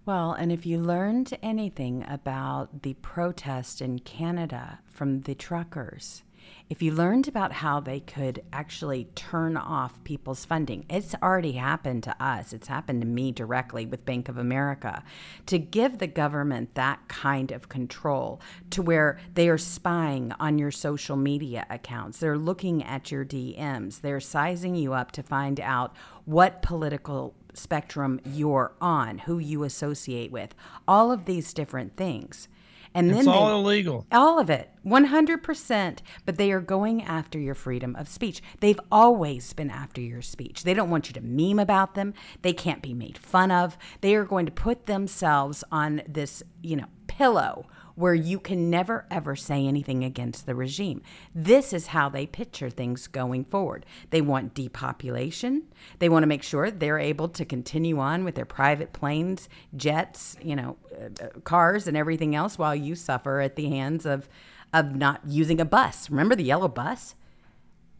Well, 0.03 0.31
and 0.31 0.51
if 0.51 0.65
you 0.65 0.79
learned 0.79 1.37
anything 1.43 2.05
about 2.07 2.81
the 2.81 2.93
protest 2.95 3.81
in 3.81 3.99
Canada 3.99 4.79
from 4.85 5.21
the 5.21 5.35
truckers, 5.35 6.23
if 6.69 6.81
you 6.81 6.91
learned 6.91 7.27
about 7.27 7.53
how 7.53 7.79
they 7.79 8.01
could 8.01 8.43
actually 8.51 9.05
turn 9.15 9.55
off 9.55 10.03
people's 10.03 10.43
funding, 10.43 10.85
it's 10.89 11.15
already 11.23 11.53
happened 11.53 12.03
to 12.03 12.23
us. 12.23 12.51
It's 12.51 12.67
happened 12.67 13.01
to 13.01 13.07
me 13.07 13.31
directly 13.31 13.85
with 13.85 14.05
Bank 14.05 14.27
of 14.27 14.37
America. 14.37 15.03
To 15.45 15.59
give 15.59 15.97
the 15.97 16.07
government 16.07 16.75
that 16.75 17.07
kind 17.07 17.51
of 17.51 17.69
control 17.69 18.41
to 18.71 18.81
where 18.81 19.17
they 19.33 19.47
are 19.47 19.57
spying 19.57 20.33
on 20.39 20.59
your 20.59 20.71
social 20.71 21.15
media 21.15 21.65
accounts, 21.69 22.19
they're 22.19 22.37
looking 22.37 22.83
at 22.83 23.11
your 23.11 23.23
DMs, 23.23 24.01
they're 24.01 24.19
sizing 24.19 24.75
you 24.75 24.93
up 24.93 25.11
to 25.13 25.23
find 25.23 25.61
out 25.61 25.95
what 26.25 26.61
political 26.61 27.33
spectrum 27.53 28.19
you're 28.25 28.73
on, 28.81 29.19
who 29.19 29.39
you 29.39 29.63
associate 29.63 30.31
with, 30.31 30.53
all 30.87 31.11
of 31.11 31.25
these 31.25 31.53
different 31.53 31.95
things. 31.95 32.47
And 32.93 33.09
it's 33.09 33.25
then 33.25 33.27
all 33.27 33.47
they, 33.47 33.53
illegal. 33.53 34.05
All 34.11 34.39
of 34.39 34.49
it, 34.49 34.69
100%. 34.85 35.99
But 36.25 36.37
they 36.37 36.51
are 36.51 36.61
going 36.61 37.03
after 37.03 37.39
your 37.39 37.55
freedom 37.55 37.95
of 37.95 38.07
speech. 38.07 38.41
They've 38.59 38.79
always 38.91 39.53
been 39.53 39.69
after 39.69 40.01
your 40.01 40.21
speech. 40.21 40.63
They 40.63 40.73
don't 40.73 40.89
want 40.89 41.07
you 41.07 41.13
to 41.13 41.21
meme 41.21 41.59
about 41.59 41.95
them. 41.95 42.13
They 42.41 42.53
can't 42.53 42.81
be 42.81 42.93
made 42.93 43.17
fun 43.17 43.51
of. 43.51 43.77
They 44.01 44.15
are 44.15 44.25
going 44.25 44.45
to 44.45 44.51
put 44.51 44.85
themselves 44.85 45.63
on 45.71 46.01
this, 46.07 46.43
you 46.61 46.75
know, 46.75 46.87
pillow 47.07 47.65
where 47.97 48.13
you 48.13 48.39
can 48.39 48.69
never 48.69 49.07
ever 49.09 49.35
say 49.35 49.65
anything 49.65 50.03
against 50.03 50.45
the 50.45 50.53
regime. 50.53 51.01
This 51.33 51.73
is 51.73 51.87
how 51.87 52.09
they 52.09 52.27
picture 52.27 52.69
things 52.69 53.07
going 53.07 53.43
forward. 53.43 53.87
They 54.11 54.21
want 54.21 54.53
depopulation. 54.53 55.63
They 55.97 56.07
want 56.07 56.21
to 56.21 56.27
make 56.27 56.43
sure 56.43 56.69
they're 56.69 56.99
able 56.99 57.27
to 57.29 57.43
continue 57.43 57.97
on 57.97 58.23
with 58.23 58.35
their 58.35 58.45
private 58.45 58.93
planes, 58.93 59.49
jets, 59.75 60.37
you 60.43 60.55
know, 60.55 60.77
uh, 60.93 61.25
uh, 61.25 61.39
cars 61.39 61.87
and 61.87 61.97
everything 61.97 62.35
else 62.35 62.59
while 62.59 62.75
you 62.75 62.93
suffer 62.93 63.39
at 63.39 63.55
the 63.55 63.69
hands 63.69 64.05
of 64.05 64.29
of 64.73 64.95
not 64.95 65.21
using 65.25 65.59
a 65.59 65.65
bus. 65.65 66.09
Remember 66.11 66.35
the 66.35 66.43
yellow 66.43 66.67
bus? 66.67 67.15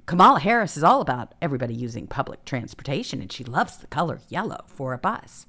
Kamala 0.06 0.40
Harris 0.40 0.78
is 0.78 0.84
all 0.84 1.02
about 1.02 1.34
everybody 1.42 1.74
using 1.74 2.06
public 2.06 2.46
transportation 2.46 3.20
and 3.20 3.32
she 3.32 3.44
loves 3.44 3.78
the 3.78 3.88
color 3.88 4.22
yellow 4.30 4.64
for 4.68 4.94
a 4.94 4.98
bus. 5.00 5.48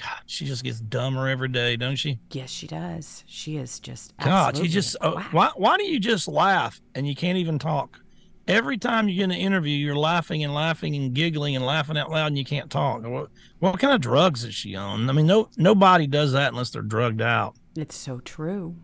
God, 0.00 0.20
she 0.26 0.44
just 0.44 0.62
gets 0.62 0.80
dumber 0.80 1.28
every 1.28 1.48
day, 1.48 1.76
don't 1.76 1.96
she? 1.96 2.18
Yes, 2.30 2.50
she 2.50 2.66
does. 2.66 3.24
She 3.26 3.56
is 3.56 3.80
just 3.80 4.16
God. 4.18 4.58
You 4.58 4.68
just 4.68 4.96
uh, 5.00 5.20
why 5.30 5.50
why 5.56 5.76
do 5.76 5.84
you 5.84 5.98
just 5.98 6.28
laugh 6.28 6.80
and 6.94 7.06
you 7.06 7.14
can't 7.14 7.38
even 7.38 7.58
talk? 7.58 7.98
Every 8.46 8.78
time 8.78 9.08
you 9.08 9.16
get 9.16 9.24
an 9.24 9.32
interview, 9.32 9.76
you're 9.76 9.96
laughing 9.96 10.42
and 10.42 10.54
laughing 10.54 10.94
and 10.96 11.12
giggling 11.12 11.54
and 11.54 11.66
laughing 11.66 11.98
out 11.98 12.10
loud, 12.10 12.28
and 12.28 12.38
you 12.38 12.46
can't 12.46 12.70
talk. 12.70 13.02
What, 13.04 13.28
what 13.58 13.78
kind 13.78 13.92
of 13.92 14.00
drugs 14.00 14.42
is 14.44 14.54
she 14.54 14.74
on? 14.74 15.10
I 15.10 15.12
mean, 15.12 15.26
no 15.26 15.50
nobody 15.56 16.06
does 16.06 16.32
that 16.32 16.52
unless 16.52 16.70
they're 16.70 16.82
drugged 16.82 17.20
out. 17.20 17.56
It's 17.76 17.96
so 17.96 18.20
true. 18.20 18.76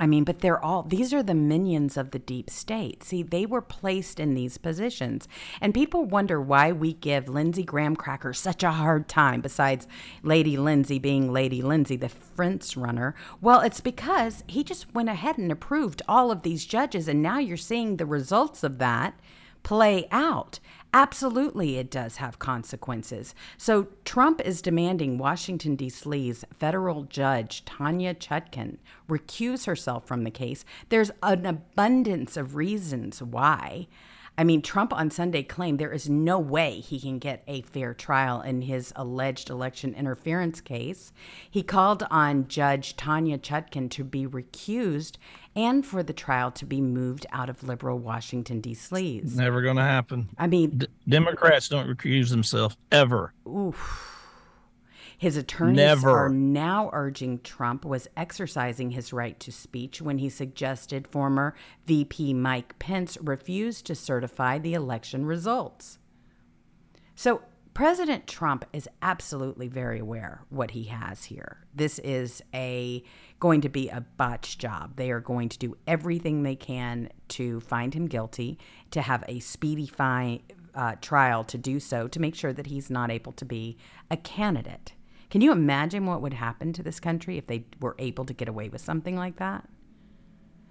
I 0.00 0.06
mean, 0.06 0.24
but 0.24 0.40
they're 0.40 0.62
all, 0.62 0.82
these 0.82 1.12
are 1.12 1.22
the 1.22 1.34
minions 1.34 1.96
of 1.96 2.12
the 2.12 2.18
deep 2.18 2.50
state. 2.50 3.02
See, 3.02 3.22
they 3.22 3.44
were 3.46 3.60
placed 3.60 4.20
in 4.20 4.34
these 4.34 4.56
positions. 4.56 5.26
And 5.60 5.74
people 5.74 6.04
wonder 6.04 6.40
why 6.40 6.72
we 6.72 6.92
give 6.92 7.28
Lindsey 7.28 7.64
Graham 7.64 7.96
Cracker 7.96 8.32
such 8.32 8.62
a 8.62 8.70
hard 8.70 9.08
time, 9.08 9.40
besides 9.40 9.88
Lady 10.22 10.56
Lindsey 10.56 10.98
being 10.98 11.32
Lady 11.32 11.62
Lindsey, 11.62 11.96
the 11.96 12.08
fence 12.08 12.76
runner. 12.76 13.14
Well, 13.40 13.60
it's 13.60 13.80
because 13.80 14.44
he 14.46 14.62
just 14.62 14.94
went 14.94 15.08
ahead 15.08 15.38
and 15.38 15.50
approved 15.50 16.02
all 16.08 16.30
of 16.30 16.42
these 16.42 16.64
judges. 16.64 17.08
And 17.08 17.22
now 17.22 17.38
you're 17.38 17.56
seeing 17.56 17.96
the 17.96 18.06
results 18.06 18.62
of 18.62 18.78
that 18.78 19.18
play 19.62 20.06
out. 20.10 20.60
Absolutely, 20.94 21.76
it 21.76 21.90
does 21.90 22.16
have 22.16 22.38
consequences. 22.38 23.34
So, 23.58 23.88
Trump 24.06 24.40
is 24.40 24.62
demanding 24.62 25.18
Washington, 25.18 25.76
D.C.'s 25.76 26.44
federal 26.58 27.04
judge, 27.04 27.64
Tanya 27.66 28.14
Chutkan, 28.14 28.78
recuse 29.08 29.66
herself 29.66 30.06
from 30.06 30.24
the 30.24 30.30
case. 30.30 30.64
There's 30.88 31.10
an 31.22 31.44
abundance 31.44 32.38
of 32.38 32.56
reasons 32.56 33.22
why. 33.22 33.86
I 34.38 34.44
mean, 34.44 34.62
Trump 34.62 34.92
on 34.92 35.10
Sunday 35.10 35.42
claimed 35.42 35.80
there 35.80 35.92
is 35.92 36.08
no 36.08 36.38
way 36.38 36.78
he 36.78 37.00
can 37.00 37.18
get 37.18 37.42
a 37.48 37.62
fair 37.62 37.92
trial 37.92 38.40
in 38.40 38.62
his 38.62 38.92
alleged 38.94 39.50
election 39.50 39.94
interference 39.96 40.60
case. 40.60 41.12
He 41.50 41.64
called 41.64 42.06
on 42.08 42.46
Judge 42.46 42.96
Tanya 42.96 43.36
Chutkan 43.36 43.90
to 43.90 44.04
be 44.04 44.28
recused 44.28 45.16
and 45.56 45.84
for 45.84 46.04
the 46.04 46.12
trial 46.12 46.52
to 46.52 46.64
be 46.64 46.80
moved 46.80 47.26
out 47.32 47.50
of 47.50 47.64
liberal 47.64 47.98
Washington, 47.98 48.60
D.C.'s. 48.60 49.36
Never 49.36 49.60
going 49.60 49.76
to 49.76 49.82
happen. 49.82 50.28
I 50.38 50.46
mean, 50.46 50.78
D- 50.78 50.86
Democrats 51.08 51.68
don't 51.68 51.88
recuse 51.88 52.30
themselves 52.30 52.76
ever. 52.92 53.34
oof. 53.48 54.17
His 55.18 55.36
attorneys 55.36 55.76
Never. 55.76 56.26
are 56.26 56.28
now 56.28 56.90
urging 56.92 57.40
Trump 57.40 57.84
was 57.84 58.06
exercising 58.16 58.92
his 58.92 59.12
right 59.12 59.38
to 59.40 59.50
speech 59.50 60.00
when 60.00 60.18
he 60.18 60.28
suggested 60.28 61.08
former 61.08 61.54
VP 61.86 62.34
Mike 62.34 62.78
Pence 62.78 63.18
refuse 63.20 63.82
to 63.82 63.96
certify 63.96 64.58
the 64.58 64.74
election 64.74 65.26
results. 65.26 65.98
So 67.16 67.42
President 67.74 68.28
Trump 68.28 68.64
is 68.72 68.88
absolutely 69.02 69.66
very 69.66 69.98
aware 69.98 70.42
what 70.50 70.72
he 70.72 70.84
has 70.84 71.24
here. 71.24 71.64
This 71.74 71.98
is 72.00 72.40
a 72.54 73.02
going 73.40 73.60
to 73.60 73.68
be 73.68 73.88
a 73.88 74.00
botch 74.00 74.58
job. 74.58 74.96
They 74.96 75.10
are 75.10 75.20
going 75.20 75.48
to 75.48 75.58
do 75.58 75.76
everything 75.86 76.42
they 76.42 76.56
can 76.56 77.08
to 77.28 77.60
find 77.60 77.94
him 77.94 78.06
guilty, 78.06 78.58
to 78.92 79.02
have 79.02 79.24
a 79.28 79.40
speedy 79.40 79.86
fi- 79.86 80.42
uh, 80.74 80.94
trial 81.00 81.42
to 81.44 81.58
do 81.58 81.80
so, 81.80 82.06
to 82.08 82.20
make 82.20 82.34
sure 82.34 82.52
that 82.52 82.66
he's 82.66 82.90
not 82.90 83.10
able 83.10 83.32
to 83.32 83.44
be 83.44 83.76
a 84.10 84.16
candidate. 84.16 84.94
Can 85.30 85.40
you 85.40 85.52
imagine 85.52 86.06
what 86.06 86.22
would 86.22 86.34
happen 86.34 86.72
to 86.72 86.82
this 86.82 87.00
country 87.00 87.36
if 87.36 87.46
they 87.46 87.66
were 87.80 87.96
able 87.98 88.24
to 88.24 88.32
get 88.32 88.48
away 88.48 88.68
with 88.68 88.80
something 88.80 89.16
like 89.16 89.36
that? 89.36 89.68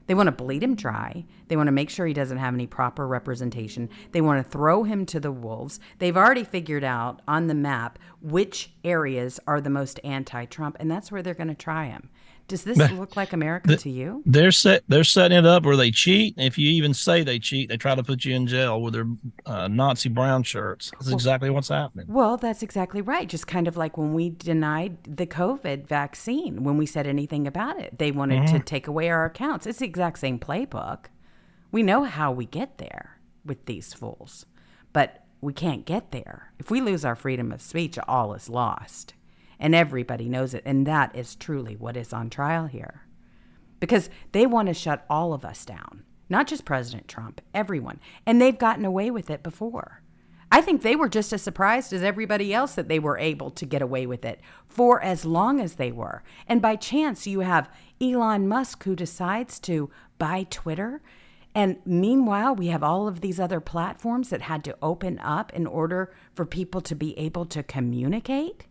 They 0.08 0.16
want 0.16 0.28
to 0.28 0.32
bleed 0.32 0.64
him 0.64 0.76
dry. 0.76 1.26
They 1.50 1.58
want 1.58 1.68
to 1.68 1.74
make 1.74 1.90
sure 1.90 2.08
he 2.08 2.14
doesn't 2.14 2.38
have 2.38 2.54
any 2.54 2.66
proper 2.66 3.06
representation. 3.06 3.90
They 4.14 4.22
want 4.22 4.44
to 4.44 4.50
throw 4.50 4.84
him 4.84 5.06
to 5.08 5.20
the 5.20 5.34
wolves. 5.34 5.80
They've 6.00 6.16
already 6.16 6.46
figured 6.46 6.86
out 6.86 7.22
on 7.28 7.48
the 7.48 7.54
map 7.54 8.00
which 8.22 8.72
areas 8.86 9.40
are 9.46 9.60
the 9.60 9.70
most 9.70 10.00
anti 10.04 10.46
Trump, 10.46 10.78
and 10.80 10.90
that's 10.90 11.12
where 11.12 11.22
they're 11.22 11.34
going 11.34 11.50
to 11.50 11.56
try 11.56 11.88
him. 11.88 12.10
Does 12.48 12.64
this 12.64 12.78
look 12.92 13.18
like 13.18 13.34
America 13.34 13.76
to 13.76 13.90
you? 13.90 14.24
They're 14.26 14.52
set. 14.52 14.84
They're 14.88 15.04
setting 15.04 15.38
it 15.38 15.46
up 15.46 15.66
where 15.66 15.76
they 15.76 15.92
cheat. 15.92 16.36
If 16.38 16.58
you 16.58 16.70
even 16.72 16.94
say 16.94 17.24
they 17.24 17.40
cheat, 17.40 17.68
they 17.68 17.78
try 17.78 17.94
to 17.94 18.04
put 18.04 18.24
you 18.24 18.36
in 18.36 18.48
jail 18.48 18.82
with 18.82 18.94
their 18.94 19.06
uh, 19.46 19.68
Nazi 19.68 20.08
brown 20.08 20.44
shirts. 20.44 20.92
That's 20.92 21.12
exactly 21.12 21.50
what's 21.50 21.68
happening. 21.68 22.06
Well, 22.08 22.38
that's 22.38 22.64
exactly 22.64 23.02
right. 23.02 23.28
Just 23.28 23.48
kind 23.48 23.68
of 23.68 23.76
like 23.76 23.98
when 23.98 24.14
we 24.14 24.30
denied 24.30 24.98
the 25.04 25.28
COVID 25.28 25.88
vaccine, 25.88 26.64
when 26.64 26.78
we 26.78 26.86
said 26.86 27.06
anything 27.06 27.48
about 27.48 27.80
it, 27.80 28.00
they 28.00 28.12
wanted 28.12 28.48
to 28.48 28.60
take 28.60 28.88
away 28.88 29.10
our 29.10 29.26
accounts. 29.26 29.68
It's 29.68 29.80
the 29.80 29.86
exact 29.86 30.20
same 30.20 30.40
playbook. 30.40 31.06
We 31.72 31.84
know 31.84 32.06
how 32.06 32.32
we 32.32 32.46
get 32.46 32.78
there 32.78 33.20
with 33.46 33.66
these 33.66 33.94
fools, 33.94 34.46
but 34.94 35.26
we 35.42 35.52
can't 35.54 35.86
get 35.86 36.12
there. 36.12 36.54
If 36.60 36.72
we 36.72 36.80
lose 36.80 37.04
our 37.04 37.16
freedom 37.16 37.52
of 37.52 37.62
speech, 37.62 38.00
all 38.08 38.34
is 38.34 38.50
lost. 38.50 39.14
And 39.60 39.74
everybody 39.74 40.30
knows 40.30 40.54
it. 40.54 40.64
And 40.66 40.86
that 40.88 41.16
is 41.16 41.36
truly 41.36 41.76
what 41.76 41.98
is 41.98 42.14
on 42.14 42.30
trial 42.30 42.68
here. 42.68 43.04
Because 43.80 44.10
they 44.32 44.46
want 44.46 44.68
to 44.68 44.74
shut 44.74 45.06
all 45.10 45.34
of 45.34 45.46
us 45.46 45.66
down, 45.66 46.04
not 46.30 46.48
just 46.48 46.66
President 46.66 47.08
Trump, 47.08 47.42
everyone. 47.54 48.00
And 48.26 48.42
they've 48.42 48.58
gotten 48.58 48.86
away 48.86 49.12
with 49.12 49.30
it 49.30 49.44
before. 49.44 50.02
I 50.52 50.62
think 50.62 50.82
they 50.82 50.96
were 50.96 51.10
just 51.10 51.34
as 51.34 51.42
surprised 51.42 51.92
as 51.92 52.04
everybody 52.04 52.54
else 52.54 52.76
that 52.76 52.88
they 52.88 53.00
were 53.00 53.18
able 53.18 53.52
to 53.52 53.66
get 53.66 53.82
away 53.82 54.06
with 54.06 54.24
it 54.24 54.40
for 54.68 55.04
as 55.04 55.26
long 55.26 55.60
as 55.60 55.76
they 55.76 55.92
were. 55.92 56.24
And 56.48 56.62
by 56.62 56.78
chance, 56.78 57.28
you 57.28 57.42
have 57.42 57.70
Elon 58.00 58.48
Musk 58.48 58.84
who 58.84 58.96
decides 58.96 59.60
to 59.62 59.90
buy 60.18 60.48
Twitter. 60.50 61.02
And 61.54 61.80
meanwhile, 61.86 62.56
we 62.56 62.68
have 62.68 62.84
all 62.84 63.08
of 63.08 63.20
these 63.20 63.40
other 63.40 63.60
platforms 63.60 64.30
that 64.30 64.44
had 64.44 64.64
to 64.64 64.78
open 64.82 65.20
up 65.20 65.52
in 65.54 65.68
order 65.68 66.14
for 66.34 66.46
people 66.46 66.80
to 66.82 66.96
be 66.96 67.18
able 67.18 67.46
to 67.48 67.62
communicate. 67.62 68.68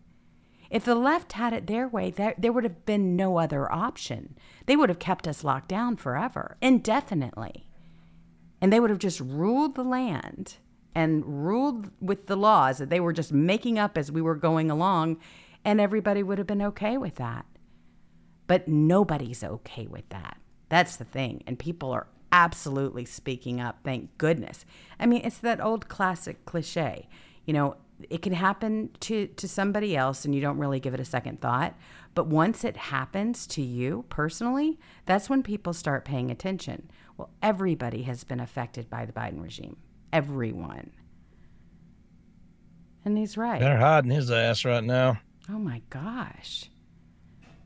If 0.70 0.84
the 0.84 0.94
left 0.94 1.32
had 1.32 1.52
it 1.52 1.66
their 1.66 1.86
way, 1.88 2.10
there, 2.10 2.34
there 2.36 2.52
would 2.52 2.64
have 2.64 2.84
been 2.84 3.16
no 3.16 3.38
other 3.38 3.70
option. 3.70 4.36
They 4.66 4.76
would 4.76 4.88
have 4.88 4.98
kept 4.98 5.28
us 5.28 5.44
locked 5.44 5.68
down 5.68 5.96
forever, 5.96 6.56
indefinitely. 6.60 7.68
And 8.60 8.72
they 8.72 8.80
would 8.80 8.90
have 8.90 8.98
just 8.98 9.20
ruled 9.20 9.74
the 9.74 9.84
land 9.84 10.56
and 10.94 11.46
ruled 11.46 11.90
with 12.00 12.26
the 12.26 12.36
laws 12.36 12.78
that 12.78 12.88
they 12.88 13.00
were 13.00 13.12
just 13.12 13.32
making 13.32 13.78
up 13.78 13.98
as 13.98 14.10
we 14.10 14.22
were 14.22 14.34
going 14.34 14.70
along, 14.70 15.18
and 15.64 15.80
everybody 15.80 16.22
would 16.22 16.38
have 16.38 16.46
been 16.46 16.62
okay 16.62 16.96
with 16.96 17.16
that. 17.16 17.44
But 18.46 18.66
nobody's 18.66 19.44
okay 19.44 19.86
with 19.86 20.08
that. 20.08 20.38
That's 20.68 20.96
the 20.96 21.04
thing. 21.04 21.44
And 21.46 21.58
people 21.58 21.92
are 21.92 22.06
absolutely 22.32 23.04
speaking 23.04 23.60
up, 23.60 23.80
thank 23.84 24.16
goodness. 24.18 24.64
I 24.98 25.06
mean, 25.06 25.20
it's 25.22 25.38
that 25.38 25.60
old 25.60 25.88
classic 25.88 26.44
cliche. 26.44 27.08
You 27.44 27.52
know, 27.52 27.76
it 28.10 28.22
can 28.22 28.32
happen 28.32 28.90
to, 29.00 29.26
to 29.26 29.48
somebody 29.48 29.96
else 29.96 30.24
and 30.24 30.34
you 30.34 30.40
don't 30.40 30.58
really 30.58 30.80
give 30.80 30.94
it 30.94 31.00
a 31.00 31.04
second 31.04 31.40
thought. 31.40 31.74
But 32.14 32.26
once 32.26 32.64
it 32.64 32.76
happens 32.76 33.46
to 33.48 33.62
you 33.62 34.04
personally, 34.08 34.78
that's 35.04 35.28
when 35.28 35.42
people 35.42 35.72
start 35.72 36.04
paying 36.04 36.30
attention. 36.30 36.90
Well, 37.16 37.30
everybody 37.42 38.02
has 38.02 38.24
been 38.24 38.40
affected 38.40 38.90
by 38.90 39.06
the 39.06 39.12
Biden 39.12 39.42
regime. 39.42 39.76
Everyone. 40.12 40.92
And 43.04 43.16
he's 43.16 43.36
right. 43.36 43.60
They're 43.60 43.78
hiding 43.78 44.10
his 44.10 44.30
ass 44.30 44.64
right 44.64 44.84
now. 44.84 45.20
Oh 45.48 45.58
my 45.58 45.82
gosh. 45.90 46.70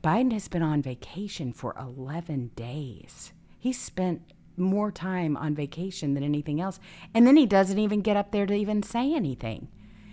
Biden 0.03 0.31
has 0.33 0.47
been 0.47 0.63
on 0.63 0.81
vacation 0.81 1.53
for 1.53 1.75
11 1.79 2.51
days. 2.55 3.33
He 3.59 3.73
spent 3.73 4.33
more 4.57 4.91
time 4.91 5.37
on 5.37 5.55
vacation 5.55 6.13
than 6.13 6.23
anything 6.23 6.59
else. 6.59 6.79
And 7.13 7.25
then 7.25 7.37
he 7.37 7.45
doesn't 7.45 7.79
even 7.79 8.01
get 8.01 8.17
up 8.17 8.31
there 8.31 8.45
to 8.45 8.53
even 8.53 8.83
say 8.83 9.13
anything. 9.13 9.67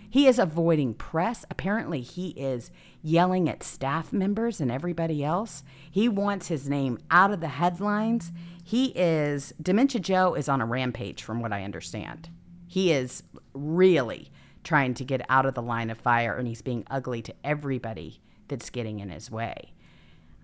He 0.09 0.27
is 0.27 0.39
avoiding 0.39 0.95
press. 0.95 1.45
Apparently, 1.51 2.01
he 2.01 2.29
is 2.29 2.71
yelling 3.01 3.47
at 3.47 3.63
staff 3.63 4.11
members 4.11 4.59
and 4.59 4.71
everybody 4.71 5.23
else. 5.23 5.63
He 5.89 6.09
wants 6.09 6.47
his 6.47 6.67
name 6.67 6.97
out 7.11 7.31
of 7.31 7.41
the 7.41 7.47
headlines. 7.47 8.31
He 8.63 8.87
is, 8.95 9.53
Dementia 9.61 10.01
Joe 10.01 10.33
is 10.33 10.49
on 10.49 10.61
a 10.61 10.65
rampage, 10.65 11.21
from 11.21 11.41
what 11.41 11.53
I 11.53 11.63
understand. 11.63 12.29
He 12.67 12.91
is 12.91 13.23
really 13.53 14.31
trying 14.63 14.93
to 14.95 15.05
get 15.05 15.21
out 15.29 15.45
of 15.45 15.53
the 15.53 15.61
line 15.61 15.89
of 15.89 15.97
fire 15.97 16.35
and 16.35 16.47
he's 16.47 16.61
being 16.61 16.85
ugly 16.89 17.21
to 17.21 17.33
everybody 17.43 18.19
that's 18.47 18.69
getting 18.69 18.99
in 18.99 19.09
his 19.09 19.31
way. 19.31 19.73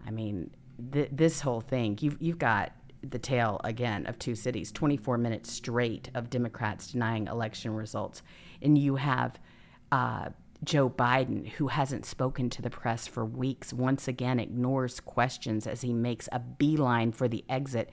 I 0.08 0.12
mean, 0.12 0.52
th- 0.92 1.10
this 1.12 1.42
whole 1.42 1.62
thing, 1.62 1.98
you've, 2.02 2.22
you've 2.22 2.40
got 2.40 2.72
the 3.02 3.20
tale 3.20 3.60
again 3.64 4.06
of 4.08 4.18
two 4.18 4.36
cities 4.36 4.72
24 4.72 5.18
minutes 5.18 5.52
straight 5.52 6.10
of 6.16 6.30
Democrats 6.30 6.92
denying 6.92 7.28
election 7.28 7.76
results. 7.76 8.22
And 8.62 8.78
you 8.78 8.96
have 8.96 9.40
uh, 9.92 10.30
Joe 10.64 10.90
Biden, 10.90 11.48
who 11.48 11.68
hasn't 11.68 12.06
spoken 12.06 12.50
to 12.52 12.62
the 12.62 12.70
press 12.70 13.08
for 13.08 13.26
weeks, 13.26 13.72
once 13.74 14.08
again 14.08 14.40
ignores 14.40 15.00
questions 15.00 15.68
as 15.68 15.82
he 15.82 15.94
makes 15.94 16.28
a 16.32 16.40
beeline 16.40 17.12
for 17.12 17.28
the 17.28 17.44
exit. 17.50 17.90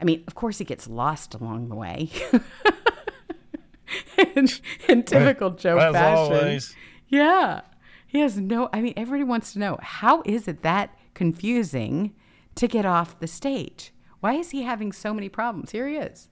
I 0.00 0.04
mean, 0.04 0.22
of 0.26 0.34
course, 0.34 0.58
he 0.58 0.64
gets 0.64 0.88
lost 0.88 1.34
along 1.34 1.68
the 1.68 1.74
way. 1.74 2.10
in, 4.36 4.48
in 4.88 5.02
typical 5.04 5.50
Joe 5.50 5.78
As 5.78 5.92
fashion. 5.92 6.34
always. 6.36 6.76
Yeah. 7.08 7.62
He 8.06 8.20
has 8.20 8.38
no, 8.38 8.68
I 8.72 8.80
mean, 8.80 8.94
everybody 8.96 9.24
wants 9.24 9.52
to 9.54 9.58
know 9.58 9.78
how 9.82 10.22
is 10.24 10.48
it 10.48 10.62
that 10.62 10.96
confusing 11.14 12.14
to 12.54 12.68
get 12.68 12.86
off 12.86 13.18
the 13.18 13.26
stage? 13.26 13.92
Why 14.20 14.34
is 14.34 14.50
he 14.50 14.62
having 14.62 14.92
so 14.92 15.12
many 15.12 15.28
problems? 15.28 15.72
Here 15.72 15.88
he 15.88 15.96
is. 15.96 16.28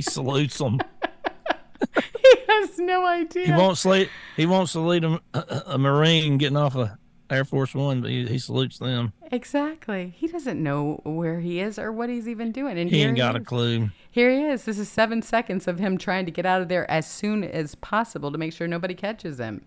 He 0.00 0.04
salutes 0.04 0.56
them. 0.56 0.78
he 1.94 2.34
has 2.48 2.78
no 2.78 3.04
idea. 3.04 3.44
He 3.44 3.52
won't 3.52 3.76
salute. 3.76 4.08
He 4.34 4.46
won't 4.46 4.70
salute 4.70 5.04
a, 5.04 5.20
a, 5.34 5.62
a 5.74 5.78
Marine 5.78 6.38
getting 6.38 6.56
off 6.56 6.74
a 6.74 6.98
Air 7.28 7.44
Force 7.44 7.74
One, 7.74 8.00
but 8.00 8.10
he, 8.10 8.26
he 8.26 8.38
salutes 8.38 8.78
them. 8.78 9.12
Exactly. 9.30 10.14
He 10.16 10.26
doesn't 10.26 10.62
know 10.62 11.02
where 11.04 11.40
he 11.40 11.60
is 11.60 11.78
or 11.78 11.92
what 11.92 12.08
he's 12.08 12.26
even 12.26 12.50
doing. 12.50 12.78
And 12.78 12.88
He 12.88 13.02
ain't 13.02 13.18
got 13.18 13.36
a 13.36 13.40
clue. 13.40 13.90
Here 14.10 14.30
he 14.30 14.44
is. 14.44 14.64
This 14.64 14.78
is 14.78 14.88
seven 14.88 15.20
seconds 15.20 15.68
of 15.68 15.78
him 15.78 15.98
trying 15.98 16.24
to 16.24 16.32
get 16.32 16.46
out 16.46 16.62
of 16.62 16.68
there 16.68 16.90
as 16.90 17.06
soon 17.06 17.44
as 17.44 17.74
possible 17.74 18.32
to 18.32 18.38
make 18.38 18.54
sure 18.54 18.66
nobody 18.66 18.94
catches 18.94 19.36
him. 19.36 19.66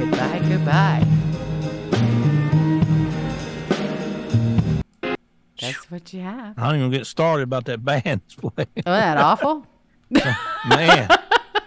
Goodbye, 0.00 0.42
goodbye. 0.48 1.05
What 5.88 6.12
you 6.12 6.20
have. 6.20 6.58
I 6.58 6.66
don't 6.70 6.78
even 6.78 6.90
get 6.90 7.06
started 7.06 7.42
about 7.44 7.64
that 7.66 7.84
band 7.84 8.20
playing. 8.36 8.68
Oh, 8.86 8.92
that 8.92 9.18
awful? 9.18 9.66
Man, 10.10 11.08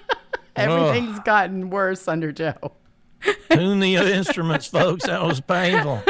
Everything's 0.56 1.20
gotten 1.20 1.70
worse 1.70 2.08
under 2.08 2.32
Joe. 2.32 2.74
tune 3.50 3.80
the 3.80 3.96
instruments, 3.96 4.68
folks. 4.68 5.06
That 5.06 5.22
was 5.22 5.42
painful. 5.42 6.02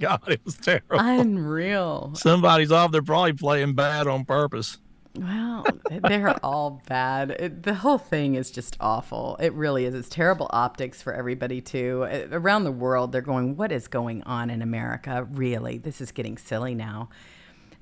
God, 0.00 0.28
it 0.28 0.40
was 0.44 0.56
terrible. 0.56 0.98
Unreal. 1.00 2.12
Somebody's 2.14 2.70
off. 2.70 2.92
They're 2.92 3.02
probably 3.02 3.32
playing 3.32 3.74
bad 3.74 4.06
on 4.06 4.24
purpose. 4.24 4.78
Well, 5.16 5.64
they're 5.90 6.36
all 6.44 6.82
bad. 6.88 7.30
It, 7.30 7.62
the 7.62 7.74
whole 7.74 7.98
thing 7.98 8.34
is 8.34 8.50
just 8.50 8.76
awful. 8.80 9.36
It 9.38 9.52
really 9.52 9.84
is. 9.84 9.94
It's 9.94 10.08
terrible 10.08 10.48
optics 10.50 11.02
for 11.02 11.12
everybody, 11.12 11.60
too. 11.60 12.02
Around 12.32 12.64
the 12.64 12.72
world, 12.72 13.12
they're 13.12 13.22
going, 13.22 13.56
What 13.56 13.70
is 13.70 13.86
going 13.86 14.24
on 14.24 14.50
in 14.50 14.60
America? 14.60 15.26
Really? 15.30 15.78
This 15.78 16.00
is 16.00 16.10
getting 16.10 16.36
silly 16.36 16.74
now. 16.74 17.10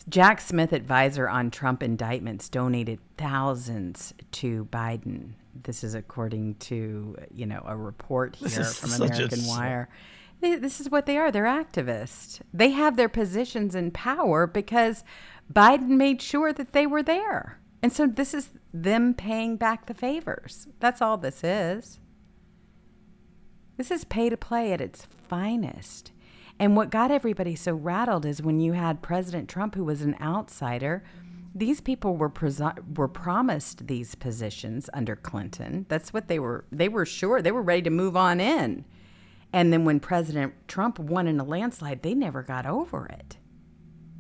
Jack 0.09 0.41
Smith, 0.41 0.73
advisor 0.73 1.29
on 1.29 1.51
Trump 1.51 1.83
indictments, 1.83 2.49
donated 2.49 2.99
thousands 3.17 4.13
to 4.33 4.67
Biden. 4.67 5.31
This 5.63 5.85
is 5.85 5.95
according 5.95 6.57
to, 6.57 7.17
you 7.33 7.47
know, 7.47 7.63
a 7.65 7.77
report 7.77 8.37
here 8.37 8.65
from 8.65 8.93
American 8.93 9.47
Wire. 9.47 9.89
This 10.41 10.81
is 10.81 10.91
what 10.91 11.07
they 11.07 11.19
are. 11.19 11.31
They're 11.31 11.45
activists. 11.45 12.41
They 12.53 12.71
have 12.71 12.97
their 12.97 13.09
positions 13.09 13.77
in 13.77 13.93
power 13.93 14.47
because 14.49 15.05
Biden 15.53 15.89
made 15.91 16.23
sure 16.23 16.53
that 16.53 16.73
they 16.73 16.87
were 16.87 17.03
there. 17.03 17.61
And 17.83 17.93
so 17.93 18.07
this 18.07 18.33
is 18.33 18.51
them 18.73 19.13
paying 19.15 19.57
back 19.57 19.87
the 19.87 19.95
favors. 19.95 20.69
That's 20.79 21.03
all 21.03 21.19
this 21.19 21.43
is. 21.43 21.99
This 23.77 23.91
is 23.91 24.05
pay 24.05 24.29
to 24.31 24.37
play 24.37 24.73
at 24.73 24.81
its 24.81 25.07
finest. 25.29 26.13
And 26.59 26.77
what 26.77 26.91
got 26.91 27.11
everybody 27.11 27.57
so 27.57 27.75
rattled 27.75 28.25
is 28.25 28.43
when 28.43 28.61
you 28.61 28.73
had 28.75 29.03
President 29.03 29.49
Trump, 29.49 29.75
who 29.75 29.85
was 29.85 30.03
an 30.03 30.17
outsider. 30.21 31.03
These 31.55 31.81
people 31.81 32.17
were 32.17 32.31
presi- 32.31 32.97
were 32.97 33.09
promised 33.09 33.89
these 33.89 34.15
positions 34.15 34.89
under 34.95 35.17
Clinton. 35.17 35.87
That's 35.89 36.13
what 36.13 36.29
they 36.29 36.39
were. 36.39 36.65
They 36.71 36.89
were 36.89 37.05
sure 37.05 37.43
they 37.43 37.53
were 37.53 37.63
ready 37.63 37.83
to 37.83 37.91
move 37.91 38.17
on 38.17 38.41
in. 38.41 38.85
And 39.53 39.73
then 39.73 39.85
when 39.85 40.01
President 40.01 40.55
Trump 40.69 40.99
won 40.99 41.27
in 41.27 41.41
a 41.41 41.45
landslide, 41.45 42.03
they 42.03 42.15
never 42.15 42.43
got 42.43 42.65
over 42.65 43.07
it. 43.07 43.37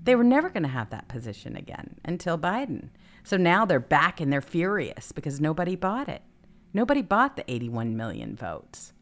They 0.04 0.14
were 0.14 0.24
never 0.24 0.50
going 0.50 0.64
to 0.64 0.68
have 0.68 0.90
that 0.90 1.08
position 1.08 1.56
again 1.56 1.96
until 2.04 2.36
Biden. 2.36 2.88
So 3.24 3.36
now 3.36 3.64
they're 3.64 3.80
back 3.80 4.20
and 4.20 4.32
they're 4.32 4.40
furious 4.40 5.12
because 5.12 5.40
nobody 5.40 5.76
bought 5.76 6.08
it. 6.08 6.22
Nobody 6.74 7.02
bought 7.02 7.36
the 7.36 7.50
81 7.50 7.96
million 7.96 8.34
votes. 8.34 8.92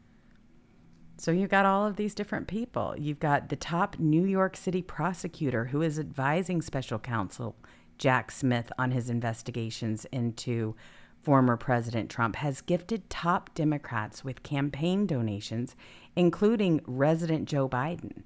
So 1.16 1.30
you've 1.30 1.50
got 1.50 1.66
all 1.66 1.86
of 1.86 1.96
these 1.96 2.14
different 2.14 2.48
people. 2.48 2.94
You've 2.98 3.20
got 3.20 3.48
the 3.48 3.56
top 3.56 3.98
New 3.98 4.24
York 4.24 4.56
City 4.56 4.82
prosecutor 4.82 5.66
who 5.66 5.82
is 5.82 5.98
advising 5.98 6.62
special 6.62 6.98
counsel 6.98 7.56
Jack 7.98 8.30
Smith 8.30 8.72
on 8.78 8.90
his 8.90 9.10
investigations 9.10 10.06
into 10.06 10.74
former 11.22 11.56
President 11.56 12.10
Trump, 12.10 12.36
has 12.36 12.62
gifted 12.62 13.10
top 13.10 13.54
Democrats 13.54 14.24
with 14.24 14.42
campaign 14.42 15.06
donations, 15.06 15.76
including 16.16 16.80
resident 16.86 17.46
Joe 17.46 17.68
Biden. 17.68 18.22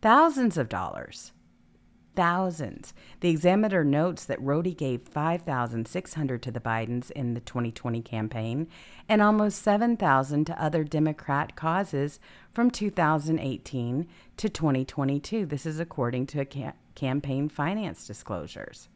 Thousands 0.00 0.56
of 0.56 0.68
dollars 0.68 1.32
thousands. 2.16 2.94
The 3.20 3.28
Examiner 3.28 3.84
notes 3.84 4.24
that 4.24 4.42
Rhodey 4.42 4.76
gave 4.76 5.02
5,600 5.02 6.42
to 6.42 6.50
the 6.50 6.60
Bidens 6.60 7.10
in 7.12 7.34
the 7.34 7.40
2020 7.40 8.02
campaign 8.02 8.68
and 9.08 9.22
almost 9.22 9.62
7,000 9.62 10.46
to 10.46 10.62
other 10.62 10.82
Democrat 10.82 11.54
causes 11.54 12.18
from 12.52 12.70
2018 12.70 14.08
to 14.38 14.48
2022. 14.48 15.46
This 15.46 15.66
is 15.66 15.78
according 15.78 16.26
to 16.28 16.44
ca- 16.44 16.72
campaign 16.94 17.48
finance 17.48 18.06
disclosures. 18.06 18.88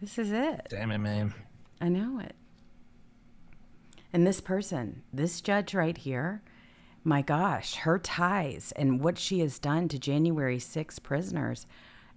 This 0.00 0.18
is 0.18 0.32
it. 0.32 0.66
Damn 0.70 0.90
it, 0.90 0.98
man. 0.98 1.34
I 1.80 1.88
know 1.88 2.18
it. 2.18 2.34
And 4.12 4.26
this 4.26 4.40
person, 4.40 5.02
this 5.12 5.40
judge 5.40 5.74
right 5.74 5.96
here, 5.96 6.42
my 7.04 7.22
gosh, 7.22 7.76
her 7.76 7.98
ties 7.98 8.72
and 8.76 9.00
what 9.00 9.18
she 9.18 9.40
has 9.40 9.58
done 9.58 9.88
to 9.88 9.98
January 9.98 10.58
6 10.58 10.98
prisoners 11.00 11.66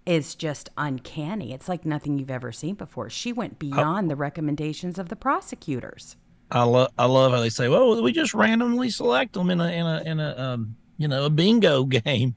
is 0.05 0.35
just 0.35 0.69
uncanny. 0.77 1.53
It's 1.53 1.69
like 1.69 1.85
nothing 1.85 2.17
you've 2.17 2.31
ever 2.31 2.51
seen 2.51 2.75
before. 2.75 3.09
She 3.09 3.31
went 3.31 3.59
beyond 3.59 4.09
the 4.09 4.15
recommendations 4.15 4.99
of 4.99 5.09
the 5.09 5.15
prosecutors. 5.15 6.17
I 6.51 6.63
love 6.63 6.91
I 6.97 7.05
love 7.05 7.31
how 7.31 7.39
they 7.39 7.49
say, 7.49 7.67
"Well, 7.67 8.01
we 8.01 8.11
just 8.11 8.33
randomly 8.33 8.89
select 8.89 9.33
them 9.33 9.49
in 9.49 9.59
a 9.59 9.67
in 9.69 9.85
a 9.85 10.03
in 10.05 10.19
a 10.19 10.37
um, 10.37 10.75
you 10.97 11.07
know 11.07 11.25
a 11.25 11.29
bingo 11.29 11.83
game," 11.85 12.35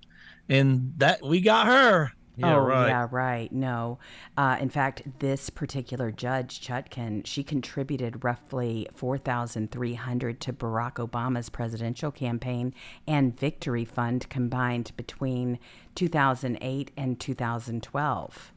and 0.49 0.95
that 0.97 1.23
we 1.23 1.41
got 1.41 1.67
her. 1.67 2.13
Yeah, 2.37 2.57
oh, 2.57 2.61
right. 2.61 2.89
yeah, 2.89 3.09
right. 3.11 3.51
No. 3.51 3.99
Uh, 4.37 4.59
in 4.61 4.69
fact, 4.69 5.03
this 5.21 5.49
particular 5.49 6.11
judge, 6.11 6.61
Chutkan, 6.61 7.27
she 7.27 7.43
contributed 7.43 8.23
roughly 8.23 8.87
4300 8.95 10.41
to 10.41 10.53
Barack 10.53 10.95
Obama's 10.95 11.49
presidential 11.49 12.11
campaign 12.11 12.75
and 13.09 13.39
victory 13.39 13.87
fund 13.87 14.29
combined 14.29 14.93
between 14.99 15.59
2008 15.95 16.91
and 16.97 17.19
2012. 17.19 18.53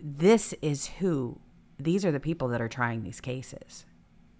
This 0.00 0.54
is 0.60 0.86
who, 0.98 1.38
these 1.78 2.04
are 2.04 2.12
the 2.12 2.20
people 2.20 2.48
that 2.48 2.60
are 2.60 2.68
trying 2.68 3.04
these 3.04 3.20
cases. 3.20 3.86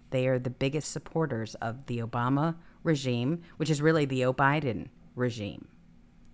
They 0.09 0.27
are 0.27 0.39
the 0.39 0.49
biggest 0.49 0.91
supporters 0.91 1.55
of 1.55 1.85
the 1.85 1.99
Obama 1.99 2.55
regime, 2.83 3.41
which 3.55 3.69
is 3.69 3.81
really 3.81 4.03
the 4.05 4.25
O'Biden 4.25 4.89
regime. 5.15 5.67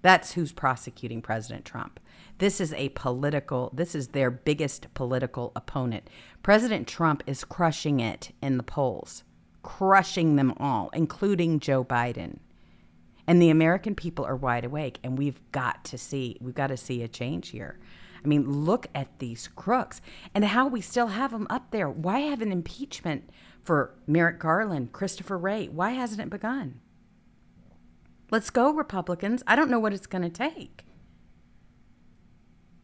That's 0.05 0.33
who's 0.33 0.51
prosecuting 0.51 1.23
President 1.23 1.65
Trump. 1.65 1.99
This 2.37 2.61
is 2.61 2.73
a 2.73 2.89
political, 2.89 3.71
this 3.73 3.95
is 3.95 4.09
their 4.09 4.29
biggest 4.29 4.93
political 4.93 5.51
opponent. 5.55 6.11
President 6.43 6.87
Trump 6.87 7.23
is 7.25 7.43
crushing 7.43 7.99
it 7.99 8.31
in 8.39 8.57
the 8.57 8.63
polls, 8.63 9.23
crushing 9.63 10.35
them 10.35 10.53
all, 10.57 10.91
including 10.93 11.59
Joe 11.59 11.83
Biden. 11.83 12.37
And 13.25 13.41
the 13.41 13.49
American 13.49 13.95
people 13.95 14.23
are 14.25 14.35
wide 14.35 14.63
awake, 14.63 14.99
and 15.03 15.17
we've 15.17 15.41
got 15.51 15.83
to 15.85 15.97
see, 15.97 16.37
we've 16.39 16.53
got 16.53 16.67
to 16.67 16.77
see 16.77 17.01
a 17.01 17.07
change 17.07 17.49
here. 17.49 17.79
I 18.23 18.27
mean, 18.27 18.63
look 18.63 18.85
at 18.93 19.17
these 19.17 19.47
crooks 19.55 20.01
and 20.35 20.45
how 20.45 20.67
we 20.67 20.81
still 20.81 21.07
have 21.07 21.31
them 21.31 21.47
up 21.49 21.71
there. 21.71 21.89
Why 21.89 22.19
have 22.19 22.43
an 22.43 22.51
impeachment 22.51 23.31
for 23.63 23.95
Merrick 24.05 24.37
Garland, 24.37 24.91
Christopher 24.91 25.39
Wray? 25.39 25.67
Why 25.67 25.93
hasn't 25.93 26.21
it 26.21 26.29
begun? 26.29 26.81
Let's 28.35 28.49
go, 28.49 28.73
Republicans. 28.73 29.43
I 29.47 29.55
don't 29.55 29.69
know 29.71 29.79
what 29.79 29.93
it's 29.93 30.07
going 30.07 30.21
to 30.23 30.29
take. 30.29 30.83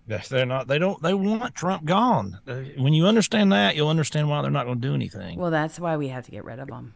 Yes, 0.08 0.30
they're 0.30 0.46
not. 0.46 0.70
They 0.70 0.80
don't. 0.80 1.02
They 1.04 1.14
want 1.14 1.54
Trump 1.56 1.84
gone. 1.84 2.40
Uh, 2.48 2.62
When 2.78 2.94
you 2.94 3.06
understand 3.06 3.52
that, 3.52 3.76
you'll 3.76 3.90
understand 3.90 4.30
why 4.30 4.42
they're 4.42 4.50
not 4.50 4.66
going 4.66 4.80
to 4.80 4.88
do 4.88 4.94
anything. 4.94 5.38
Well, 5.38 5.52
that's 5.52 5.78
why 5.78 5.98
we 5.98 6.08
have 6.08 6.24
to 6.24 6.32
get 6.32 6.46
rid 6.46 6.60
of 6.60 6.70
them. 6.70 6.94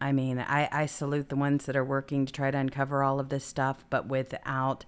I 0.00 0.12
mean, 0.12 0.38
I, 0.38 0.66
I 0.72 0.86
salute 0.86 1.28
the 1.28 1.36
ones 1.36 1.66
that 1.66 1.76
are 1.76 1.84
working 1.84 2.24
to 2.24 2.32
try 2.32 2.50
to 2.50 2.56
uncover 2.56 3.02
all 3.02 3.20
of 3.20 3.28
this 3.28 3.44
stuff, 3.44 3.84
but 3.90 4.06
without 4.08 4.86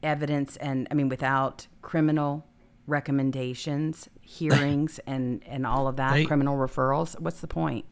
evidence 0.00 0.56
and, 0.58 0.86
I 0.88 0.94
mean, 0.94 1.08
without 1.08 1.66
criminal 1.80 2.46
recommendations, 2.86 4.08
hearings, 4.20 5.00
and, 5.04 5.42
and 5.46 5.66
all 5.66 5.88
of 5.88 5.96
that, 5.96 6.12
They- 6.12 6.26
criminal 6.26 6.56
referrals, 6.56 7.18
what's 7.18 7.40
the 7.40 7.48
point? 7.48 7.86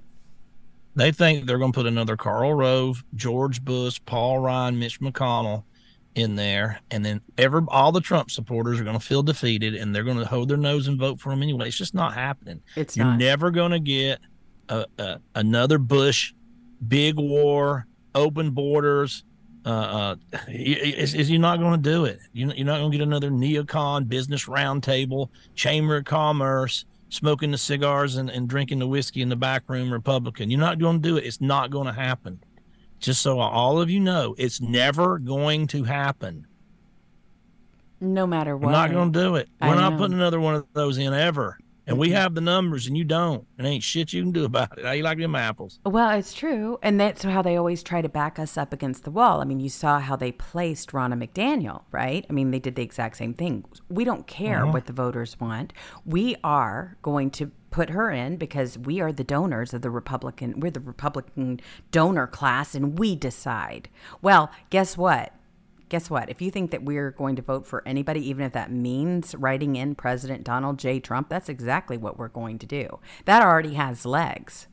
They 1.00 1.12
think 1.12 1.46
they're 1.46 1.58
going 1.58 1.72
to 1.72 1.76
put 1.76 1.86
another 1.86 2.16
Karl 2.16 2.54
Rove, 2.54 3.04
George 3.14 3.64
Bush, 3.64 4.00
Paul 4.06 4.40
Ryan, 4.40 4.78
Mitch 4.78 5.00
McConnell 5.00 5.64
in 6.14 6.34
there, 6.34 6.80
and 6.90 7.04
then 7.04 7.20
every 7.38 7.62
all 7.68 7.92
the 7.92 8.00
Trump 8.00 8.30
supporters 8.30 8.80
are 8.80 8.84
going 8.84 8.98
to 8.98 9.04
feel 9.04 9.22
defeated, 9.22 9.74
and 9.74 9.94
they're 9.94 10.04
going 10.04 10.18
to 10.18 10.26
hold 10.26 10.48
their 10.48 10.56
nose 10.56 10.88
and 10.88 10.98
vote 10.98 11.20
for 11.20 11.32
him 11.32 11.42
anyway. 11.42 11.68
It's 11.68 11.76
just 11.76 11.94
not 11.94 12.14
happening. 12.14 12.60
It's 12.76 12.96
You're 12.96 13.06
not. 13.06 13.18
never 13.18 13.50
going 13.50 13.70
to 13.70 13.80
get 13.80 14.18
a, 14.68 14.86
a, 14.98 15.20
another 15.34 15.78
Bush, 15.78 16.34
big 16.86 17.16
war, 17.16 17.86
open 18.14 18.50
borders. 18.50 19.24
Uh, 19.64 19.68
uh, 19.68 20.38
is, 20.48 21.12
is 21.12 21.30
you're 21.30 21.38
not 21.38 21.58
going 21.58 21.82
to 21.82 21.90
do 21.90 22.06
it. 22.06 22.18
You're, 22.32 22.52
you're 22.54 22.66
not 22.66 22.78
going 22.78 22.90
to 22.90 22.96
get 22.96 23.06
another 23.06 23.30
neocon 23.30 24.08
business 24.08 24.46
roundtable, 24.46 25.28
chamber 25.54 25.98
of 25.98 26.06
commerce, 26.06 26.86
smoking 27.10 27.50
the 27.50 27.58
cigars 27.58 28.16
and, 28.16 28.30
and 28.30 28.48
drinking 28.48 28.78
the 28.78 28.86
whiskey 28.86 29.20
in 29.20 29.28
the 29.28 29.36
back 29.36 29.68
room 29.68 29.92
Republican. 29.92 30.50
You're 30.50 30.60
not 30.60 30.78
going 30.78 31.02
to 31.02 31.08
do 31.08 31.16
it. 31.18 31.24
It's 31.24 31.40
not 31.40 31.70
going 31.70 31.86
to 31.86 31.92
happen. 31.92 32.42
Just 33.00 33.20
so 33.20 33.38
all 33.40 33.80
of 33.80 33.90
you 33.90 34.00
know, 34.00 34.34
it's 34.38 34.60
never 34.60 35.18
going 35.18 35.66
to 35.68 35.84
happen. 35.84 36.46
No 38.00 38.26
matter 38.26 38.56
what. 38.56 38.66
We're 38.66 38.72
not 38.72 38.90
going 38.90 39.12
to 39.12 39.18
do 39.18 39.34
it. 39.36 39.48
I 39.60 39.68
We're 39.68 39.74
not 39.74 39.92
know. 39.92 39.98
putting 39.98 40.14
another 40.14 40.40
one 40.40 40.54
of 40.54 40.66
those 40.72 40.96
in 40.98 41.12
ever. 41.12 41.58
And 41.86 41.98
we 41.98 42.10
have 42.10 42.34
the 42.34 42.40
numbers 42.40 42.86
and 42.86 42.96
you 42.96 43.04
don't. 43.04 43.46
And 43.58 43.66
ain't 43.66 43.82
shit 43.82 44.12
you 44.12 44.22
can 44.22 44.32
do 44.32 44.44
about 44.44 44.78
it. 44.78 44.84
How 44.84 44.92
you 44.92 45.02
like 45.02 45.18
them 45.18 45.34
apples? 45.34 45.80
Well, 45.84 46.10
it's 46.18 46.34
true. 46.34 46.78
And 46.82 47.00
that's 47.00 47.22
how 47.22 47.42
they 47.42 47.56
always 47.56 47.82
try 47.82 48.02
to 48.02 48.08
back 48.08 48.38
us 48.38 48.56
up 48.56 48.72
against 48.72 49.04
the 49.04 49.10
wall. 49.10 49.40
I 49.40 49.44
mean, 49.44 49.60
you 49.60 49.68
saw 49.68 49.98
how 49.98 50.16
they 50.16 50.32
placed 50.32 50.92
Ronna 50.92 51.14
McDaniel, 51.14 51.82
right? 51.90 52.24
I 52.28 52.32
mean, 52.32 52.50
they 52.50 52.58
did 52.58 52.76
the 52.76 52.82
exact 52.82 53.16
same 53.16 53.34
thing. 53.34 53.64
We 53.88 54.04
don't 54.04 54.26
care 54.26 54.62
uh-huh. 54.62 54.72
what 54.72 54.86
the 54.86 54.92
voters 54.92 55.38
want. 55.40 55.72
We 56.04 56.36
are 56.44 56.96
going 57.02 57.30
to 57.32 57.50
put 57.70 57.90
her 57.90 58.10
in 58.10 58.36
because 58.36 58.76
we 58.76 59.00
are 59.00 59.12
the 59.12 59.24
donors 59.24 59.72
of 59.72 59.82
the 59.82 59.90
Republican, 59.90 60.58
we're 60.60 60.70
the 60.70 60.80
Republican 60.80 61.60
donor 61.90 62.26
class 62.26 62.74
and 62.74 62.98
we 62.98 63.14
decide. 63.14 63.88
Well, 64.20 64.50
guess 64.70 64.96
what? 64.96 65.32
Guess 65.90 66.08
what? 66.08 66.30
If 66.30 66.40
you 66.40 66.52
think 66.52 66.70
that 66.70 66.84
we're 66.84 67.10
going 67.10 67.34
to 67.34 67.42
vote 67.42 67.66
for 67.66 67.82
anybody, 67.84 68.26
even 68.30 68.46
if 68.46 68.52
that 68.52 68.70
means 68.70 69.34
writing 69.34 69.74
in 69.74 69.96
President 69.96 70.44
Donald 70.44 70.78
J. 70.78 71.00
Trump, 71.00 71.28
that's 71.28 71.48
exactly 71.48 71.98
what 71.98 72.16
we're 72.16 72.28
going 72.28 72.60
to 72.60 72.66
do. 72.66 73.00
That 73.24 73.42
already 73.42 73.74
has 73.74 74.06
legs. 74.06 74.68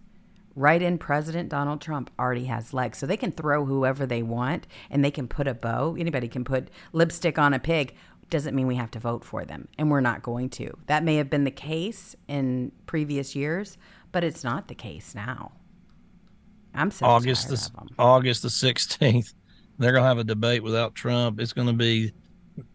Write 0.55 0.83
in 0.83 0.99
President 0.99 1.49
Donald 1.49 1.81
Trump 1.81 2.11
already 2.19 2.45
has 2.45 2.71
legs. 2.71 2.99
So 2.99 3.07
they 3.07 3.17
can 3.17 3.31
throw 3.31 3.65
whoever 3.65 4.05
they 4.05 4.21
want 4.21 4.67
and 4.91 5.03
they 5.03 5.09
can 5.09 5.27
put 5.27 5.47
a 5.47 5.55
bow. 5.55 5.95
Anybody 5.99 6.27
can 6.27 6.43
put 6.43 6.69
lipstick 6.93 7.39
on 7.39 7.51
a 7.51 7.59
pig. 7.59 7.95
Doesn't 8.29 8.55
mean 8.55 8.67
we 8.67 8.75
have 8.75 8.91
to 8.91 8.99
vote 8.99 9.23
for 9.25 9.43
them. 9.43 9.69
And 9.79 9.89
we're 9.89 10.01
not 10.01 10.21
going 10.21 10.49
to. 10.51 10.77
That 10.85 11.03
may 11.03 11.15
have 11.15 11.31
been 11.31 11.45
the 11.45 11.51
case 11.51 12.15
in 12.27 12.71
previous 12.85 13.35
years, 13.35 13.79
but 14.11 14.23
it's 14.23 14.43
not 14.43 14.67
the 14.67 14.75
case 14.75 15.15
now. 15.15 15.53
I'm 16.75 16.91
so 16.91 17.07
August 17.07 17.49
the. 17.49 17.71
August 17.97 18.43
the 18.43 18.51
sixteenth. 18.51 19.33
They're 19.77 19.91
gonna 19.91 20.05
have 20.07 20.17
a 20.17 20.23
debate 20.23 20.63
without 20.63 20.95
Trump. 20.95 21.39
It's 21.39 21.53
gonna 21.53 21.73
be 21.73 22.11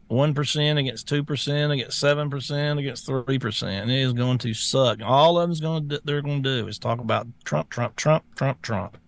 one 0.08 0.34
percent 0.34 0.78
against 0.78 1.08
two 1.08 1.24
percent 1.24 1.72
against 1.72 1.98
seven 1.98 2.28
percent 2.30 2.78
against 2.78 3.06
three 3.06 3.38
percent. 3.38 3.90
It 3.90 3.98
is 4.00 4.12
going 4.12 4.38
to 4.38 4.54
suck. 4.54 5.00
All 5.02 5.38
of 5.38 5.48
them's 5.48 5.60
going 5.60 5.88
to 5.88 6.00
they're 6.04 6.22
going 6.22 6.42
to 6.42 6.62
do 6.62 6.68
is 6.68 6.78
talk 6.78 7.00
about 7.00 7.26
Trump, 7.44 7.70
Trump, 7.70 7.96
Trump, 7.96 8.24
Trump, 8.36 8.60
Trump 8.62 8.98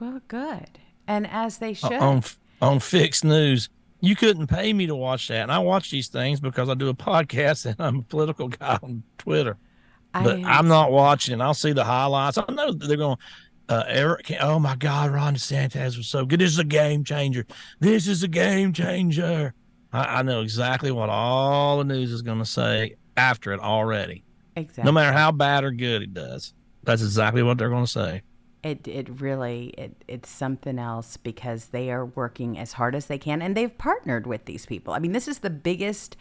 Well, 0.00 0.20
good. 0.28 0.78
And 1.08 1.26
as 1.26 1.58
they 1.58 1.74
should. 1.74 1.92
on 1.94 2.22
on 2.62 2.78
fixed 2.80 3.24
news. 3.24 3.68
You 4.02 4.16
couldn't 4.16 4.46
pay 4.46 4.72
me 4.72 4.86
to 4.86 4.94
watch 4.96 5.28
that, 5.28 5.42
and 5.42 5.52
I 5.52 5.58
watch 5.58 5.90
these 5.90 6.08
things 6.08 6.40
because 6.40 6.70
I 6.70 6.74
do 6.74 6.88
a 6.88 6.94
podcast 7.10 7.66
and 7.66 7.76
I'm 7.78 7.96
a 7.98 8.02
political 8.02 8.48
guy 8.48 8.78
on 8.82 9.02
Twitter. 9.18 9.58
But 10.12 10.42
I- 10.44 10.58
I'm 10.58 10.68
not 10.68 10.90
watching. 10.90 11.40
I'll 11.40 11.52
see 11.54 11.72
the 11.72 11.84
highlights. 11.84 12.38
I 12.38 12.44
know 12.50 12.72
they're 12.72 12.96
going. 12.96 13.18
Uh, 13.70 13.84
Eric, 13.86 14.32
oh 14.40 14.58
my 14.58 14.74
God, 14.74 15.12
Ron 15.12 15.36
DeSantis 15.36 15.96
was 15.96 16.08
so 16.08 16.26
good. 16.26 16.40
This 16.40 16.50
is 16.50 16.58
a 16.58 16.64
game 16.64 17.04
changer. 17.04 17.46
This 17.78 18.08
is 18.08 18.24
a 18.24 18.28
game 18.28 18.72
changer. 18.72 19.54
I, 19.92 20.18
I 20.18 20.22
know 20.22 20.40
exactly 20.40 20.90
what 20.90 21.08
all 21.08 21.78
the 21.78 21.84
news 21.84 22.10
is 22.10 22.20
going 22.22 22.40
to 22.40 22.44
say 22.44 22.96
after 23.16 23.52
it 23.52 23.60
already. 23.60 24.24
exactly. 24.56 24.84
No 24.84 24.92
matter 24.92 25.12
how 25.12 25.30
bad 25.30 25.62
or 25.62 25.70
good 25.70 26.02
it 26.02 26.12
does, 26.12 26.52
that's 26.82 27.00
exactly 27.02 27.44
what 27.44 27.58
they're 27.58 27.70
going 27.70 27.84
to 27.84 27.90
say. 27.90 28.22
it 28.64 28.88
it 28.88 29.20
really 29.20 29.68
it, 29.78 30.04
it's 30.08 30.28
something 30.28 30.78
else 30.78 31.16
because 31.16 31.66
they 31.66 31.90
are 31.92 32.04
working 32.04 32.58
as 32.58 32.72
hard 32.74 32.94
as 32.96 33.06
they 33.06 33.18
can 33.18 33.40
and 33.40 33.56
they've 33.56 33.78
partnered 33.78 34.26
with 34.26 34.44
these 34.46 34.66
people 34.66 34.92
i 34.92 34.98
mean 34.98 35.12
this 35.12 35.28
is 35.28 35.38
the 35.38 35.48
biggest 35.50 36.16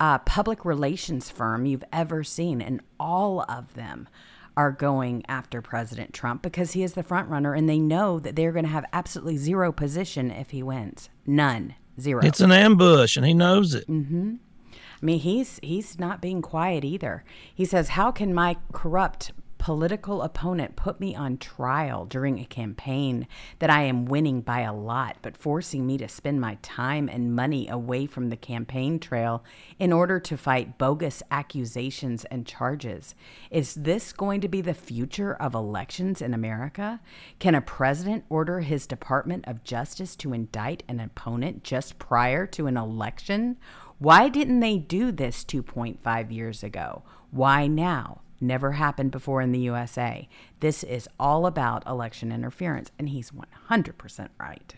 uh, 0.00 0.18
public 0.20 0.64
relations 0.64 1.28
firm 1.30 1.66
you've 1.66 1.84
ever 1.92 2.24
seen 2.24 2.62
and 2.62 2.80
all 2.98 3.42
of 3.48 3.74
them 3.74 4.08
are 4.56 4.72
going 4.72 5.24
after 5.28 5.62
president 5.62 6.12
trump 6.12 6.42
because 6.42 6.72
he 6.72 6.82
is 6.82 6.94
the 6.94 7.02
front 7.02 7.28
runner 7.28 7.54
and 7.54 7.68
they 7.68 7.78
know 7.78 8.18
that 8.18 8.36
they're 8.36 8.52
going 8.52 8.64
to 8.64 8.70
have 8.70 8.84
absolutely 8.92 9.36
zero 9.36 9.72
position 9.72 10.30
if 10.30 10.50
he 10.50 10.62
wins 10.62 11.08
none 11.26 11.74
zero 12.00 12.22
It's 12.24 12.40
an 12.40 12.52
ambush, 12.52 13.16
and 13.16 13.26
he 13.26 13.34
knows 13.34 13.74
it. 13.74 13.88
Mm-hmm. 13.88 14.34
I 14.74 15.04
mean, 15.04 15.18
he's 15.18 15.58
he's 15.62 15.98
not 15.98 16.20
being 16.20 16.42
quiet 16.42 16.84
either. 16.84 17.24
He 17.54 17.64
says, 17.64 17.90
"How 17.90 18.10
can 18.10 18.32
my 18.32 18.56
corrupt 18.72 19.32
political 19.62 20.22
opponent 20.22 20.74
put 20.74 20.98
me 20.98 21.14
on 21.14 21.38
trial 21.38 22.04
during 22.04 22.40
a 22.40 22.44
campaign 22.44 23.28
that 23.60 23.70
I 23.70 23.82
am 23.82 24.06
winning 24.06 24.40
by 24.40 24.62
a 24.62 24.74
lot, 24.74 25.18
but 25.22 25.36
forcing 25.36 25.86
me 25.86 25.96
to 25.98 26.08
spend 26.08 26.40
my 26.40 26.58
time 26.62 27.08
and 27.08 27.36
money 27.36 27.68
away 27.68 28.06
from 28.06 28.28
the 28.28 28.36
campaign 28.36 28.98
trail 28.98 29.44
in 29.78 29.92
order 29.92 30.18
to 30.18 30.36
fight 30.36 30.78
bogus 30.78 31.22
accusations 31.30 32.24
and 32.24 32.44
charges? 32.44 33.14
Is 33.52 33.74
this 33.74 34.12
going 34.12 34.40
to 34.40 34.48
be 34.48 34.62
the 34.62 34.74
future 34.74 35.34
of 35.34 35.54
elections 35.54 36.20
in 36.20 36.34
America? 36.34 37.00
Can 37.38 37.54
a 37.54 37.60
president 37.60 38.24
order 38.28 38.62
his 38.62 38.88
Department 38.88 39.44
of 39.46 39.62
Justice 39.62 40.16
to 40.16 40.32
indict 40.32 40.82
an 40.88 40.98
opponent 40.98 41.62
just 41.62 42.00
prior 42.00 42.48
to 42.48 42.66
an 42.66 42.76
election? 42.76 43.58
Why 44.00 44.28
didn't 44.28 44.58
they 44.58 44.78
do 44.78 45.12
this 45.12 45.44
2.5 45.44 46.32
years 46.32 46.64
ago? 46.64 47.04
Why 47.30 47.68
now? 47.68 48.22
Never 48.42 48.72
happened 48.72 49.12
before 49.12 49.40
in 49.40 49.52
the 49.52 49.60
USA. 49.60 50.28
This 50.58 50.82
is 50.82 51.08
all 51.18 51.46
about 51.46 51.86
election 51.86 52.32
interference, 52.32 52.90
and 52.98 53.08
he's 53.08 53.30
100% 53.30 54.28
right. 54.40 54.74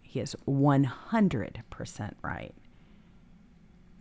He 0.00 0.20
is 0.20 0.34
100% 0.48 2.12
right. 2.22 2.54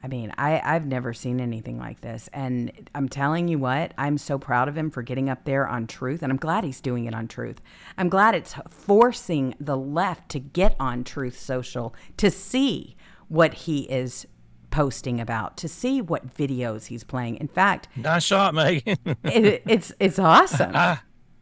I 0.02 0.08
mean, 0.08 0.34
I, 0.38 0.62
I've 0.64 0.86
never 0.86 1.14
seen 1.14 1.42
anything 1.42 1.78
like 1.78 2.00
this. 2.00 2.30
And 2.32 2.90
I'm 2.96 3.10
telling 3.10 3.50
you 3.50 3.60
what, 3.60 3.94
I'm 3.98 4.18
so 4.18 4.40
proud 4.40 4.70
of 4.70 4.78
him 4.78 4.90
for 4.90 5.02
getting 5.02 5.30
up 5.30 5.44
there 5.44 5.68
on 5.68 5.86
truth. 5.86 6.24
And 6.24 6.32
I'm 6.32 6.38
glad 6.38 6.64
he's 6.64 6.80
doing 6.80 7.06
it 7.06 7.14
on 7.14 7.28
truth. 7.28 7.60
I'm 7.98 8.08
glad 8.08 8.36
it's 8.36 8.56
forcing 8.70 9.56
the 9.60 9.78
left 9.78 10.30
to 10.30 10.40
get 10.40 10.78
on 10.80 11.04
Truth 11.04 11.38
Social 11.38 11.94
to 12.16 12.32
see 12.32 12.96
what 13.28 13.54
he 13.54 13.82
is 13.82 14.26
posting 14.72 15.20
about, 15.20 15.58
to 15.58 15.68
see 15.68 16.02
what 16.02 16.36
videos 16.36 16.88
he's 16.88 17.04
playing. 17.04 17.38
In 17.38 17.48
fact, 17.48 17.88
Nice 17.96 18.24
shot, 18.24 18.54
Megan. 18.54 18.98
it, 19.24 19.64
it's 19.68 19.92
it's 20.00 20.20
awesome. 20.20 20.76
I 20.76 21.00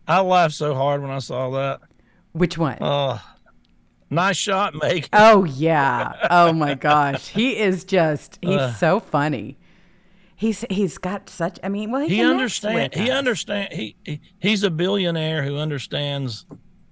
I 0.08 0.22
laughed 0.22 0.56
so 0.56 0.74
hard 0.74 1.02
when 1.02 1.12
I 1.12 1.20
saw 1.20 1.50
that. 1.52 1.82
Which 2.32 2.58
one? 2.58 2.78
Oh, 2.82 3.22
nice 4.10 4.38
shot, 4.38 4.74
Megan. 4.76 5.10
Oh 5.14 5.44
yeah. 5.44 6.14
Oh 6.30 6.54
my 6.54 6.76
gosh. 6.76 7.28
He 7.30 7.58
is 7.58 7.84
just 7.84 8.40
he's 8.42 8.58
uh. 8.58 8.74
so 8.74 9.00
funny. 9.00 9.58
He's 10.36 10.64
he's 10.70 10.98
got 10.98 11.30
such 11.30 11.60
I 11.64 11.70
mean, 11.70 11.92
well 11.92 12.02
he, 12.02 12.18
he 12.18 12.22
understand 12.24 12.94
he 12.94 13.10
us. 13.10 13.18
understand 13.18 13.74
he, 13.74 13.96
he 14.04 14.22
he's 14.40 14.64
a 14.64 14.70
billionaire 14.70 15.44
who 15.44 15.58
understands 15.58 16.46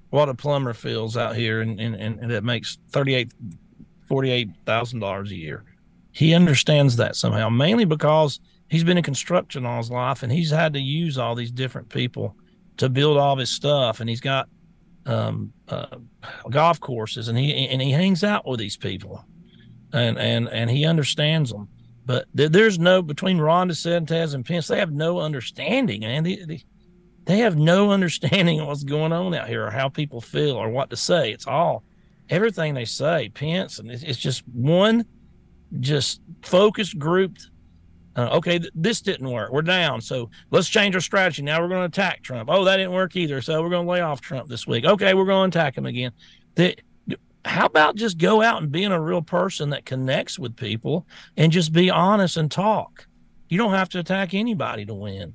what 0.09 0.29
a 0.29 0.33
plumber 0.33 0.73
feels 0.73 1.15
out 1.15 1.35
here 1.35 1.61
and 1.61 1.79
and, 1.79 1.95
and 1.95 2.31
that 2.31 2.43
makes 2.43 2.79
38 2.89 3.33
48000 4.07 4.99
dollars 4.99 5.31
a 5.31 5.35
year 5.35 5.63
he 6.15 6.33
understands 6.33 6.95
that 6.95 7.15
somehow 7.15 7.49
mainly 7.49 7.85
because 7.85 8.39
he's 8.69 8.83
been 8.83 8.97
in 8.97 9.03
construction 9.03 9.65
all 9.65 9.77
his 9.77 9.91
life 9.91 10.23
and 10.23 10.31
he's 10.31 10.51
had 10.51 10.73
to 10.73 10.79
use 10.79 11.17
all 11.17 11.35
these 11.35 11.51
different 11.51 11.89
people 11.89 12.35
to 12.77 12.89
build 12.89 13.17
all 13.17 13.35
his 13.35 13.49
stuff 13.49 13.99
and 13.99 14.09
he's 14.09 14.21
got 14.21 14.47
um, 15.05 15.53
uh, 15.67 15.97
golf 16.49 16.79
courses 16.79 17.27
and 17.27 17.37
he 17.37 17.67
and 17.67 17.81
he 17.81 17.91
hangs 17.91 18.23
out 18.23 18.47
with 18.47 18.59
these 18.59 18.77
people 18.77 19.23
and 19.93 20.17
and 20.17 20.49
and 20.49 20.69
he 20.69 20.85
understands 20.85 21.51
them 21.51 21.67
but 22.05 22.25
th- 22.37 22.51
there's 22.51 22.77
no 22.77 23.01
between 23.01 23.39
Ron 23.39 23.69
DeSantis 23.69 24.33
and 24.33 24.45
Pence. 24.45 24.67
They 24.67 24.79
have 24.79 24.91
no 24.91 25.19
understanding, 25.19 26.01
man. 26.01 26.23
They, 26.23 26.35
they, 26.35 26.63
they 27.25 27.37
have 27.39 27.57
no 27.57 27.91
understanding 27.97 28.59
of 28.59 28.67
what's 28.67 28.83
going 28.83 29.11
on 29.11 29.33
out 29.33 29.47
here, 29.47 29.65
or 29.65 29.71
how 29.71 29.89
people 29.89 30.21
feel, 30.21 30.55
or 30.55 30.69
what 30.69 30.89
to 30.91 30.95
say. 30.95 31.31
It's 31.31 31.47
all 31.47 31.83
everything 32.29 32.73
they 32.73 32.85
say. 32.85 33.29
Pence, 33.29 33.79
and 33.79 33.89
it's, 33.89 34.03
it's 34.03 34.19
just 34.19 34.47
one, 34.47 35.05
just 35.79 36.21
focused 36.41 36.97
group. 36.97 37.37
Uh, 38.15 38.29
okay, 38.37 38.59
th- 38.59 38.71
this 38.75 39.01
didn't 39.01 39.29
work. 39.29 39.51
We're 39.51 39.61
down, 39.61 39.99
so 39.99 40.29
let's 40.49 40.69
change 40.69 40.95
our 40.95 41.01
strategy. 41.01 41.41
Now 41.41 41.61
we're 41.61 41.67
going 41.67 41.81
to 41.81 41.85
attack 41.85 42.23
Trump. 42.23 42.49
Oh, 42.49 42.63
that 42.63 42.77
didn't 42.77 42.93
work 42.93 43.15
either, 43.15 43.41
so 43.41 43.61
we're 43.61 43.69
going 43.69 43.85
to 43.85 43.91
lay 43.91 44.01
off 44.01 44.21
Trump 44.21 44.47
this 44.47 44.65
week. 44.65 44.85
Okay, 44.85 45.13
we're 45.13 45.25
going 45.25 45.51
to 45.51 45.59
attack 45.59 45.77
him 45.77 45.85
again. 45.85 46.11
They, 46.55 46.75
how 47.43 47.65
about 47.65 47.95
just 47.95 48.17
go 48.17 48.41
out 48.41 48.61
and 48.61 48.71
being 48.71 48.91
a 48.91 49.01
real 49.01 49.21
person 49.21 49.69
that 49.71 49.85
connects 49.85 50.39
with 50.39 50.55
people 50.55 51.05
and 51.37 51.51
just 51.51 51.73
be 51.73 51.89
honest 51.89 52.37
and 52.37 52.49
talk? 52.49 53.05
You 53.49 53.57
don't 53.57 53.73
have 53.73 53.89
to 53.89 53.99
attack 53.99 54.33
anybody 54.33 54.85
to 54.85 54.93
win. 54.93 55.33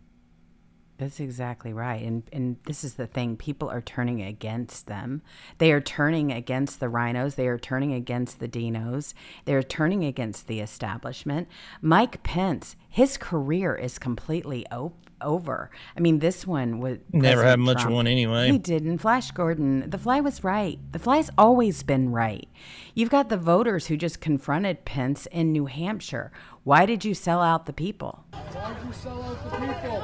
That's 1.00 1.18
exactly 1.18 1.72
right. 1.72 2.02
And 2.02 2.24
and 2.30 2.56
this 2.66 2.84
is 2.84 2.94
the 2.94 3.06
thing, 3.06 3.38
people 3.38 3.70
are 3.70 3.80
turning 3.80 4.20
against 4.20 4.86
them. 4.86 5.22
They 5.56 5.72
are 5.72 5.80
turning 5.80 6.30
against 6.30 6.78
the 6.78 6.90
rhinos, 6.90 7.36
they 7.36 7.48
are 7.48 7.56
turning 7.56 7.94
against 7.94 8.38
the 8.38 8.46
dinos, 8.46 9.14
they're 9.46 9.62
turning 9.62 10.04
against 10.04 10.46
the 10.46 10.60
establishment. 10.60 11.48
Mike 11.80 12.22
Pence, 12.22 12.76
his 12.90 13.16
career 13.16 13.74
is 13.74 13.98
completely 13.98 14.66
op- 14.70 15.09
over. 15.22 15.70
I 15.96 16.00
mean, 16.00 16.18
this 16.20 16.46
one 16.46 16.80
was 16.80 16.98
Never 17.12 17.42
had 17.42 17.58
President 17.58 17.60
much 17.66 17.76
of 17.76 17.82
Trump. 17.82 17.94
one 17.96 18.06
anyway. 18.06 18.50
He 18.50 18.58
didn't. 18.58 18.98
Flash 18.98 19.30
Gordon, 19.30 19.88
the 19.88 19.98
fly 19.98 20.20
was 20.20 20.42
right. 20.44 20.78
The 20.92 20.98
fly's 20.98 21.30
always 21.38 21.82
been 21.82 22.10
right. 22.10 22.48
You've 22.94 23.10
got 23.10 23.28
the 23.28 23.36
voters 23.36 23.86
who 23.86 23.96
just 23.96 24.20
confronted 24.20 24.84
Pence 24.84 25.26
in 25.26 25.52
New 25.52 25.66
Hampshire. 25.66 26.32
Why 26.62 26.84
did 26.84 27.04
you 27.06 27.14
sell 27.14 27.40
out 27.40 27.64
the 27.66 27.72
people? 27.72 28.24
Why 28.32 28.74
did 28.74 28.86
you 28.86 28.92
sell 28.92 29.22
out 29.22 29.42
the 29.44 29.50
people? 29.50 29.98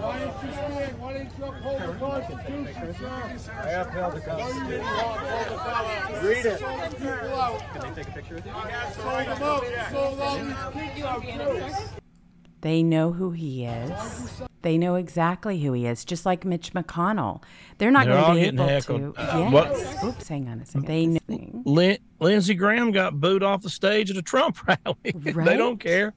Why 0.00 0.18
didn't 0.18 0.42
you 0.42 0.52
stand? 0.52 1.00
Why 1.00 1.12
didn't 1.12 1.32
you 1.38 1.44
uphold 1.44 1.80
the 1.80 1.94
Constitution, 1.98 3.38
sir? 3.38 3.52
I 3.52 3.70
upheld 3.70 4.14
the 4.14 4.20
Constitution. 4.20 4.84
Read 6.26 6.46
it. 6.46 6.58
Can 6.60 7.80
they 7.82 8.02
take 8.02 8.08
a 8.08 8.12
picture 8.12 8.34
with 8.34 8.46
you? 8.46 8.52
Sold 8.52 9.26
them 9.26 9.42
out. 9.42 9.92
Sold 9.92 10.20
all 10.20 10.36
these 10.38 10.90
kids 10.94 11.06
out, 11.06 11.22
too. 11.22 12.00
They 12.62 12.82
know 12.82 13.12
who 13.12 13.30
he 13.30 13.64
is. 13.64 14.42
They 14.62 14.76
know 14.76 14.96
exactly 14.96 15.58
who 15.60 15.72
he 15.72 15.86
is, 15.86 16.04
just 16.04 16.26
like 16.26 16.44
Mitch 16.44 16.72
McConnell. 16.74 17.42
They're 17.78 17.90
not 17.90 18.06
going 18.06 18.24
to 18.24 18.40
be 18.40 18.46
able 18.48 18.66
heckled. 18.66 19.14
to. 19.16 19.20
Uh, 19.22 19.38
yes. 19.38 19.52
what- 20.02 20.04
Oops, 20.04 20.28
hang 20.28 20.48
on 20.48 20.60
a 20.60 20.66
second. 20.66 20.86
They 20.86 21.06
know. 21.06 21.62
Lin- 21.64 21.98
Lindsey 22.20 22.54
Graham 22.54 22.90
got 22.92 23.18
booed 23.18 23.42
off 23.42 23.62
the 23.62 23.70
stage 23.70 24.10
at 24.10 24.16
a 24.18 24.22
Trump 24.22 24.58
rally. 24.68 24.96
they 25.14 25.56
don't 25.56 25.80
care. 25.80 26.12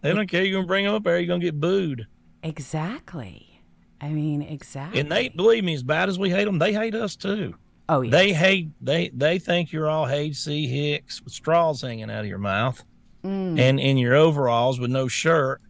They 0.00 0.14
don't 0.14 0.26
care. 0.26 0.42
You're 0.42 0.58
gonna 0.58 0.66
bring 0.66 0.86
them 0.86 0.94
up 0.94 1.04
there. 1.04 1.18
You're 1.18 1.26
gonna 1.28 1.40
get 1.44 1.60
booed. 1.60 2.06
Exactly. 2.42 3.60
I 4.00 4.08
mean, 4.08 4.42
exactly. 4.42 5.00
And 5.00 5.10
they 5.12 5.28
believe 5.28 5.64
me, 5.64 5.74
as 5.74 5.82
bad 5.82 6.08
as 6.08 6.18
we 6.18 6.30
hate 6.30 6.44
them, 6.44 6.58
they 6.58 6.72
hate 6.72 6.94
us 6.94 7.14
too. 7.16 7.54
oh, 7.88 8.00
yes. 8.00 8.10
They 8.12 8.32
hate 8.32 8.70
they 8.80 9.10
they 9.14 9.38
think 9.38 9.70
you're 9.72 9.88
all 9.88 10.06
Hayes 10.06 10.38
C. 10.40 10.66
Hicks 10.66 11.22
with 11.22 11.32
straws 11.32 11.82
hanging 11.82 12.10
out 12.10 12.20
of 12.20 12.26
your 12.26 12.38
mouth 12.38 12.82
Mm. 13.24 13.58
and 13.58 13.80
in 13.80 13.96
your 13.96 14.14
overalls 14.14 14.78
with 14.78 14.90
no 14.90 15.08
shirt, 15.08 15.62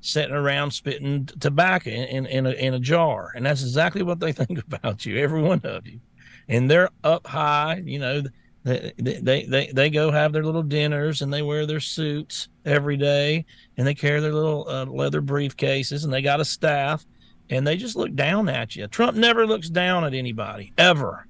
sitting 0.00 0.34
around 0.34 0.70
spitting 0.70 1.26
tobacco 1.40 1.90
in, 1.90 2.26
in, 2.26 2.46
a, 2.46 2.50
in 2.50 2.74
a 2.74 2.78
jar. 2.78 3.32
And 3.34 3.44
that's 3.44 3.62
exactly 3.62 4.02
what 4.02 4.20
they 4.20 4.32
think 4.32 4.58
about 4.58 5.04
you, 5.04 5.18
every 5.18 5.42
one 5.42 5.60
of 5.64 5.86
you. 5.86 6.00
And 6.48 6.70
they're 6.70 6.90
up 7.04 7.26
high, 7.26 7.82
you 7.84 7.98
know. 7.98 8.22
They, 8.64 8.92
they, 8.98 9.44
they, 9.44 9.70
they 9.72 9.88
go 9.88 10.10
have 10.10 10.32
their 10.32 10.44
little 10.44 10.64
dinners 10.64 11.22
and 11.22 11.32
they 11.32 11.40
wear 11.42 11.64
their 11.64 11.80
suits 11.80 12.48
every 12.66 12.96
day 12.98 13.46
and 13.76 13.86
they 13.86 13.94
carry 13.94 14.20
their 14.20 14.34
little 14.34 14.68
uh, 14.68 14.84
leather 14.84 15.22
briefcases 15.22 16.04
and 16.04 16.12
they 16.12 16.20
got 16.20 16.40
a 16.40 16.44
staff 16.44 17.06
and 17.48 17.66
they 17.66 17.76
just 17.76 17.96
look 17.96 18.14
down 18.14 18.48
at 18.48 18.76
you. 18.76 18.86
Trump 18.88 19.16
never 19.16 19.46
looks 19.46 19.70
down 19.70 20.04
at 20.04 20.12
anybody 20.12 20.72
ever. 20.76 21.26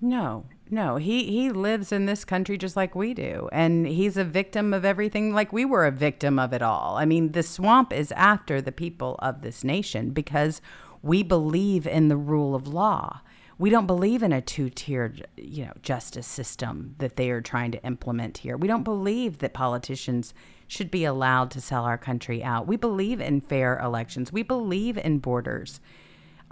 No, 0.00 0.46
no. 0.70 0.96
He 0.96 1.24
he 1.24 1.50
lives 1.50 1.92
in 1.92 2.06
this 2.06 2.24
country 2.24 2.56
just 2.56 2.76
like 2.76 2.94
we 2.94 3.14
do, 3.14 3.48
and 3.52 3.86
he's 3.86 4.16
a 4.16 4.24
victim 4.24 4.72
of 4.72 4.84
everything 4.84 5.32
like 5.32 5.52
we 5.52 5.64
were 5.64 5.86
a 5.86 5.90
victim 5.90 6.38
of 6.38 6.52
it 6.52 6.62
all. 6.62 6.96
I 6.96 7.04
mean, 7.04 7.32
the 7.32 7.42
swamp 7.42 7.92
is 7.92 8.12
after 8.12 8.60
the 8.60 8.72
people 8.72 9.16
of 9.20 9.42
this 9.42 9.64
nation 9.64 10.10
because 10.10 10.60
we 11.02 11.22
believe 11.22 11.86
in 11.86 12.08
the 12.08 12.16
rule 12.16 12.54
of 12.54 12.66
law. 12.66 13.20
We 13.56 13.70
don't 13.70 13.86
believe 13.86 14.24
in 14.24 14.32
a 14.32 14.40
two-tiered, 14.40 15.28
you 15.36 15.66
know, 15.66 15.74
justice 15.80 16.26
system 16.26 16.96
that 16.98 17.14
they 17.14 17.30
are 17.30 17.40
trying 17.40 17.70
to 17.70 17.84
implement 17.84 18.38
here. 18.38 18.56
We 18.56 18.66
don't 18.66 18.82
believe 18.82 19.38
that 19.38 19.54
politicians 19.54 20.34
should 20.66 20.90
be 20.90 21.04
allowed 21.04 21.52
to 21.52 21.60
sell 21.60 21.84
our 21.84 21.98
country 21.98 22.42
out. 22.42 22.66
We 22.66 22.76
believe 22.76 23.20
in 23.20 23.40
fair 23.40 23.78
elections. 23.78 24.32
We 24.32 24.42
believe 24.42 24.98
in 24.98 25.18
borders 25.18 25.78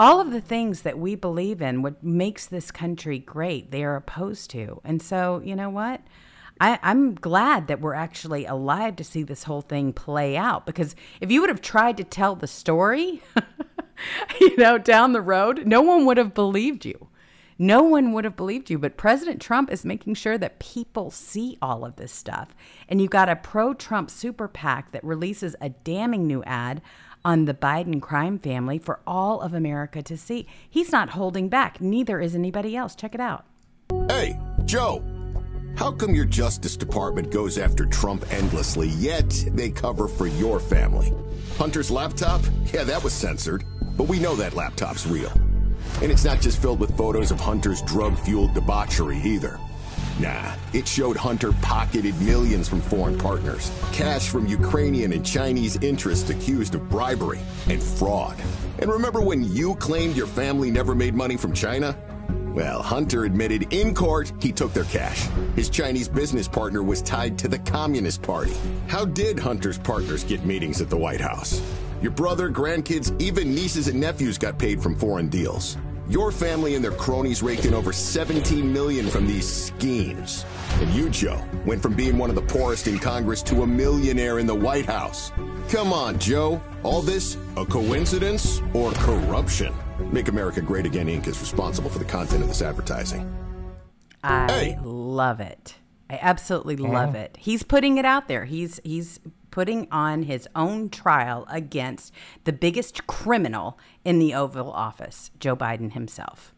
all 0.03 0.21
of 0.21 0.33
the 0.33 0.41
things 0.41 0.83
that 0.83 0.99
we 0.99 1.15
believe 1.15 1.63
in 1.63 1.81
what 1.81 2.03
makes 2.03 2.47
this 2.47 2.73
country 2.73 3.21
great 3.21 3.71
they 3.71 3.85
are 3.85 3.95
opposed 3.95 4.51
to. 4.51 4.81
And 4.83 5.01
so 5.01 5.41
you 5.45 5.55
know 5.55 5.71
what? 5.71 6.01
I, 6.61 6.79
i'm 6.83 7.15
glad 7.15 7.69
that 7.69 7.81
we're 7.81 7.95
actually 7.95 8.45
alive 8.45 8.97
to 8.97 9.05
see 9.05 9.23
this 9.23 9.45
whole 9.45 9.63
thing 9.63 9.93
play 9.93 10.37
out 10.37 10.67
because 10.67 10.95
if 11.21 11.31
you 11.31 11.41
would 11.41 11.49
have 11.49 11.63
tried 11.63 11.97
to 11.97 12.05
tell 12.05 12.37
the 12.37 12.47
story 12.47 13.23
you 14.41 14.57
know 14.59 14.77
down 14.77 15.13
the 15.13 15.23
road 15.23 15.67
no 15.67 15.81
one 15.81 16.05
would 16.05 16.19
have 16.19 16.35
believed 16.35 16.85
you. 16.85 17.09
No 17.59 17.85
one 17.85 18.13
would 18.13 18.25
have 18.25 18.35
believed 18.35 18.71
you, 18.71 18.79
but 18.79 18.97
President 18.97 19.41
Trump 19.41 19.71
is 19.71 19.85
making 19.85 20.15
sure 20.15 20.37
that 20.37 20.59
people 20.59 21.13
see 21.13 21.59
all 21.63 21.85
of 21.85 21.95
this 21.95 22.11
stuff. 22.11 22.57
And 22.89 23.01
you 23.01 23.07
got 23.07 23.29
a 23.29 23.37
pro 23.37 23.73
Trump 23.73 24.11
super 24.11 24.49
PAC 24.49 24.91
that 24.91 25.05
releases 25.05 25.55
a 25.61 25.69
damning 25.69 26.27
new 26.27 26.43
ad 26.43 26.83
on 27.25 27.45
the 27.45 27.55
Biden 27.55 28.01
crime 28.01 28.39
family 28.39 28.79
for 28.79 29.01
all 29.07 29.41
of 29.41 29.55
America 29.55 30.03
to 30.03 30.17
see. 30.17 30.47
He's 30.69 30.93
not 30.93 31.11
holding 31.11 31.49
back, 31.49 31.81
neither 31.81 32.21
is 32.21 32.35
anybody 32.35 32.77
else. 32.77 32.95
Check 32.95 33.15
it 33.15 33.21
out. 33.21 33.45
Hey, 34.09 34.39
Joe. 34.65 35.05
How 35.77 35.91
come 35.91 36.15
your 36.15 36.27
Justice 36.27 36.77
Department 36.77 37.33
goes 37.33 37.57
after 37.57 37.87
Trump 37.87 38.31
endlessly, 38.31 38.89
yet 38.89 39.29
they 39.53 39.71
cover 39.71 40.07
for 40.07 40.27
your 40.27 40.61
family? 40.61 41.13
Hunter's 41.57 41.91
laptop? 41.91 42.43
Yeah, 42.73 42.85
that 42.85 43.03
was 43.03 43.13
censored. 43.13 43.65
But 43.97 44.09
we 44.09 44.19
know 44.19 44.37
that 44.37 44.55
laptop's 44.55 45.07
real. 45.07 45.33
And 46.01 46.11
it's 46.11 46.25
not 46.25 46.41
just 46.41 46.61
filled 46.61 46.81
with 46.81 46.97
photos 46.97 47.31
of 47.31 47.41
Hunter's 47.41 47.83
drug 47.83 48.19
fueled 48.19 48.55
debauchery 48.55 49.19
either. 49.19 49.59
Nah, 50.21 50.55
it 50.73 50.87
showed 50.87 51.17
Hunter 51.17 51.53
pocketed 51.63 52.21
millions 52.21 52.69
from 52.69 52.81
foreign 52.81 53.19
partners, 53.19 53.73
cash 53.93 54.29
from 54.29 54.47
Ukrainian 54.47 55.13
and 55.13 55.25
Chinese 55.25 55.77
interests 55.77 56.31
accused 56.31 56.75
of 56.75 56.89
bribery 56.89 57.41
and 57.69 57.83
fraud. 57.83 58.37
And 58.79 58.91
remember 58.91 59.21
when 59.21 59.43
you 59.43 59.75
claimed 59.77 60.17
your 60.17 60.27
family 60.27 60.71
never 60.71 60.95
made 60.95 61.15
money 61.15 61.37
from 61.37 61.53
China? 61.53 61.97
Well, 62.55 62.83
Hunter 62.83 63.25
admitted 63.25 63.73
in 63.73 63.95
court 63.95 64.31
he 64.39 64.53
took 64.53 64.75
their 64.75 64.85
cash. 64.85 65.29
His 65.57 65.71
Chinese 65.71 66.09
business 66.09 66.47
partner 66.47 66.83
was 66.83 67.01
tied 67.01 67.39
to 67.39 67.49
the 67.49 67.59
Communist 67.61 68.21
Party. 68.21 68.53
How 68.89 69.07
did 69.07 69.39
Hunter's 69.39 69.79
partners 69.79 70.23
get 70.23 70.45
meetings 70.45 70.83
at 70.83 70.91
the 70.91 70.97
White 70.97 71.21
House? 71.21 71.63
Your 72.03 72.11
brother, 72.11 72.51
grandkids, 72.51 73.19
even 73.21 73.55
nieces 73.55 73.89
and 73.89 73.99
nephews 73.99 74.37
got 74.37 74.59
paid 74.59 74.83
from 74.83 74.95
foreign 74.95 75.29
deals. 75.29 75.79
Your 76.09 76.33
family 76.33 76.75
and 76.75 76.85
their 76.85 76.91
cronies 76.93 77.43
raked 77.43 77.65
in 77.65 77.75
over 77.75 77.93
17 77.93 78.71
million 78.73 79.09
from 79.09 79.27
these 79.27 79.47
schemes. 79.49 80.45
And 80.81 80.91
you, 80.91 81.09
Joe, 81.11 81.41
went 81.65 81.81
from 81.81 81.95
being 81.95 82.19
one 82.19 82.29
of 82.29 82.35
the 82.37 82.43
poorest 82.43 82.87
in 82.89 82.99
Congress 82.99 83.43
to 83.45 83.63
a 83.63 83.67
millionaire 83.67 84.39
in 84.39 84.47
the 84.47 84.55
White 84.55 84.87
House. 84.87 85.31
Come 85.69 85.93
on, 85.93 86.19
Joe. 86.19 86.61
All 86.83 87.03
this 87.03 87.37
a 87.57 87.65
coincidence 87.65 88.61
or 88.75 88.91
corruption? 88.93 89.73
Make 90.11 90.29
America 90.29 90.61
Great 90.61 90.87
Again 90.87 91.07
Inc. 91.07 91.29
is 91.29 91.39
responsible 91.39 91.89
for 91.89 92.01
the 92.01 92.05
content 92.05 92.43
of 92.43 92.49
this 92.49 92.63
advertising. 92.63 93.33
I 94.25 94.47
Hey. 94.51 94.79
love 94.83 95.41
it. 95.41 95.77
I 96.11 96.19
absolutely 96.21 96.77
love 96.77 97.15
it. 97.15 97.37
He's 97.41 97.63
putting 97.63 97.97
it 97.99 98.05
out 98.05 98.29
there. 98.29 98.45
He's 98.45 98.81
he's 98.85 99.19
putting 99.53 99.87
on 99.93 100.25
his 100.25 100.49
own 100.57 100.91
trial 100.91 101.47
against 101.49 102.13
the 102.43 102.53
biggest 102.53 103.07
criminal 103.07 103.79
in 104.05 104.19
the 104.19 104.35
Oval 104.35 104.73
Office, 104.73 105.31
Joe 105.39 105.55
Biden 105.55 105.93
himself. 105.93 106.53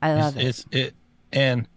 I 0.00 0.14
love 0.14 0.38
it. 0.38 0.46
it's 0.46 0.66
it 0.70 0.94
and 1.30 1.68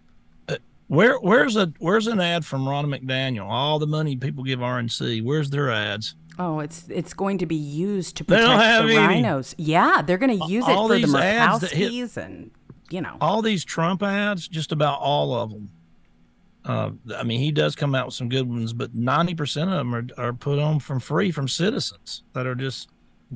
uh, 0.47 0.55
where 0.87 1.17
where's 1.17 1.57
a 1.57 1.73
where's 1.79 2.07
an 2.07 2.21
ad 2.21 2.45
from 2.45 2.65
Ron 2.67 2.85
McDaniel? 2.85 3.45
All 3.49 3.79
the 3.79 3.87
money 3.87 4.15
people 4.15 4.45
give 4.45 4.59
RNC. 4.59 5.21
Where's 5.25 5.49
their 5.49 5.69
ads? 5.69 6.15
Oh, 6.39 6.59
it's 6.61 6.85
it's 6.89 7.13
going 7.13 7.37
to 7.39 7.45
be 7.45 7.55
used 7.55 8.15
to 8.17 8.23
protect 8.23 8.47
the 8.87 8.93
any. 8.93 8.97
rhinos. 8.97 9.53
Yeah, 9.57 10.01
they're 10.01 10.17
going 10.17 10.39
to 10.39 10.45
use 10.47 10.65
it 10.65 10.71
All 10.71 10.87
for 10.87 10.95
the 10.97 11.05
these 11.69 12.15
hit- 12.15 12.23
and 12.23 12.51
you 12.89 13.01
know. 13.01 13.17
All 13.19 13.41
these 13.41 13.65
Trump 13.65 14.01
ads, 14.01 14.47
just 14.47 14.71
about 14.71 14.99
all 14.99 15.35
of 15.35 15.51
them. 15.51 15.69
Uh, 16.65 16.91
I 17.15 17.23
mean, 17.23 17.39
he 17.39 17.51
does 17.51 17.75
come 17.75 17.93
out 17.93 18.07
with 18.07 18.15
some 18.15 18.29
good 18.29 18.47
ones, 18.49 18.73
but 18.73 18.95
ninety 18.95 19.35
percent 19.35 19.69
of 19.69 19.77
them 19.77 19.93
are, 19.93 20.05
are 20.17 20.33
put 20.33 20.59
on 20.59 20.79
from 20.79 20.99
free 20.99 21.31
from 21.31 21.47
citizens 21.47 22.23
that 22.33 22.47
are 22.47 22.55
just 22.55 22.89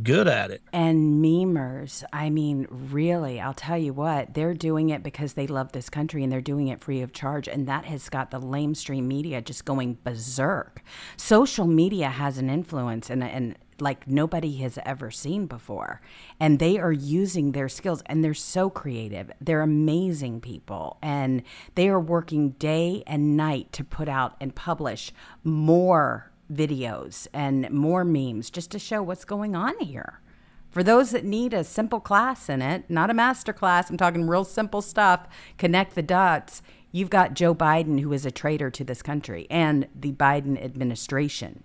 good 0.04 0.28
at 0.28 0.52
it. 0.52 0.62
And 0.72 1.24
memers, 1.24 2.04
I 2.14 2.30
mean, 2.30 2.68
really, 2.70 3.42
I'll 3.42 3.54
tell 3.54 3.78
you 3.78 3.94
what, 3.94 4.34
they're 4.34 4.54
doing 4.54 4.90
it 4.90 5.02
because 5.02 5.34
they 5.34 5.48
love 5.48 5.72
this 5.72 5.90
country 5.90 6.24
and 6.24 6.32
they're 6.32 6.40
doing 6.40 6.68
it 6.68 6.82
free 6.82 7.02
of 7.02 7.14
charge. 7.14 7.48
And 7.48 7.68
that 7.68 7.86
has 7.86 8.08
got 8.08 8.30
the 8.30 8.40
lamestream 8.40 9.04
media 9.04 9.42
just 9.42 9.66
going 9.66 9.98
berserk. 10.04 10.84
Social 11.18 11.66
media 11.66 12.10
has 12.10 12.38
an 12.38 12.50
influence 12.50 13.10
and, 13.10 13.24
and 13.24 13.58
like 13.82 14.08
nobody 14.08 14.58
has 14.58 14.80
ever 14.86 15.12
seen 15.12 15.46
before. 15.46 16.02
And 16.40 16.60
they 16.60 16.78
are 16.78 16.92
using 16.92 17.52
their 17.52 17.70
skills 17.70 18.02
and 18.06 18.24
they're 18.24 18.34
so 18.34 18.70
creative. 18.70 19.32
They're 19.40 19.62
amazing 19.62 20.42
people. 20.42 20.98
And 21.02 21.44
they 21.76 21.90
are 21.90 22.00
working 22.00 22.52
day 22.52 23.04
and 23.06 23.38
night 23.38 23.72
to 23.74 23.84
put 23.84 24.10
out 24.10 24.36
and 24.42 24.56
publish 24.56 25.12
more 25.44 26.32
videos 26.52 27.28
and 27.34 27.70
more 27.70 28.04
memes 28.04 28.50
just 28.50 28.72
to 28.72 28.80
show 28.80 29.04
what's 29.04 29.26
going 29.26 29.56
on 29.56 29.80
here. 29.80 30.22
For 30.70 30.84
those 30.84 31.12
that 31.12 31.26
need 31.26 31.54
a 31.54 31.64
simple 31.64 32.00
class 32.00 32.50
in 32.50 32.62
it, 32.62 32.90
not 32.90 33.10
a 33.10 33.14
master 33.14 33.54
class, 33.54 33.90
I'm 33.90 33.98
talking 33.98 34.28
real 34.28 34.44
simple 34.44 34.82
stuff, 34.82 35.28
connect 35.58 35.96
the 35.96 36.02
dots. 36.02 36.62
You've 36.92 37.10
got 37.10 37.34
Joe 37.34 37.56
Biden, 37.56 38.00
who 38.00 38.12
is 38.14 38.26
a 38.26 38.32
traitor 38.32 38.70
to 38.72 38.84
this 38.84 39.02
country, 39.02 39.48
and 39.50 39.88
the 39.96 40.12
Biden 40.14 40.62
administration. 40.64 41.64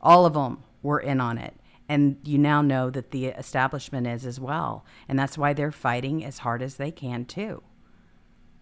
All 0.00 0.26
of 0.26 0.34
them 0.34 0.63
were 0.84 1.00
in 1.00 1.20
on 1.20 1.38
it. 1.38 1.54
And 1.88 2.18
you 2.24 2.38
now 2.38 2.62
know 2.62 2.88
that 2.90 3.10
the 3.10 3.26
establishment 3.26 4.06
is 4.06 4.24
as 4.24 4.38
well. 4.38 4.86
And 5.08 5.18
that's 5.18 5.36
why 5.36 5.52
they're 5.52 5.72
fighting 5.72 6.24
as 6.24 6.38
hard 6.38 6.62
as 6.62 6.76
they 6.76 6.92
can, 6.92 7.24
too. 7.24 7.62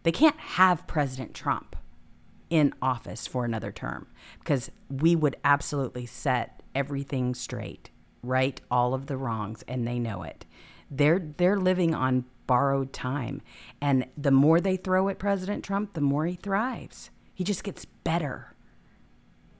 They 0.03 0.13
can't 0.13 0.39
have 0.39 0.87
President 0.87 1.35
Trump 1.35 1.77
in 2.51 2.75
office 2.83 3.27
for 3.27 3.45
another 3.45 3.73
term 3.73 4.07
because 4.41 4.71
we 4.91 5.17
would 5.17 5.37
absolutely 5.45 6.07
set 6.07 6.63
everything 6.75 7.35
straight, 7.35 7.91
right 8.23 8.61
all 8.71 8.95
of 8.95 9.07
the 9.07 9.17
wrongs 9.17 9.65
and 9.69 9.87
they 9.87 9.99
know 9.99 10.23
it. 10.23 10.45
They're 10.91 11.33
they're 11.39 11.57
living 11.57 11.95
on 11.95 12.27
borrowed 12.47 12.93
time 12.93 13.41
and 13.81 14.07
the 14.19 14.31
more 14.31 14.61
they 14.61 14.77
throw 14.77 15.09
at 15.09 15.19
President 15.19 15.65
Trump, 15.65 15.95
the 15.95 16.03
more 16.03 16.27
he 16.27 16.35
thrives. 16.35 17.11
He 17.33 17.45
just 17.45 17.65
gets 17.65 17.87
better 17.87 18.52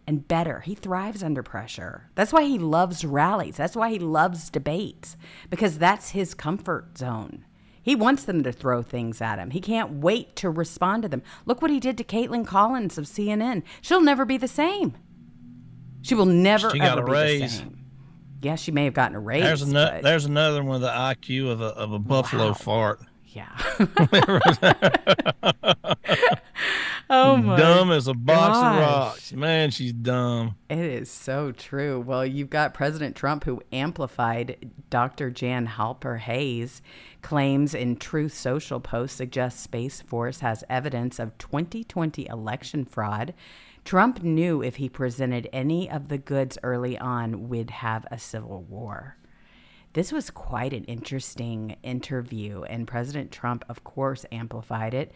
and 0.07 0.27
better. 0.27 0.61
He 0.61 0.75
thrives 0.75 1.23
under 1.23 1.43
pressure. 1.43 2.11
That's 2.15 2.33
why 2.33 2.45
he 2.45 2.59
loves 2.59 3.05
rallies. 3.05 3.57
That's 3.57 3.77
why 3.77 3.91
he 3.91 3.99
loves 3.99 4.51
debates 4.51 5.17
because 5.51 5.79
that's 5.79 6.11
his 6.11 6.35
comfort 6.35 6.99
zone. 6.99 7.45
He 7.83 7.95
wants 7.97 8.25
them 8.25 8.43
to 8.45 8.53
throw 8.53 8.83
things 8.83 9.21
at 9.21 9.39
him. 9.39 9.51
He 9.51 9.61
can't 9.61 9.95
wait 9.95 10.37
to 10.37 10.51
respond 10.51 11.03
to 11.03 11.09
them. 11.09 11.23
Look 11.47 11.63
what 11.63 11.71
he 11.71 11.81
did 11.81 11.99
to 11.99 12.05
Caitlin 12.05 12.47
Collins 12.47 12.97
of 12.99 13.07
CNN. 13.07 13.63
She'll 13.81 14.01
never 14.01 14.25
be 14.25 14.37
the 14.37 14.49
same. 14.49 14.95
She 16.03 16.15
will 16.15 16.27
never 16.27 16.71
She 16.71 16.79
got 16.79 16.99
a 16.99 17.03
be 17.05 17.13
raise. 17.13 17.41
the 17.41 17.49
same. 17.65 17.79
Yeah, 18.41 18.57
she 18.57 18.73
may 18.73 18.85
have 18.87 18.95
gotten 18.95 19.17
a 19.17 19.21
raise. 19.21 19.43
There's 19.45 19.61
but- 19.65 19.71
another. 19.71 20.01
There's 20.03 20.25
another 20.25 20.63
one 20.63 20.81
with 20.81 20.83
the 20.83 20.89
IQ 20.91 21.51
of 21.51 21.61
a 21.61 21.67
of 21.67 21.93
a 21.93 21.99
buffalo 21.99 22.49
Wow. 22.49 22.55
fart. 22.55 23.01
Yeah. 23.29 23.49
Oh 27.11 27.37
my 27.37 27.57
dumb 27.57 27.91
as 27.91 28.09
a 28.09 28.15
box 28.15 28.59
gosh. 28.59 28.75
of 28.75 28.81
rocks. 28.81 29.33
Man, 29.33 29.71
she's 29.71 29.93
dumb. 29.93 30.57
It 30.71 30.79
is 30.79 31.11
so 31.11 31.53
true. 31.53 32.01
Well, 32.01 32.25
you've 32.25 32.49
got 32.49 32.73
President 32.73 33.17
Trump 33.17 33.45
who 33.45 33.63
amplified 33.73 34.71
Dr. 34.89 35.31
Jan 35.31 35.67
Halper 35.67 36.19
Hayes 36.19 36.81
claims 37.21 37.75
in 37.75 37.97
Truth 37.97 38.35
Social 38.35 38.81
post 38.81 39.17
suggests 39.17 39.63
Space 39.63 40.01
Force 40.01 40.41
has 40.41 40.65
evidence 40.71 41.19
of 41.19 41.37
2020 41.39 42.27
election 42.29 42.85
fraud. 42.85 43.35
Trump 43.85 44.23
knew 44.23 44.63
if 44.63 44.77
he 44.77 44.89
presented 44.89 45.49
any 45.53 45.91
of 45.91 46.09
the 46.09 46.19
goods 46.19 46.57
early 46.63 46.97
on, 46.99 47.49
we'd 47.49 47.71
have 47.71 48.07
a 48.11 48.19
civil 48.19 48.63
war. 48.63 49.17
This 49.95 50.11
was 50.11 50.31
quite 50.31 50.73
an 50.73 50.85
interesting 50.85 51.77
interview, 51.83 52.63
and 52.63 52.89
President 52.89 53.31
Trump, 53.31 53.65
of 53.69 53.85
course, 53.85 54.25
amplified 54.33 54.95
it. 54.95 55.13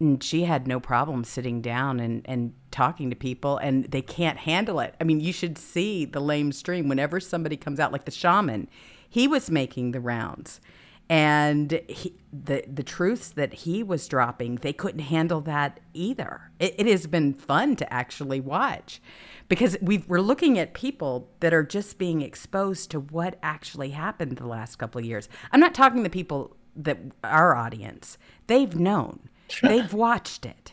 And 0.00 0.22
she 0.22 0.44
had 0.44 0.68
no 0.68 0.78
problem 0.78 1.24
sitting 1.24 1.60
down 1.60 1.98
and, 1.98 2.22
and 2.24 2.54
talking 2.70 3.10
to 3.10 3.16
people, 3.16 3.58
and 3.58 3.84
they 3.86 4.02
can't 4.02 4.38
handle 4.38 4.78
it. 4.80 4.94
I 5.00 5.04
mean, 5.04 5.20
you 5.20 5.32
should 5.32 5.58
see 5.58 6.04
the 6.04 6.20
lame 6.20 6.52
stream 6.52 6.88
whenever 6.88 7.18
somebody 7.18 7.56
comes 7.56 7.80
out, 7.80 7.92
like 7.92 8.04
the 8.04 8.12
shaman. 8.12 8.68
He 9.08 9.26
was 9.26 9.50
making 9.50 9.92
the 9.92 10.00
rounds, 10.00 10.60
and 11.08 11.80
he, 11.88 12.14
the 12.32 12.62
the 12.72 12.82
truths 12.82 13.30
that 13.30 13.54
he 13.54 13.82
was 13.82 14.06
dropping, 14.06 14.56
they 14.56 14.72
couldn't 14.72 15.00
handle 15.00 15.40
that 15.42 15.80
either. 15.94 16.50
It, 16.58 16.74
it 16.78 16.86
has 16.86 17.06
been 17.06 17.32
fun 17.32 17.76
to 17.76 17.92
actually 17.92 18.40
watch 18.40 19.00
because 19.48 19.76
we 19.80 20.04
we're 20.06 20.20
looking 20.20 20.58
at 20.58 20.74
people 20.74 21.30
that 21.40 21.54
are 21.54 21.64
just 21.64 21.98
being 21.98 22.20
exposed 22.20 22.90
to 22.90 23.00
what 23.00 23.38
actually 23.42 23.90
happened 23.90 24.36
the 24.36 24.46
last 24.46 24.76
couple 24.76 24.98
of 24.98 25.06
years. 25.06 25.28
I'm 25.50 25.60
not 25.60 25.74
talking 25.74 26.02
the 26.02 26.10
people 26.10 26.56
that 26.76 26.98
our 27.24 27.56
audience. 27.56 28.18
They've 28.46 28.74
known. 28.74 29.28
They've 29.62 29.92
watched 29.92 30.46
it. 30.46 30.72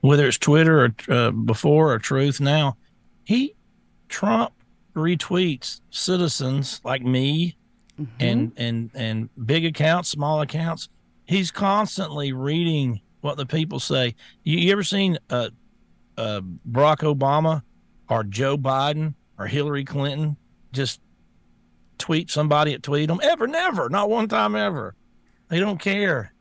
Whether 0.00 0.26
it's 0.26 0.38
Twitter 0.38 0.84
or 0.84 0.94
uh, 1.08 1.30
before 1.30 1.92
or 1.92 1.98
Truth 1.98 2.40
now, 2.40 2.76
he 3.24 3.54
Trump 4.08 4.52
retweets 4.94 5.80
citizens 5.90 6.80
like 6.84 7.02
me 7.02 7.56
and 8.20 8.52
and 8.56 8.90
and 8.94 9.28
big 9.46 9.64
accounts, 9.64 10.08
small 10.10 10.40
accounts. 10.40 10.88
He's 11.26 11.50
constantly 11.50 12.32
reading 12.32 13.00
what 13.22 13.38
the 13.38 13.46
people 13.46 13.80
say. 13.80 14.14
You, 14.42 14.58
you 14.58 14.72
ever 14.72 14.82
seen 14.82 15.18
uh, 15.30 15.48
uh, 16.18 16.42
Barack 16.70 16.98
Obama 16.98 17.62
or 18.10 18.24
Joe 18.24 18.58
Biden 18.58 19.14
or 19.38 19.46
Hillary 19.46 19.84
Clinton 19.84 20.36
just 20.72 21.00
tweet 21.96 22.30
somebody 22.30 22.74
at 22.74 22.82
tweet 22.82 23.08
them? 23.08 23.20
Ever, 23.22 23.46
never, 23.46 23.88
not 23.88 24.10
one 24.10 24.28
time 24.28 24.54
ever. 24.54 24.94
They 25.48 25.58
don't 25.58 25.78
care. 25.78 26.33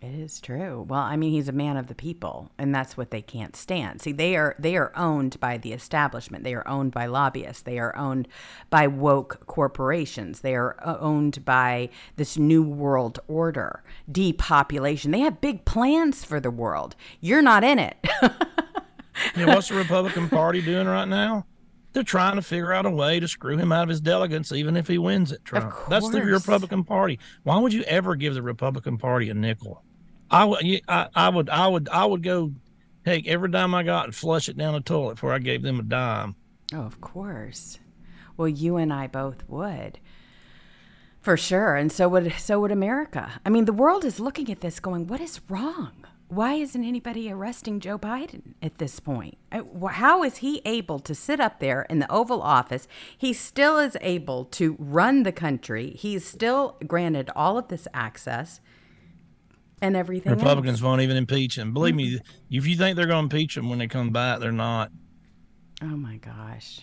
It 0.00 0.14
is 0.14 0.40
true. 0.40 0.86
Well, 0.88 1.00
I 1.00 1.16
mean, 1.16 1.32
he's 1.32 1.48
a 1.48 1.52
man 1.52 1.76
of 1.76 1.88
the 1.88 1.94
people, 1.94 2.50
and 2.56 2.72
that's 2.72 2.96
what 2.96 3.10
they 3.10 3.20
can't 3.20 3.56
stand. 3.56 4.00
See, 4.00 4.12
they 4.12 4.36
are 4.36 4.54
they 4.56 4.76
are 4.76 4.92
owned 4.96 5.40
by 5.40 5.58
the 5.58 5.72
establishment. 5.72 6.44
They 6.44 6.54
are 6.54 6.66
owned 6.68 6.92
by 6.92 7.06
lobbyists. 7.06 7.62
They 7.62 7.80
are 7.80 7.96
owned 7.96 8.28
by 8.70 8.86
woke 8.86 9.44
corporations. 9.46 10.40
They 10.40 10.54
are 10.54 10.76
uh, 10.84 10.98
owned 11.00 11.44
by 11.44 11.90
this 12.14 12.38
new 12.38 12.62
world 12.62 13.18
order, 13.26 13.82
depopulation. 14.10 15.10
They 15.10 15.20
have 15.20 15.40
big 15.40 15.64
plans 15.64 16.24
for 16.24 16.38
the 16.38 16.50
world. 16.52 16.94
You're 17.20 17.42
not 17.42 17.64
in 17.64 17.80
it. 17.80 17.96
You 19.36 19.46
know, 19.46 19.54
what's 19.54 19.68
the 19.68 19.74
Republican 19.74 20.28
Party 20.28 20.62
doing 20.62 20.86
right 20.86 21.08
now? 21.08 21.46
They're 21.92 22.02
trying 22.02 22.36
to 22.36 22.42
figure 22.42 22.72
out 22.72 22.86
a 22.86 22.90
way 22.90 23.18
to 23.18 23.26
screw 23.26 23.56
him 23.56 23.72
out 23.72 23.82
of 23.82 23.88
his 23.88 24.00
delegates, 24.00 24.52
even 24.52 24.76
if 24.76 24.86
he 24.86 24.98
wins 24.98 25.32
it. 25.32 25.44
Trump. 25.44 25.74
That's 25.88 26.08
the. 26.10 26.22
Republican 26.22 26.84
Party. 26.84 27.18
Why 27.42 27.58
would 27.58 27.72
you 27.72 27.82
ever 27.82 28.14
give 28.14 28.34
the 28.34 28.42
Republican 28.42 28.98
Party 28.98 29.30
a 29.30 29.34
nickel? 29.34 29.82
I 30.30 30.44
would, 30.44 30.64
I, 30.88 31.08
I 31.14 31.28
would, 31.28 31.48
I 31.50 31.66
would, 31.66 31.88
I 31.88 32.04
would 32.04 32.22
go 32.22 32.52
take 33.04 33.26
every 33.26 33.50
dime 33.50 33.74
I 33.74 33.82
got 33.82 34.06
and 34.06 34.14
flush 34.14 34.48
it 34.48 34.56
down 34.56 34.74
the 34.74 34.80
toilet 34.80 35.14
before 35.14 35.32
I 35.32 35.38
gave 35.38 35.62
them 35.62 35.80
a 35.80 35.82
dime. 35.82 36.36
Oh, 36.74 36.82
of 36.82 37.00
course. 37.00 37.78
Well, 38.36 38.48
you 38.48 38.76
and 38.76 38.92
I 38.92 39.06
both 39.06 39.42
would. 39.48 39.98
For 41.20 41.36
sure. 41.36 41.74
And 41.74 41.90
so 41.90 42.08
would 42.08 42.32
so 42.38 42.60
would 42.60 42.70
America. 42.70 43.40
I 43.44 43.50
mean, 43.50 43.64
the 43.64 43.72
world 43.72 44.04
is 44.04 44.20
looking 44.20 44.50
at 44.50 44.60
this 44.60 44.80
going, 44.80 45.06
what 45.06 45.20
is 45.20 45.40
wrong? 45.48 45.92
Why 46.28 46.54
isn't 46.54 46.84
anybody 46.84 47.32
arresting 47.32 47.80
Joe 47.80 47.98
Biden 47.98 48.54
at 48.62 48.76
this 48.76 49.00
point? 49.00 49.38
Uh, 49.50 49.62
How 49.86 50.22
is 50.22 50.38
he 50.38 50.60
able 50.66 50.98
to 51.00 51.14
sit 51.14 51.40
up 51.40 51.58
there 51.58 51.82
in 51.88 52.00
the 52.00 52.12
Oval 52.12 52.42
Office? 52.42 52.86
He 53.16 53.32
still 53.32 53.78
is 53.78 53.96
able 54.02 54.44
to 54.44 54.76
run 54.78 55.22
the 55.22 55.32
country. 55.32 55.94
He's 55.98 56.26
still 56.26 56.76
granted 56.86 57.30
all 57.34 57.56
of 57.56 57.68
this 57.68 57.88
access 57.94 58.60
and 59.80 59.96
everything. 59.96 60.32
else. 60.32 60.40
Republicans 60.40 60.82
won't 60.82 61.00
even 61.02 61.16
impeach 61.16 61.56
him. 61.56 61.72
Believe 61.72 61.94
me, 61.94 62.20
if 62.50 62.66
you 62.66 62.76
think 62.76 62.96
they're 62.96 63.06
going 63.06 63.28
to 63.28 63.36
impeach 63.36 63.56
him 63.56 63.68
when 63.68 63.78
they 63.78 63.88
come 63.88 64.10
back, 64.10 64.40
they're 64.40 64.52
not. 64.52 64.90
Oh 65.82 65.86
my 65.86 66.16
gosh. 66.16 66.80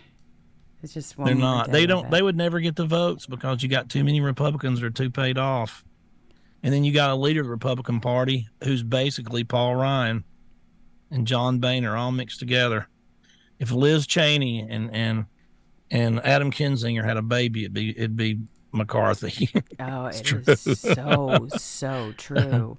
It's 0.81 0.93
just 0.93 1.17
one 1.17 1.25
They're 1.25 1.35
not. 1.35 1.71
They 1.71 1.85
don't. 1.85 2.11
They 2.11 2.21
would 2.21 2.37
never 2.37 2.59
get 2.59 2.75
the 2.75 2.85
votes 2.85 3.25
because 3.25 3.63
you 3.63 3.69
got 3.69 3.89
too 3.89 4.03
many 4.03 4.21
Republicans 4.21 4.79
that 4.79 4.85
are 4.85 4.91
too 4.91 5.09
paid 5.09 5.37
off, 5.37 5.83
and 6.61 6.71
then 6.73 6.83
you 6.83 6.93
got 6.93 7.09
a 7.09 7.15
leader 7.15 7.41
of 7.41 7.47
the 7.47 7.51
Republican 7.51 7.99
Party 7.99 8.47
who's 8.63 8.83
basically 8.83 9.43
Paul 9.43 9.75
Ryan 9.75 10.23
and 11.09 11.25
John 11.25 11.59
Boehner 11.59 11.95
all 11.95 12.11
mixed 12.11 12.39
together. 12.39 12.87
If 13.57 13.71
Liz 13.71 14.05
Cheney 14.05 14.59
and 14.69 14.93
and 14.93 15.25
and 15.89 16.23
Adam 16.23 16.51
Kinzinger 16.51 17.03
had 17.03 17.17
a 17.17 17.23
baby, 17.23 17.61
it'd 17.61 17.73
be 17.73 17.89
it'd 17.97 18.15
be 18.15 18.41
McCarthy. 18.75 19.49
Oh, 19.79 20.05
it 20.05 20.23
true. 20.23 20.43
is 20.47 20.79
so, 20.79 21.47
so 21.57 22.13
true. 22.17 22.77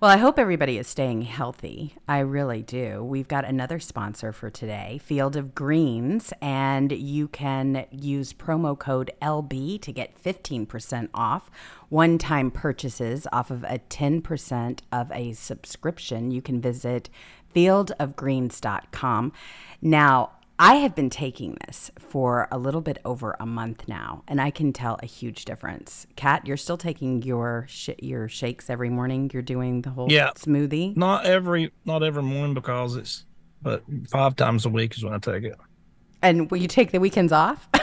Well, 0.00 0.10
I 0.10 0.18
hope 0.18 0.38
everybody 0.38 0.76
is 0.76 0.86
staying 0.86 1.22
healthy. 1.22 1.94
I 2.06 2.18
really 2.18 2.62
do. 2.62 3.02
We've 3.02 3.28
got 3.28 3.44
another 3.46 3.78
sponsor 3.78 4.32
for 4.32 4.50
today, 4.50 5.00
Field 5.02 5.36
of 5.36 5.54
Greens, 5.54 6.32
and 6.42 6.92
you 6.92 7.28
can 7.28 7.86
use 7.90 8.32
promo 8.34 8.78
code 8.78 9.12
LB 9.22 9.80
to 9.80 9.92
get 9.92 10.22
15% 10.22 11.08
off 11.14 11.50
one 11.88 12.18
time 12.18 12.50
purchases 12.50 13.26
off 13.32 13.50
of 13.50 13.64
a 13.64 13.78
10% 13.88 14.80
of 14.92 15.10
a 15.12 15.32
subscription. 15.32 16.30
You 16.30 16.42
can 16.42 16.60
visit 16.60 17.08
fieldofgreens.com. 17.54 19.32
Now, 19.80 20.32
I 20.58 20.76
have 20.76 20.94
been 20.94 21.10
taking 21.10 21.56
this 21.66 21.90
for 21.98 22.46
a 22.52 22.58
little 22.58 22.80
bit 22.80 22.98
over 23.04 23.36
a 23.40 23.46
month 23.46 23.88
now, 23.88 24.22
and 24.28 24.40
I 24.40 24.50
can 24.50 24.72
tell 24.72 24.98
a 25.02 25.06
huge 25.06 25.44
difference. 25.44 26.06
Kat, 26.14 26.46
you're 26.46 26.56
still 26.56 26.76
taking 26.76 27.22
your 27.22 27.66
sh- 27.68 27.90
your 28.00 28.28
shakes 28.28 28.70
every 28.70 28.88
morning. 28.88 29.30
You're 29.32 29.42
doing 29.42 29.82
the 29.82 29.90
whole 29.90 30.10
Yeah. 30.12 30.30
smoothie. 30.36 30.96
not 30.96 31.26
every 31.26 31.72
not 31.84 32.04
every 32.04 32.22
morning 32.22 32.54
because 32.54 32.94
it's 32.94 33.24
but 33.62 33.82
five 34.10 34.36
times 34.36 34.64
a 34.64 34.68
week 34.68 34.96
is 34.96 35.02
when 35.02 35.12
I 35.14 35.18
take 35.18 35.42
it. 35.42 35.56
And 36.22 36.48
will 36.50 36.58
you 36.58 36.68
take 36.68 36.92
the 36.92 37.00
weekends 37.00 37.32
off? 37.32 37.68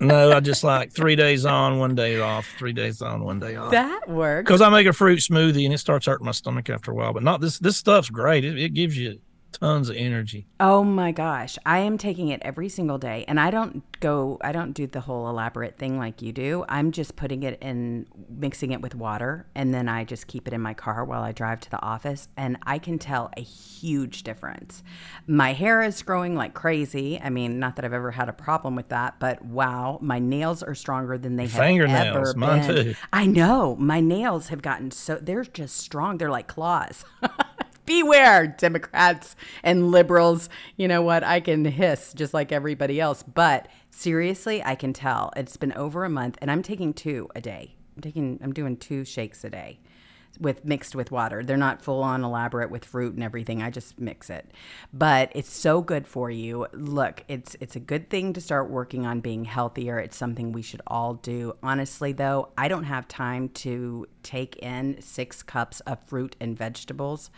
No, 0.00 0.30
I 0.30 0.38
just 0.38 0.62
like 0.62 0.92
three 0.92 1.16
days 1.16 1.44
on, 1.44 1.80
one 1.80 1.96
day 1.96 2.20
off, 2.20 2.46
three 2.56 2.72
days 2.72 3.02
on, 3.02 3.24
one 3.24 3.40
day 3.40 3.56
off. 3.56 3.72
that 3.72 4.08
works. 4.08 4.46
Because 4.46 4.60
I 4.60 4.68
make 4.68 4.86
a 4.86 4.92
fruit 4.92 5.18
smoothie 5.18 5.64
and 5.64 5.74
it 5.74 5.78
starts 5.78 6.06
hurting 6.06 6.24
my 6.24 6.30
stomach 6.30 6.70
after 6.70 6.92
a 6.92 6.94
while. 6.94 7.12
But 7.12 7.24
not 7.24 7.40
this. 7.40 7.58
This 7.58 7.76
stuff's 7.76 8.08
great. 8.08 8.44
It, 8.44 8.56
it 8.56 8.74
gives 8.74 8.96
you 8.96 9.18
tons 9.52 9.88
of 9.88 9.96
energy. 9.96 10.46
Oh 10.60 10.84
my 10.84 11.12
gosh, 11.12 11.58
I 11.64 11.78
am 11.78 11.98
taking 11.98 12.28
it 12.28 12.40
every 12.42 12.68
single 12.68 12.98
day, 12.98 13.24
and 13.28 13.40
I 13.40 13.50
don't 13.50 13.82
go. 14.00 14.38
I 14.42 14.52
don't 14.52 14.72
do 14.72 14.86
the 14.86 15.00
whole 15.00 15.28
elaborate 15.28 15.78
thing 15.78 15.98
like 15.98 16.22
you 16.22 16.32
do. 16.32 16.64
I'm 16.68 16.92
just 16.92 17.16
putting 17.16 17.42
it 17.42 17.58
in, 17.62 18.06
mixing 18.28 18.72
it 18.72 18.80
with 18.80 18.94
water, 18.94 19.46
and 19.54 19.72
then 19.72 19.88
I 19.88 20.04
just 20.04 20.26
keep 20.26 20.46
it 20.46 20.54
in 20.54 20.60
my 20.60 20.74
car 20.74 21.04
while 21.04 21.22
I 21.22 21.32
drive 21.32 21.60
to 21.60 21.70
the 21.70 21.82
office, 21.82 22.28
and 22.36 22.56
I 22.64 22.78
can 22.78 22.98
tell 22.98 23.30
a 23.36 23.40
huge 23.40 24.22
difference. 24.22 24.82
My 25.26 25.52
hair 25.52 25.82
is 25.82 26.02
growing 26.02 26.34
like 26.34 26.54
crazy. 26.54 27.20
I 27.20 27.30
mean, 27.30 27.58
not 27.58 27.76
that 27.76 27.84
I've 27.84 27.92
ever 27.92 28.10
had 28.10 28.28
a 28.28 28.32
problem 28.32 28.76
with 28.76 28.88
that, 28.88 29.18
but 29.18 29.44
wow, 29.44 29.98
my 30.00 30.18
nails 30.18 30.62
are 30.62 30.74
stronger 30.74 31.18
than 31.18 31.36
they 31.36 31.46
have 31.46 31.52
fingernails, 31.52 32.28
ever 32.28 32.34
mine 32.36 32.66
been. 32.66 32.84
too. 32.84 32.94
I 33.12 33.26
know 33.26 33.76
my 33.76 34.00
nails 34.00 34.48
have 34.48 34.62
gotten 34.62 34.90
so 34.90 35.16
they're 35.16 35.44
just 35.44 35.76
strong. 35.76 36.18
They're 36.18 36.30
like 36.30 36.48
claws. 36.48 37.04
Beware, 37.88 38.46
Democrats 38.46 39.34
and 39.62 39.90
liberals. 39.90 40.50
You 40.76 40.88
know 40.88 41.00
what? 41.00 41.24
I 41.24 41.40
can 41.40 41.64
hiss 41.64 42.12
just 42.12 42.34
like 42.34 42.52
everybody 42.52 43.00
else. 43.00 43.22
But 43.22 43.68
seriously, 43.90 44.62
I 44.62 44.74
can 44.74 44.92
tell. 44.92 45.32
It's 45.36 45.56
been 45.56 45.72
over 45.72 46.04
a 46.04 46.10
month 46.10 46.36
and 46.42 46.50
I'm 46.50 46.62
taking 46.62 46.92
two 46.92 47.30
a 47.34 47.40
day. 47.40 47.76
I'm 47.96 48.02
taking 48.02 48.40
I'm 48.42 48.52
doing 48.52 48.76
two 48.76 49.06
shakes 49.06 49.42
a 49.42 49.48
day 49.48 49.80
with 50.38 50.66
mixed 50.66 50.94
with 50.94 51.10
water. 51.10 51.42
They're 51.42 51.56
not 51.56 51.80
full 51.80 52.02
on 52.02 52.24
elaborate 52.24 52.70
with 52.70 52.84
fruit 52.84 53.14
and 53.14 53.22
everything. 53.22 53.62
I 53.62 53.70
just 53.70 53.98
mix 53.98 54.28
it. 54.28 54.50
But 54.92 55.32
it's 55.34 55.50
so 55.50 55.80
good 55.80 56.06
for 56.06 56.30
you. 56.30 56.66
Look, 56.74 57.24
it's 57.26 57.56
it's 57.58 57.74
a 57.74 57.80
good 57.80 58.10
thing 58.10 58.34
to 58.34 58.40
start 58.42 58.68
working 58.68 59.06
on 59.06 59.20
being 59.20 59.46
healthier. 59.46 59.98
It's 59.98 60.14
something 60.14 60.52
we 60.52 60.60
should 60.60 60.82
all 60.86 61.14
do. 61.14 61.56
Honestly 61.62 62.12
though, 62.12 62.50
I 62.58 62.68
don't 62.68 62.84
have 62.84 63.08
time 63.08 63.48
to 63.64 64.04
take 64.22 64.56
in 64.56 65.00
6 65.00 65.42
cups 65.44 65.80
of 65.80 66.02
fruit 66.04 66.36
and 66.38 66.54
vegetables 66.54 67.30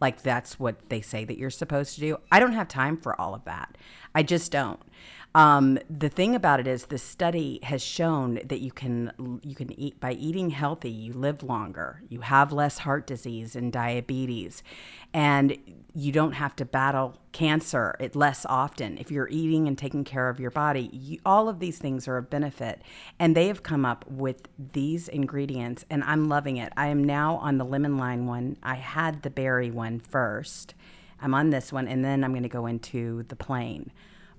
like 0.00 0.22
that's 0.22 0.58
what 0.58 0.88
they 0.88 1.00
say 1.00 1.24
that 1.24 1.38
you're 1.38 1.50
supposed 1.50 1.94
to 1.94 2.00
do. 2.00 2.16
I 2.30 2.40
don't 2.40 2.52
have 2.52 2.68
time 2.68 2.96
for 2.96 3.18
all 3.20 3.34
of 3.34 3.44
that. 3.44 3.76
I 4.14 4.22
just 4.22 4.50
don't. 4.52 4.80
Um, 5.36 5.80
the 5.90 6.08
thing 6.08 6.36
about 6.36 6.60
it 6.60 6.68
is, 6.68 6.86
the 6.86 6.98
study 6.98 7.58
has 7.64 7.82
shown 7.82 8.38
that 8.44 8.60
you 8.60 8.70
can 8.70 9.40
you 9.42 9.56
can 9.56 9.72
eat 9.78 9.98
by 9.98 10.12
eating 10.12 10.50
healthy. 10.50 10.90
You 10.90 11.12
live 11.12 11.42
longer. 11.42 12.02
You 12.08 12.20
have 12.20 12.52
less 12.52 12.78
heart 12.78 13.08
disease 13.08 13.56
and 13.56 13.72
diabetes, 13.72 14.62
and 15.12 15.58
you 15.92 16.12
don't 16.12 16.34
have 16.34 16.54
to 16.56 16.64
battle 16.64 17.18
cancer 17.32 17.96
it 17.98 18.14
less 18.14 18.46
often 18.48 18.96
if 18.98 19.10
you're 19.10 19.28
eating 19.28 19.66
and 19.66 19.76
taking 19.76 20.04
care 20.04 20.28
of 20.28 20.38
your 20.38 20.52
body. 20.52 20.88
You, 20.92 21.18
all 21.26 21.48
of 21.48 21.58
these 21.58 21.78
things 21.78 22.06
are 22.06 22.16
a 22.16 22.22
benefit, 22.22 22.80
and 23.18 23.36
they 23.36 23.48
have 23.48 23.64
come 23.64 23.84
up 23.84 24.04
with 24.08 24.46
these 24.72 25.08
ingredients, 25.08 25.84
and 25.90 26.04
I'm 26.04 26.28
loving 26.28 26.58
it. 26.58 26.72
I 26.76 26.86
am 26.88 27.02
now 27.02 27.38
on 27.38 27.58
the 27.58 27.64
lemon 27.64 27.98
lime 27.98 28.28
one. 28.28 28.56
I 28.62 28.76
had 28.76 29.22
the 29.22 29.30
berry 29.30 29.72
one 29.72 29.98
first. 29.98 30.74
I'm 31.20 31.34
on 31.34 31.50
this 31.50 31.72
one, 31.72 31.88
and 31.88 32.04
then 32.04 32.22
I'm 32.22 32.30
going 32.30 32.44
to 32.44 32.48
go 32.48 32.66
into 32.66 33.24
the 33.24 33.36
plain 33.36 33.90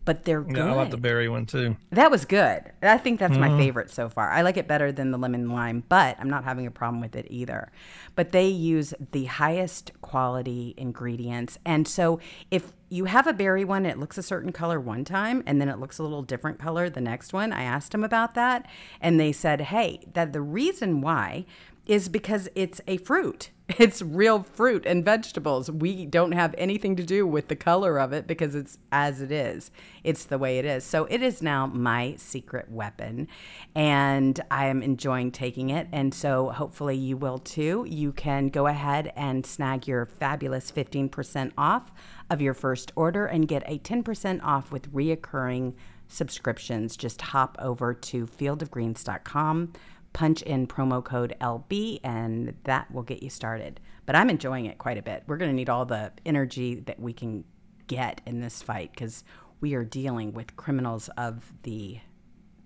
but 0.06 0.24
they're 0.24 0.42
good. 0.42 0.58
Yeah, 0.58 0.72
I 0.72 0.76
like 0.76 0.92
the 0.92 0.98
berry 0.98 1.28
one 1.28 1.46
too. 1.46 1.76
That 1.92 2.12
was 2.12 2.26
good. 2.26 2.72
I 2.82 2.98
think 2.98 3.20
that's 3.20 3.38
my 3.38 3.50
mm-hmm. 3.50 3.58
favorite 3.58 3.90
so 3.90 4.08
far. 4.08 4.32
I 4.32 4.44
like 4.44 4.56
it 4.58 4.68
better 4.68 4.92
than 4.92 5.12
the 5.12 5.18
lemon 5.18 5.50
lime, 5.50 5.84
but 5.90 6.16
I'm 6.20 6.30
not 6.30 6.44
having 6.44 6.68
a 6.68 6.72
problem 6.72 7.02
with 7.02 7.16
it 7.16 7.28
either. 7.30 7.72
But 8.16 8.32
they 8.32 8.48
use 8.48 8.94
the 9.12 9.26
highest 9.26 9.92
quality 10.02 10.76
ingredients. 10.78 11.58
And 11.66 11.88
so 11.88 12.20
if 12.52 12.72
you 12.90 13.06
have 13.06 13.28
a 13.28 13.34
berry 13.34 13.66
one, 13.66 13.86
it 13.86 13.98
looks 13.98 14.18
a 14.18 14.24
certain 14.24 14.52
color 14.52 14.80
one 14.80 15.04
time 15.04 15.44
and 15.46 15.60
then 15.60 15.68
it 15.68 15.80
looks 15.80 15.98
a 15.98 16.04
little 16.04 16.22
different 16.22 16.60
color 16.60 16.90
the 16.90 17.02
next 17.02 17.34
one. 17.34 17.52
I 17.52 17.64
asked 17.64 17.92
them 17.92 18.04
about 18.04 18.36
that 18.36 18.68
and 19.02 19.20
they 19.20 19.32
said, 19.32 19.62
"Hey, 19.62 20.02
that 20.14 20.34
the 20.34 20.42
reason 20.42 21.02
why 21.02 21.46
is 21.86 22.10
because 22.10 22.50
it's 22.56 22.82
a 22.88 22.98
fruit. 22.98 23.50
It's 23.80 24.02
real 24.02 24.44
fruit 24.44 24.86
and 24.86 25.04
vegetables. 25.04 25.72
We 25.72 26.06
don't 26.06 26.34
have 26.34 26.54
anything 26.58 26.96
to 26.98 27.04
do 27.04 27.26
with 27.26 27.48
the 27.48 27.56
color 27.56 28.00
of 28.00 28.14
it 28.14 28.28
because 28.28 28.54
it's 28.54 28.78
as 28.92 29.22
it 29.22 29.32
is. 29.32 29.72
It's 30.04 30.26
the 30.26 30.38
way 30.38 30.60
it 30.60 30.66
is. 30.66 30.84
So 30.84 31.06
it 31.06 31.24
is 31.24 31.42
now 31.42 31.66
my 31.66 32.16
secret 32.18 32.70
weapon 32.70 33.28
and 33.74 34.40
I 34.52 34.68
am 34.68 34.84
enjoying 34.84 35.32
taking 35.32 35.72
it. 35.72 35.88
And 35.92 36.14
so 36.14 36.50
hopefully 36.50 36.96
you 36.96 37.18
will 37.18 37.40
too. 37.40 37.86
You 37.90 38.12
can 38.12 38.50
go 38.50 38.68
ahead 38.68 39.12
and 39.16 39.46
snag 39.46 39.88
your 39.88 40.06
fabulous 40.06 40.72
15% 40.72 41.52
off 41.58 41.92
of 42.30 42.42
your 42.42 42.54
first 42.54 42.92
order 42.96 43.26
and 43.26 43.48
get 43.48 43.64
a 43.66 43.80
10% 43.80 44.44
off 44.44 44.72
with 44.72 44.94
reoccurring 44.94 45.74
subscriptions. 46.08 46.96
Just 46.96 47.20
hop 47.20 47.58
over 47.60 47.96
to 47.96 48.28
fieldofgreens.com 48.28 49.74
punch 50.16 50.42
in 50.44 50.66
promo 50.66 51.04
code 51.04 51.36
LB 51.42 52.00
and 52.02 52.56
that 52.64 52.90
will 52.90 53.04
get 53.04 53.22
you 53.22 53.30
started. 53.30 53.82
But 54.06 54.16
I'm 54.16 54.30
enjoying 54.30 54.66
it 54.66 54.78
quite 54.78 54.98
a 54.98 55.02
bit. 55.02 55.24
We're 55.28 55.36
going 55.36 55.52
to 55.52 55.56
need 55.56 55.70
all 55.70 55.84
the 55.84 56.14
energy 56.26 56.76
that 56.76 57.02
we 57.02 57.12
can 57.12 57.44
get 57.88 58.22
in 58.26 58.40
this 58.40 58.62
fight 58.62 58.92
because 58.92 59.26
we 59.60 59.74
are 59.74 59.84
dealing 59.84 60.32
with 60.32 60.56
criminals 60.56 61.10
of 61.18 61.52
the 61.64 62.00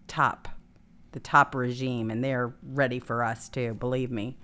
top, 0.07 0.47
the 1.11 1.19
top 1.19 1.55
regime, 1.55 2.11
and 2.11 2.23
they're 2.23 2.53
ready 2.61 2.99
for 2.99 3.23
us 3.23 3.49
too, 3.49 3.73
believe 3.73 4.11
me. 4.11 4.37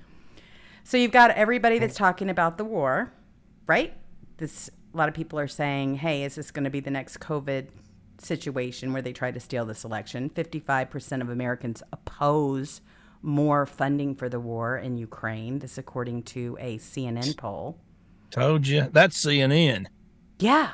So 0.83 0.97
you've 0.97 1.11
got 1.11 1.29
everybody 1.31 1.77
that's 1.77 1.95
talking 1.95 2.31
about 2.31 2.57
the 2.57 2.65
war, 2.65 3.13
right? 3.67 3.93
This 4.37 4.71
a 4.95 4.97
lot 4.97 5.09
of 5.09 5.13
people 5.13 5.37
are 5.37 5.47
saying, 5.47 5.95
"Hey, 5.95 6.23
is 6.23 6.35
this 6.35 6.49
going 6.49 6.63
to 6.63 6.71
be 6.71 6.79
the 6.79 6.89
next 6.89 7.19
COVID 7.19 7.67
situation 8.17 8.93
where 8.93 9.01
they 9.03 9.13
try 9.13 9.29
to 9.29 9.39
steal 9.39 9.65
this 9.65 9.83
election?" 9.83 10.29
55% 10.29 11.21
of 11.21 11.29
Americans 11.29 11.83
oppose 11.91 12.81
more 13.25 13.65
funding 13.65 14.15
for 14.15 14.29
the 14.29 14.39
war 14.39 14.77
in 14.77 14.97
Ukraine. 14.97 15.59
This, 15.59 15.77
according 15.77 16.23
to 16.23 16.57
a 16.59 16.77
CNN 16.77 17.35
poll. 17.37 17.79
Told 18.29 18.67
you 18.67 18.87
that's 18.91 19.23
CNN. 19.23 19.87
Yeah, 20.39 20.71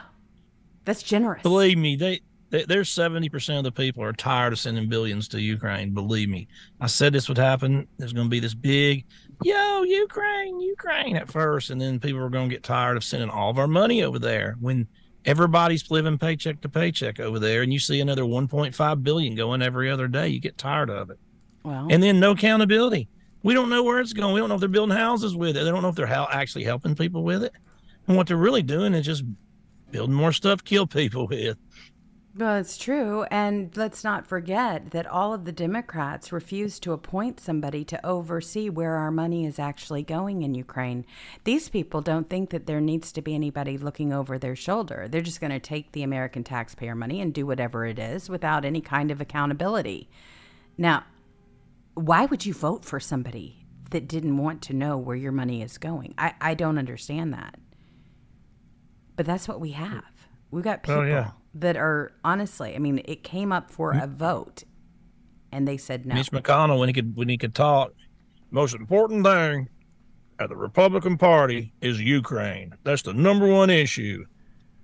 that's 0.85 1.03
generous. 1.03 1.43
Believe 1.43 1.77
me, 1.77 1.95
they, 1.95 2.21
they 2.49 2.65
there's 2.65 2.89
seventy 2.89 3.29
percent 3.29 3.59
of 3.59 3.63
the 3.63 3.71
people 3.71 4.03
are 4.03 4.13
tired 4.13 4.53
of 4.53 4.59
sending 4.59 4.89
billions 4.89 5.27
to 5.29 5.41
Ukraine. 5.41 5.93
Believe 5.93 6.29
me, 6.29 6.47
I 6.79 6.87
said 6.87 7.13
this 7.13 7.29
would 7.29 7.37
happen. 7.37 7.87
There's 7.97 8.13
going 8.13 8.27
to 8.27 8.31
be 8.31 8.39
this 8.39 8.53
big, 8.53 9.05
yo, 9.43 9.83
Ukraine, 9.83 10.59
Ukraine 10.59 11.15
at 11.15 11.31
first, 11.31 11.69
and 11.69 11.79
then 11.79 11.99
people 11.99 12.21
are 12.21 12.29
going 12.29 12.49
to 12.49 12.55
get 12.55 12.63
tired 12.63 12.97
of 12.97 13.03
sending 13.03 13.29
all 13.29 13.49
of 13.49 13.59
our 13.59 13.67
money 13.67 14.03
over 14.03 14.19
there 14.19 14.57
when 14.59 14.87
everybody's 15.25 15.89
living 15.91 16.17
paycheck 16.17 16.61
to 16.61 16.69
paycheck 16.69 17.19
over 17.19 17.39
there, 17.39 17.61
and 17.61 17.71
you 17.71 17.79
see 17.79 18.01
another 18.01 18.23
1.5 18.23 19.03
billion 19.03 19.35
going 19.35 19.61
every 19.61 19.89
other 19.89 20.07
day. 20.07 20.27
You 20.27 20.39
get 20.39 20.57
tired 20.57 20.89
of 20.89 21.09
it. 21.09 21.19
Well, 21.63 21.87
and 21.89 22.01
then 22.01 22.19
no 22.19 22.31
accountability. 22.31 23.07
We 23.43 23.53
don't 23.53 23.69
know 23.69 23.83
where 23.83 23.99
it's 23.99 24.13
going. 24.13 24.33
We 24.33 24.39
don't 24.39 24.49
know 24.49 24.55
if 24.55 24.61
they're 24.61 24.69
building 24.69 24.95
houses 24.95 25.35
with 25.35 25.57
it. 25.57 25.63
They 25.63 25.71
don't 25.71 25.81
know 25.81 25.89
if 25.89 25.95
they're 25.95 26.05
how, 26.05 26.27
actually 26.31 26.63
helping 26.63 26.95
people 26.95 27.23
with 27.23 27.43
it. 27.43 27.53
And 28.07 28.15
what 28.15 28.27
they're 28.27 28.37
really 28.37 28.61
doing 28.61 28.93
is 28.93 29.05
just 29.05 29.23
building 29.91 30.15
more 30.15 30.31
stuff 30.31 30.59
to 30.59 30.63
kill 30.63 30.87
people 30.87 31.27
with. 31.31 31.57
Well, 32.33 32.55
it's 32.55 32.77
true. 32.77 33.23
And 33.23 33.75
let's 33.75 34.05
not 34.05 34.25
forget 34.25 34.91
that 34.91 35.05
all 35.05 35.33
of 35.33 35.43
the 35.43 35.51
Democrats 35.51 36.31
refuse 36.31 36.79
to 36.79 36.93
appoint 36.93 37.41
somebody 37.41 37.83
to 37.85 38.05
oversee 38.05 38.69
where 38.69 38.95
our 38.95 39.11
money 39.11 39.45
is 39.45 39.59
actually 39.59 40.03
going 40.03 40.41
in 40.41 40.55
Ukraine. 40.55 41.05
These 41.43 41.67
people 41.67 41.99
don't 41.99 42.29
think 42.29 42.51
that 42.51 42.67
there 42.67 42.79
needs 42.79 43.11
to 43.13 43.21
be 43.21 43.35
anybody 43.35 43.77
looking 43.77 44.13
over 44.13 44.39
their 44.39 44.55
shoulder. 44.55 45.07
They're 45.09 45.19
just 45.19 45.41
going 45.41 45.51
to 45.51 45.59
take 45.59 45.91
the 45.91 46.03
American 46.03 46.45
taxpayer 46.45 46.95
money 46.95 47.19
and 47.19 47.33
do 47.33 47.45
whatever 47.45 47.85
it 47.85 47.99
is 47.99 48.29
without 48.29 48.63
any 48.63 48.79
kind 48.79 49.11
of 49.11 49.19
accountability. 49.19 50.07
Now, 50.77 51.03
why 52.05 52.25
would 52.25 52.45
you 52.45 52.53
vote 52.53 52.85
for 52.85 52.99
somebody 52.99 53.65
that 53.91 54.07
didn't 54.07 54.37
want 54.37 54.61
to 54.63 54.73
know 54.73 54.97
where 54.97 55.15
your 55.15 55.31
money 55.31 55.61
is 55.61 55.77
going? 55.77 56.13
I, 56.17 56.33
I 56.41 56.53
don't 56.53 56.77
understand 56.77 57.33
that. 57.33 57.55
But 59.15 59.25
that's 59.25 59.47
what 59.47 59.59
we 59.59 59.71
have. 59.71 60.03
We've 60.49 60.63
got 60.63 60.83
people 60.83 61.01
Oh, 61.01 61.03
yeah. 61.03 61.31
that 61.55 61.77
are 61.77 62.11
honestly, 62.23 62.75
I 62.75 62.79
mean, 62.79 63.01
it 63.05 63.23
came 63.23 63.51
up 63.51 63.69
for 63.71 63.91
a 63.91 64.07
vote 64.07 64.63
and 65.51 65.67
they 65.67 65.77
said 65.77 66.05
no. 66.05 66.15
Mitch 66.15 66.31
McConnell, 66.31 66.79
when 66.79 66.89
he 66.89 66.93
could 66.93 67.15
when 67.15 67.29
he 67.29 67.37
could 67.37 67.53
talk, 67.55 67.93
most 68.51 68.73
important 68.73 69.25
thing 69.25 69.69
at 70.39 70.49
the 70.49 70.55
Republican 70.55 71.17
Party 71.17 71.73
is 71.81 72.01
Ukraine. 72.01 72.73
That's 72.83 73.01
the 73.03 73.13
number 73.13 73.47
one 73.47 73.69
issue. 73.69 74.25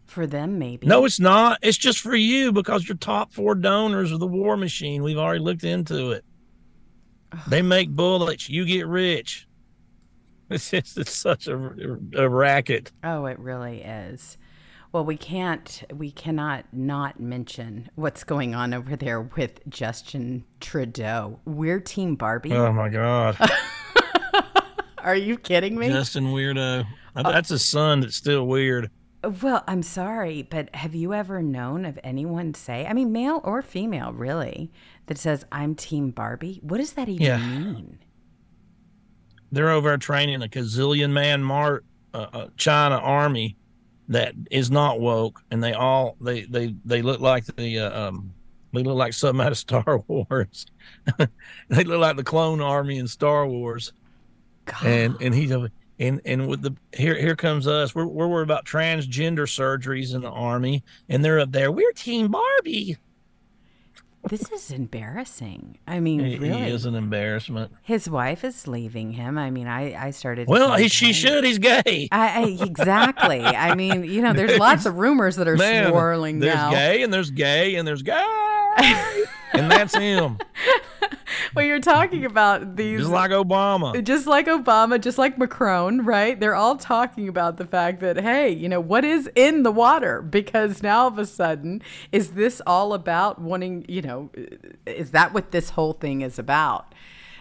For 0.05 0.25
them, 0.27 0.57
maybe. 0.57 0.87
No, 0.87 1.03
it's 1.03 1.19
not. 1.19 1.59
It's 1.61 1.77
just 1.77 1.99
for 1.99 2.15
you 2.15 2.53
because 2.53 2.87
your 2.87 2.97
top 2.97 3.33
four 3.33 3.55
donors 3.55 4.11
are 4.13 4.17
the 4.17 4.27
war 4.27 4.55
machine. 4.55 5.03
We've 5.03 5.17
already 5.17 5.43
looked 5.43 5.65
into 5.65 6.11
it. 6.11 6.23
They 7.47 7.61
make 7.61 7.89
bullets. 7.89 8.49
You 8.49 8.65
get 8.65 8.87
rich. 8.87 9.47
It's 10.49 10.71
just 10.71 10.97
it's 10.97 11.11
such 11.11 11.47
a, 11.47 11.97
a 12.15 12.29
racket. 12.29 12.91
Oh, 13.03 13.25
it 13.25 13.37
really 13.39 13.81
is. 13.81 14.37
Well, 14.93 15.03
we 15.03 15.17
can't, 15.17 15.83
we 15.93 16.11
cannot 16.11 16.65
not 16.71 17.19
mention 17.19 17.89
what's 17.95 18.23
going 18.23 18.55
on 18.55 18.73
over 18.73 18.95
there 18.95 19.21
with 19.21 19.59
Justin 19.67 20.45
Trudeau. 20.61 21.39
We're 21.43 21.81
Team 21.81 22.15
Barbie. 22.15 22.53
Oh 22.53 22.71
my 22.71 22.87
God, 22.87 23.37
Are 24.99 25.15
you 25.15 25.37
kidding 25.37 25.77
me? 25.77 25.89
Justin 25.89 26.27
weirdo. 26.27 26.85
That's 27.15 27.51
a 27.51 27.59
son 27.59 27.99
that's 27.99 28.15
still 28.15 28.47
weird. 28.47 28.89
Well, 29.23 29.63
I'm 29.67 29.83
sorry, 29.83 30.41
but 30.43 30.73
have 30.75 30.95
you 30.95 31.13
ever 31.13 31.41
known 31.43 31.85
of 31.85 31.99
anyone 32.03 32.53
say, 32.55 32.85
I 32.87 32.93
mean, 32.93 33.11
male 33.11 33.41
or 33.43 33.61
female, 33.61 34.11
really, 34.13 34.71
that 35.07 35.17
says, 35.19 35.45
I'm 35.51 35.75
Team 35.75 36.09
Barbie? 36.11 36.59
What 36.63 36.77
does 36.77 36.93
that 36.93 37.07
even 37.09 37.35
Yeah. 37.35 37.37
mean? 37.37 37.99
They're 39.51 39.69
over 39.69 39.97
training 39.97 40.41
a 40.43 40.47
gazillion 40.47 41.11
man 41.11 41.43
Mart 41.43 41.85
uh, 42.13 42.27
uh, 42.33 42.47
China 42.57 42.95
army 42.97 43.57
that 44.09 44.33
is 44.51 44.71
not 44.71 44.99
woke, 44.99 45.41
and 45.51 45.63
they 45.63 45.73
all 45.73 46.17
they 46.21 46.43
they 46.43 46.75
they 46.85 47.01
look 47.01 47.19
like 47.21 47.45
the 47.45 47.79
uh, 47.79 48.07
um 48.09 48.35
they 48.73 48.83
look 48.83 48.97
like 48.97 49.13
something 49.13 49.45
out 49.45 49.51
of 49.51 49.57
Star 49.57 49.99
Wars. 50.07 50.65
they 51.69 51.83
look 51.83 51.99
like 51.99 52.17
the 52.17 52.23
clone 52.23 52.61
army 52.61 52.97
in 52.97 53.07
Star 53.07 53.47
Wars. 53.47 53.93
and 54.83 55.17
and 55.21 55.33
he's 55.35 55.51
and 55.99 56.21
and 56.25 56.47
with 56.47 56.61
the 56.61 56.75
here 56.93 57.15
here 57.15 57.35
comes 57.35 57.67
us 57.67 57.95
we're, 57.95 58.05
we're 58.05 58.27
worried 58.27 58.43
about 58.43 58.65
transgender 58.65 59.47
surgeries 59.47 60.13
in 60.13 60.21
the 60.21 60.29
army 60.29 60.83
and 61.09 61.23
they're 61.23 61.39
up 61.39 61.51
there 61.51 61.71
we're 61.71 61.91
team 61.93 62.27
barbie 62.29 62.97
This 64.29 64.51
is 64.51 64.71
embarrassing. 64.71 65.77
I 65.87 66.01
mean, 66.01 66.19
he, 66.19 66.37
really. 66.37 66.67
is 66.69 66.85
an 66.85 66.95
embarrassment 66.95 67.71
His 67.81 68.09
wife 68.09 68.43
is 68.43 68.67
leaving 68.67 69.13
him. 69.13 69.37
I 69.37 69.51
mean, 69.51 69.67
I, 69.67 70.07
I 70.07 70.11
started. 70.11 70.47
well 70.49 70.75
he, 70.75 70.89
she 70.89 71.13
should 71.13 71.45
he's 71.45 71.59
gay 71.59 72.09
I, 72.11 72.43
I 72.43 72.63
exactly. 72.63 73.41
I 73.41 73.73
mean, 73.81 74.03
you 74.03 74.21
know, 74.21 74.33
there's 74.33 74.57
lots 74.59 74.85
of 74.85 74.97
rumors 74.97 75.37
that 75.37 75.47
are 75.47 75.55
Man, 75.55 75.89
swirling 75.89 76.39
there's 76.39 76.55
now. 76.55 76.71
There's 76.71 76.79
gay 76.79 77.03
and 77.03 77.13
there's 77.13 77.31
gay 77.31 77.75
and 77.75 77.87
there's 77.87 78.01
gay 78.01 78.25
and 79.53 79.71
that's 79.71 79.95
him 79.95 80.37
Well, 81.55 81.65
you're 81.65 81.79
talking 81.79 82.25
about 82.25 82.75
these 82.75 83.01
just 83.01 83.11
like 83.11 83.31
obama 83.31 84.03
just 84.03 84.27
like 84.27 84.47
Obama, 84.47 84.99
just 84.99 85.17
like 85.17 85.37
Macron, 85.37 86.05
right? 86.05 86.39
They're 86.39 86.55
all 86.55 86.77
talking 86.77 87.27
about 87.27 87.57
the 87.57 87.65
fact 87.65 87.99
that, 88.01 88.17
hey, 88.17 88.49
you 88.49 88.69
know, 88.69 88.79
what 88.79 89.03
is 89.03 89.29
in 89.35 89.63
the 89.63 89.71
water? 89.71 90.21
Because 90.21 90.83
now 90.83 91.01
all 91.01 91.07
of 91.07 91.17
a 91.17 91.25
sudden, 91.25 91.81
is 92.11 92.31
this 92.31 92.61
all 92.65 92.93
about 92.93 93.39
wanting, 93.41 93.85
you 93.87 94.01
know, 94.01 94.29
is 94.85 95.11
that 95.11 95.33
what 95.33 95.51
this 95.51 95.71
whole 95.71 95.93
thing 95.93 96.21
is 96.21 96.39
about? 96.39 96.93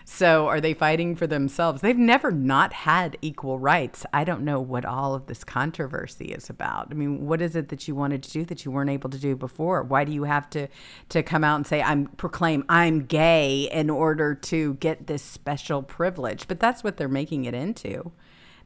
So 0.09 0.47
are 0.47 0.61
they 0.61 0.73
fighting 0.73 1.17
for 1.17 1.27
themselves? 1.27 1.83
They've 1.83 1.99
never 1.99 2.31
not 2.31 2.73
had 2.73 3.19
equal 3.23 3.59
rights. 3.59 4.07
I 4.13 4.23
don't 4.23 4.43
know 4.43 4.61
what 4.61 4.85
all 4.85 5.17
of 5.17 5.27
this 5.27 5.43
controversy 5.43 6.27
is 6.27 6.49
about. 6.49 6.89
I 6.93 6.95
mean, 6.95 7.27
what 7.27 7.43
is 7.43 7.57
it 7.57 7.71
that 7.71 7.89
you 7.89 7.97
wanted 7.97 8.23
to 8.23 8.31
do 8.31 8.45
that 8.45 8.65
you 8.65 8.71
weren't 8.71 8.89
able 8.89 9.11
to 9.11 9.19
do 9.19 9.35
before? 9.35 9.83
Why 9.83 10.05
do 10.05 10.13
you 10.13 10.23
have 10.23 10.49
to 10.51 10.69
to 11.09 11.25
come 11.25 11.43
out 11.43 11.57
and 11.57 11.67
say 11.67 11.83
I'm 11.83 12.07
proclaim 12.07 12.65
I'm 12.69 13.05
gay 13.05 13.69
in 13.73 13.91
order 13.91 14.33
to 14.37 14.75
get 14.75 15.09
this 15.09 15.23
special 15.23 15.83
privilege? 15.83 16.47
But 16.47 16.61
that's 16.61 16.85
what 16.85 16.99
they're 16.99 17.09
making 17.09 17.45
it 17.45 17.55
into. 17.55 18.13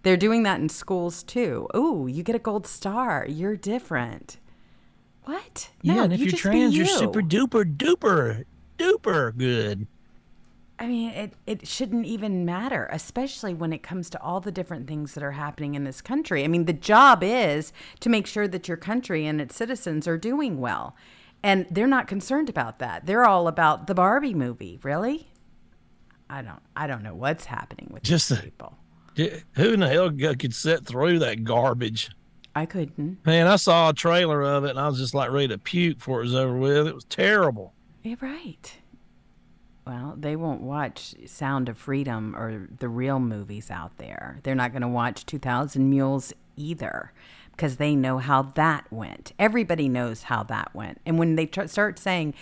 They're 0.03 0.19
doing 0.19 0.43
that 0.43 0.61
in 0.61 0.69
schools 0.69 1.23
too. 1.23 1.69
Ooh, 1.75 2.07
you 2.07 2.23
get 2.23 2.37
a 2.37 2.39
gold 2.39 2.67
star. 2.67 3.25
You're 3.27 3.57
different. 3.57 4.37
What? 5.25 5.71
Yeah, 5.81 5.95
No, 5.95 6.03
and 6.05 6.13
if 6.13 6.21
you 6.21 6.27
you're 6.27 6.37
trans, 6.37 6.77
you're 6.77 6.85
super 6.85 7.23
duper 7.23 7.65
duper 7.65 8.45
duper 8.79 9.37
good. 9.37 9.87
I 10.81 10.87
mean, 10.87 11.11
it, 11.11 11.35
it 11.47 11.69
shouldn't 11.69 12.07
even 12.07 12.47
matter, 12.47 12.89
especially 12.91 13.53
when 13.53 13.71
it 13.73 13.83
comes 13.83 14.09
to 14.11 14.23
all 14.23 14.41
the 14.41 14.51
different 14.51 14.89
things 14.89 15.13
that 15.13 15.23
are 15.23 15.33
happening 15.33 15.75
in 15.75 15.85
this 15.85 16.01
country. 16.01 16.43
I 16.43 16.49
mean, 16.49 16.65
the 16.65 16.73
job 16.73 17.23
is 17.23 17.73
to 18.01 18.09
make 18.09 18.27
sure 18.27 18.49
that 18.49 18.67
your 18.67 18.79
country 18.79 19.27
and 19.27 19.43
its 19.43 19.55
citizens 19.55 20.09
are 20.09 20.17
doing 20.17 20.59
well. 20.59 20.97
And 21.43 21.67
they're 21.71 21.87
not 21.87 22.07
concerned 22.09 22.49
about 22.49 22.79
that. 22.79 23.05
They're 23.05 23.27
all 23.27 23.47
about 23.47 23.87
the 23.89 23.95
Barbie 23.95 24.33
movie. 24.35 24.81
Really? 24.83 25.29
I 26.31 26.43
don't 26.43 26.61
I 26.77 26.87
don't 26.87 27.03
know 27.03 27.15
what's 27.15 27.47
happening 27.47 27.89
with 27.91 28.03
Just 28.03 28.29
the- 28.31 28.37
people. 28.37 28.77
Who 29.17 29.73
in 29.75 29.81
the 29.81 29.89
hell 29.89 30.11
could 30.11 30.55
sit 30.55 30.87
through 30.87 31.19
that 31.19 31.45
garbage? 31.45 32.11
I 32.55 32.65
couldn't. 32.65 33.25
Man, 33.27 33.47
I 33.47 33.57
saw 33.57 33.91
a 33.91 33.93
trailer 33.93 34.43
of 34.43 34.65
it 34.65 34.71
and 34.71 34.79
I 34.81 34.89
was 34.89 34.99
just 34.99 35.13
like 35.15 35.31
ready 35.31 35.49
to 35.49 35.59
puke 35.59 35.99
before 35.99 36.21
it 36.21 36.25
was 36.25 36.35
over 36.35 36.57
with. 36.57 36.87
It 36.87 36.95
was 36.95 37.05
terrible. 37.05 37.75
You're 38.03 38.17
right. 38.21 38.73
Well, 39.87 40.15
they 40.19 40.37
won't 40.37 40.61
watch 40.61 41.15
Sound 41.27 41.69
of 41.69 41.79
Freedom 41.79 42.37
or 42.37 42.69
the 42.79 42.89
real 42.89 43.19
movies 43.19 43.71
out 43.71 43.97
there. 43.99 44.39
They're 44.43 44.55
not 44.55 44.73
going 44.73 44.83
to 44.83 44.89
watch 44.89 45.27
2000 45.27 45.89
Mules 45.89 46.33
either 46.57 47.13
because 47.53 47.77
they 47.77 47.95
know 47.95 48.19
how 48.19 48.43
that 48.43 48.91
went. 48.91 49.33
Everybody 49.39 49.89
knows 49.89 50.25
how 50.25 50.43
that 50.45 50.75
went. 50.75 51.01
And 51.05 51.19
when 51.19 51.37
they 51.37 51.47
tr- 51.47 51.67
start 51.67 51.99
saying, 51.99 52.35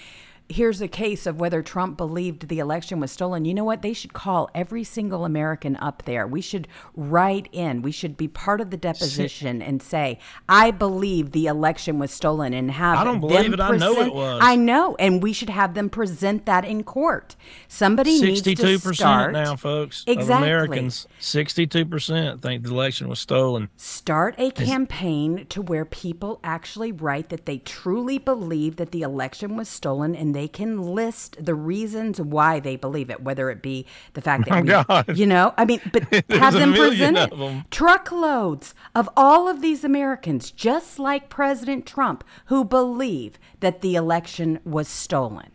here's 0.48 0.80
a 0.80 0.88
case 0.88 1.26
of 1.26 1.38
whether 1.38 1.62
Trump 1.62 1.96
believed 1.96 2.48
the 2.48 2.58
election 2.58 3.00
was 3.00 3.12
stolen, 3.12 3.44
you 3.44 3.52
know 3.52 3.64
what? 3.64 3.82
They 3.82 3.92
should 3.92 4.14
call 4.14 4.48
every 4.54 4.82
single 4.82 5.24
American 5.24 5.76
up 5.76 6.04
there. 6.06 6.26
We 6.26 6.40
should 6.40 6.66
write 6.96 7.48
in, 7.52 7.82
we 7.82 7.92
should 7.92 8.16
be 8.16 8.28
part 8.28 8.60
of 8.60 8.70
the 8.70 8.76
deposition 8.76 9.60
and 9.60 9.82
say, 9.82 10.18
I 10.48 10.70
believe 10.70 11.32
the 11.32 11.46
election 11.46 11.98
was 11.98 12.10
stolen 12.10 12.54
and 12.54 12.70
have 12.70 12.98
I 12.98 13.04
don't 13.04 13.20
them 13.20 13.28
believe 13.28 13.52
it. 13.52 13.60
I 13.60 13.76
know 13.76 14.00
it 14.00 14.14
was. 14.14 14.40
I 14.42 14.56
know, 14.56 14.96
and 14.98 15.22
we 15.22 15.32
should 15.32 15.50
have 15.50 15.74
them 15.74 15.90
present 15.90 16.46
that 16.46 16.64
in 16.64 16.82
court. 16.82 17.36
Somebody 17.68 18.20
needs 18.20 18.42
to 18.42 18.78
start 18.94 19.32
now, 19.32 19.54
folks. 19.54 20.04
Exactly. 20.06 20.48
Americans, 20.48 21.06
sixty-two 21.18 21.84
percent 21.84 22.40
think 22.40 22.62
the 22.62 22.70
election 22.70 23.08
was 23.08 23.18
stolen. 23.18 23.68
Start 23.76 24.34
a 24.38 24.50
campaign 24.50 25.46
to 25.50 25.60
where 25.60 25.84
people 25.84 26.40
actually 26.42 26.92
write 26.92 27.28
that 27.28 27.44
they 27.44 27.58
truly 27.58 28.16
believe 28.18 28.76
that 28.76 28.92
the 28.92 29.02
election 29.02 29.56
was 29.56 29.68
stolen, 29.68 30.14
and 30.14 30.34
they 30.38 30.46
can 30.48 30.80
list 30.80 31.36
the 31.44 31.54
reasons 31.54 32.20
why 32.20 32.60
they 32.60 32.76
believe 32.76 33.10
it, 33.10 33.20
whether 33.22 33.50
it 33.50 33.60
be 33.60 33.84
the 34.14 34.20
fact 34.20 34.44
that 34.48 34.58
Oh, 34.58 34.60
we, 34.62 34.68
God. 34.68 35.18
you 35.18 35.26
know, 35.26 35.52
I 35.58 35.64
mean, 35.64 35.80
but 35.92 36.04
have 36.30 36.54
them 36.54 36.70
million 36.70 37.14
present 37.14 37.32
of 37.32 37.68
Truckloads 37.70 38.74
of 38.94 39.08
all 39.16 39.48
of 39.48 39.60
these 39.60 39.82
Americans, 39.82 40.52
just 40.52 41.00
like 41.00 41.28
President 41.28 41.84
Trump, 41.86 42.22
who 42.46 42.64
believe 42.64 43.38
that 43.58 43.80
the 43.80 43.96
election 43.96 44.60
was 44.64 44.86
stolen. 44.86 45.50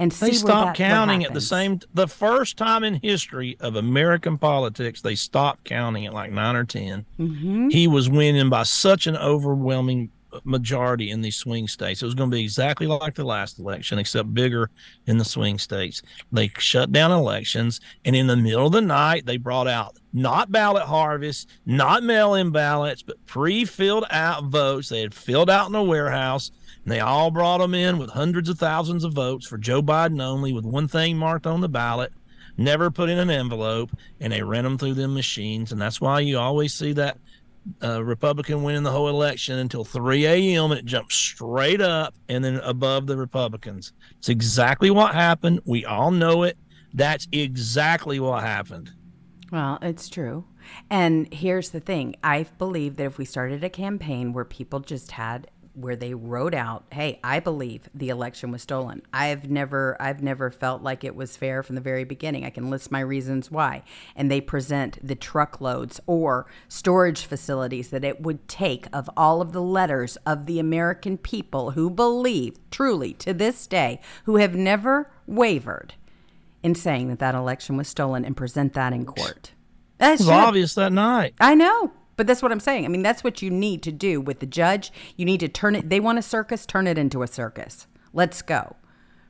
And 0.00 0.10
They 0.12 0.32
stopped 0.32 0.78
counting 0.78 1.24
at 1.24 1.34
the 1.34 1.42
same. 1.42 1.78
The 1.92 2.08
first 2.08 2.56
time 2.56 2.82
in 2.84 2.94
history 2.94 3.58
of 3.60 3.76
American 3.76 4.38
politics, 4.38 5.02
they 5.02 5.14
stopped 5.14 5.64
counting 5.64 6.06
at 6.06 6.14
like 6.14 6.32
nine 6.32 6.56
or 6.56 6.64
10 6.64 7.04
Mm-hmm. 7.18 7.68
He 7.68 7.86
was 7.86 8.08
winning 8.08 8.48
by 8.48 8.62
such 8.62 9.06
an 9.06 9.16
overwhelming 9.16 10.10
majority 10.44 11.10
in 11.10 11.20
these 11.20 11.36
swing 11.36 11.68
states. 11.68 12.02
It 12.02 12.06
was 12.06 12.14
going 12.14 12.30
to 12.30 12.34
be 12.34 12.42
exactly 12.42 12.86
like 12.86 13.14
the 13.14 13.24
last 13.24 13.58
election, 13.58 13.98
except 13.98 14.34
bigger 14.34 14.70
in 15.06 15.18
the 15.18 15.24
swing 15.24 15.58
states. 15.58 16.02
They 16.32 16.50
shut 16.58 16.92
down 16.92 17.12
elections, 17.12 17.80
and 18.04 18.14
in 18.14 18.26
the 18.26 18.36
middle 18.36 18.66
of 18.66 18.72
the 18.72 18.80
night, 18.80 19.26
they 19.26 19.36
brought 19.36 19.68
out 19.68 19.96
not 20.12 20.50
ballot 20.50 20.84
harvest, 20.84 21.48
not 21.66 22.02
mail-in 22.02 22.50
ballots, 22.50 23.02
but 23.02 23.24
pre-filled 23.26 24.04
out 24.10 24.44
votes. 24.44 24.88
They 24.88 25.00
had 25.00 25.14
filled 25.14 25.50
out 25.50 25.68
in 25.68 25.74
a 25.74 25.84
warehouse. 25.84 26.50
And 26.84 26.92
they 26.92 27.00
all 27.00 27.30
brought 27.30 27.58
them 27.58 27.74
in 27.74 27.98
with 27.98 28.10
hundreds 28.10 28.48
of 28.48 28.58
thousands 28.58 29.04
of 29.04 29.12
votes 29.12 29.46
for 29.46 29.58
Joe 29.58 29.82
Biden 29.82 30.22
only, 30.22 30.52
with 30.54 30.64
one 30.64 30.88
thing 30.88 31.18
marked 31.18 31.46
on 31.46 31.60
the 31.60 31.68
ballot, 31.68 32.10
never 32.56 32.90
put 32.90 33.10
in 33.10 33.18
an 33.18 33.28
envelope, 33.28 33.90
and 34.18 34.32
they 34.32 34.42
ran 34.42 34.64
them 34.64 34.78
through 34.78 34.94
them 34.94 35.12
machines. 35.12 35.72
And 35.72 35.80
that's 35.80 36.00
why 36.00 36.20
you 36.20 36.38
always 36.38 36.72
see 36.72 36.94
that 36.94 37.18
uh, 37.82 38.02
Republican 38.04 38.62
winning 38.62 38.82
the 38.82 38.90
whole 38.90 39.08
election 39.08 39.58
until 39.58 39.84
3 39.84 40.26
a.m. 40.26 40.72
it 40.72 40.84
jumped 40.84 41.12
straight 41.12 41.80
up 41.80 42.14
and 42.28 42.44
then 42.44 42.56
above 42.56 43.06
the 43.06 43.16
Republicans. 43.16 43.92
It's 44.18 44.28
exactly 44.28 44.90
what 44.90 45.14
happened. 45.14 45.60
We 45.64 45.84
all 45.84 46.10
know 46.10 46.42
it. 46.42 46.56
That's 46.92 47.28
exactly 47.32 48.20
what 48.20 48.42
happened. 48.42 48.90
Well, 49.52 49.78
it's 49.82 50.08
true. 50.08 50.44
And 50.90 51.32
here's 51.32 51.70
the 51.70 51.80
thing 51.80 52.16
I 52.22 52.46
believe 52.58 52.96
that 52.96 53.06
if 53.06 53.18
we 53.18 53.24
started 53.24 53.64
a 53.64 53.70
campaign 53.70 54.32
where 54.32 54.44
people 54.44 54.80
just 54.80 55.12
had 55.12 55.50
where 55.74 55.96
they 55.96 56.14
wrote 56.14 56.54
out, 56.54 56.84
"Hey, 56.90 57.20
I 57.22 57.40
believe 57.40 57.88
the 57.94 58.08
election 58.08 58.50
was 58.50 58.62
stolen. 58.62 59.02
I've 59.12 59.50
never 59.50 59.96
I've 60.00 60.22
never 60.22 60.50
felt 60.50 60.82
like 60.82 61.04
it 61.04 61.14
was 61.14 61.36
fair 61.36 61.62
from 61.62 61.74
the 61.74 61.80
very 61.80 62.04
beginning. 62.04 62.44
I 62.44 62.50
can 62.50 62.70
list 62.70 62.90
my 62.90 63.00
reasons 63.00 63.50
why." 63.50 63.82
And 64.16 64.30
they 64.30 64.40
present 64.40 64.98
the 65.06 65.14
truckloads 65.14 66.00
or 66.06 66.46
storage 66.68 67.24
facilities 67.24 67.90
that 67.90 68.04
it 68.04 68.20
would 68.20 68.48
take 68.48 68.88
of 68.92 69.08
all 69.16 69.40
of 69.40 69.52
the 69.52 69.62
letters 69.62 70.16
of 70.26 70.46
the 70.46 70.58
American 70.58 71.16
people 71.18 71.72
who 71.72 71.90
believe 71.90 72.58
truly 72.70 73.12
to 73.14 73.32
this 73.32 73.66
day 73.66 74.00
who 74.24 74.36
have 74.36 74.54
never 74.54 75.10
wavered 75.26 75.94
in 76.62 76.74
saying 76.74 77.08
that 77.08 77.18
that 77.20 77.34
election 77.34 77.76
was 77.76 77.88
stolen 77.88 78.24
and 78.24 78.36
present 78.36 78.74
that 78.74 78.92
in 78.92 79.04
court. 79.04 79.52
That 79.98 80.14
It 80.14 80.20
was 80.20 80.28
obvious 80.28 80.74
that 80.74 80.92
night. 80.92 81.34
I 81.40 81.54
know, 81.54 81.92
but 82.20 82.26
that's 82.26 82.42
what 82.42 82.52
I'm 82.52 82.60
saying. 82.60 82.84
I 82.84 82.88
mean, 82.88 83.00
that's 83.00 83.24
what 83.24 83.40
you 83.40 83.48
need 83.48 83.82
to 83.82 83.90
do 83.90 84.20
with 84.20 84.40
the 84.40 84.46
judge. 84.46 84.92
You 85.16 85.24
need 85.24 85.40
to 85.40 85.48
turn 85.48 85.74
it. 85.74 85.88
They 85.88 86.00
want 86.00 86.18
a 86.18 86.22
circus, 86.22 86.66
turn 86.66 86.86
it 86.86 86.98
into 86.98 87.22
a 87.22 87.26
circus. 87.26 87.86
Let's 88.12 88.42
go. 88.42 88.76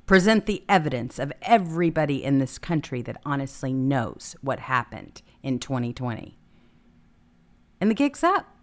Present 0.06 0.46
the 0.46 0.64
evidence 0.68 1.20
of 1.20 1.32
everybody 1.42 2.24
in 2.24 2.40
this 2.40 2.58
country 2.58 3.00
that 3.02 3.20
honestly 3.24 3.72
knows 3.72 4.34
what 4.40 4.58
happened 4.58 5.22
in 5.40 5.60
2020. 5.60 6.36
And 7.80 7.88
the 7.88 7.94
gig's 7.94 8.24
up. 8.24 8.59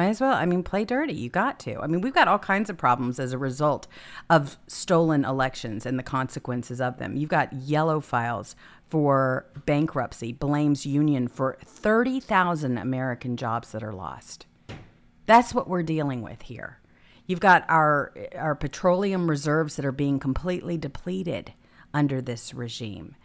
Might 0.00 0.08
as 0.08 0.20
well. 0.22 0.32
I 0.32 0.46
mean, 0.46 0.62
play 0.62 0.86
dirty. 0.86 1.12
You 1.12 1.28
got 1.28 1.58
to. 1.58 1.78
I 1.78 1.86
mean, 1.86 2.00
we've 2.00 2.14
got 2.14 2.26
all 2.26 2.38
kinds 2.38 2.70
of 2.70 2.78
problems 2.78 3.20
as 3.20 3.34
a 3.34 3.38
result 3.38 3.86
of 4.30 4.56
stolen 4.66 5.26
elections 5.26 5.84
and 5.84 5.98
the 5.98 6.02
consequences 6.02 6.80
of 6.80 6.96
them. 6.96 7.16
You've 7.16 7.28
got 7.28 7.52
yellow 7.52 8.00
files 8.00 8.56
for 8.88 9.44
bankruptcy, 9.66 10.32
blames 10.32 10.86
union 10.86 11.28
for 11.28 11.58
30,000 11.62 12.78
American 12.78 13.36
jobs 13.36 13.72
that 13.72 13.82
are 13.82 13.92
lost. 13.92 14.46
That's 15.26 15.52
what 15.52 15.68
we're 15.68 15.82
dealing 15.82 16.22
with 16.22 16.40
here. 16.40 16.78
You've 17.26 17.40
got 17.40 17.66
our 17.68 18.14
our 18.34 18.54
petroleum 18.54 19.28
reserves 19.28 19.76
that 19.76 19.84
are 19.84 19.92
being 19.92 20.18
completely 20.18 20.78
depleted 20.78 21.52
under 21.92 22.22
this 22.22 22.54
regime. 22.54 23.16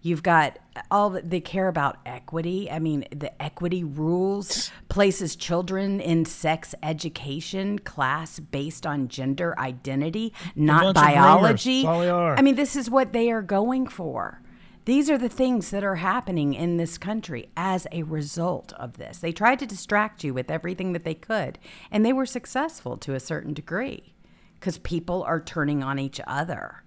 You've 0.00 0.22
got 0.22 0.58
all 0.90 1.10
that 1.10 1.28
they 1.28 1.40
care 1.40 1.68
about 1.68 1.98
equity. 2.06 2.70
I 2.70 2.78
mean, 2.78 3.04
the 3.10 3.40
equity 3.42 3.82
rules 3.82 4.70
places 4.88 5.34
children 5.34 6.00
in 6.00 6.24
sex 6.24 6.74
education 6.82 7.80
class 7.80 8.38
based 8.38 8.86
on 8.86 9.08
gender 9.08 9.58
identity, 9.58 10.32
not 10.54 10.94
bunch 10.94 10.96
of 10.96 11.02
groomers. 11.02 11.14
biology. 11.14 11.86
All 11.86 12.00
they 12.00 12.10
are. 12.10 12.36
I 12.36 12.42
mean, 12.42 12.54
this 12.54 12.76
is 12.76 12.88
what 12.88 13.12
they 13.12 13.30
are 13.30 13.42
going 13.42 13.88
for. 13.88 14.40
These 14.84 15.10
are 15.10 15.18
the 15.18 15.28
things 15.28 15.70
that 15.70 15.84
are 15.84 15.96
happening 15.96 16.54
in 16.54 16.78
this 16.78 16.96
country 16.96 17.50
as 17.56 17.86
a 17.92 18.04
result 18.04 18.72
of 18.74 18.96
this. 18.96 19.18
They 19.18 19.32
tried 19.32 19.58
to 19.58 19.66
distract 19.66 20.24
you 20.24 20.32
with 20.32 20.50
everything 20.50 20.94
that 20.94 21.04
they 21.04 21.14
could, 21.14 21.58
and 21.90 22.06
they 22.06 22.12
were 22.12 22.24
successful 22.24 22.96
to 22.98 23.14
a 23.14 23.20
certain 23.20 23.52
degree 23.52 24.14
because 24.54 24.78
people 24.78 25.22
are 25.24 25.40
turning 25.40 25.82
on 25.82 25.98
each 25.98 26.20
other 26.26 26.84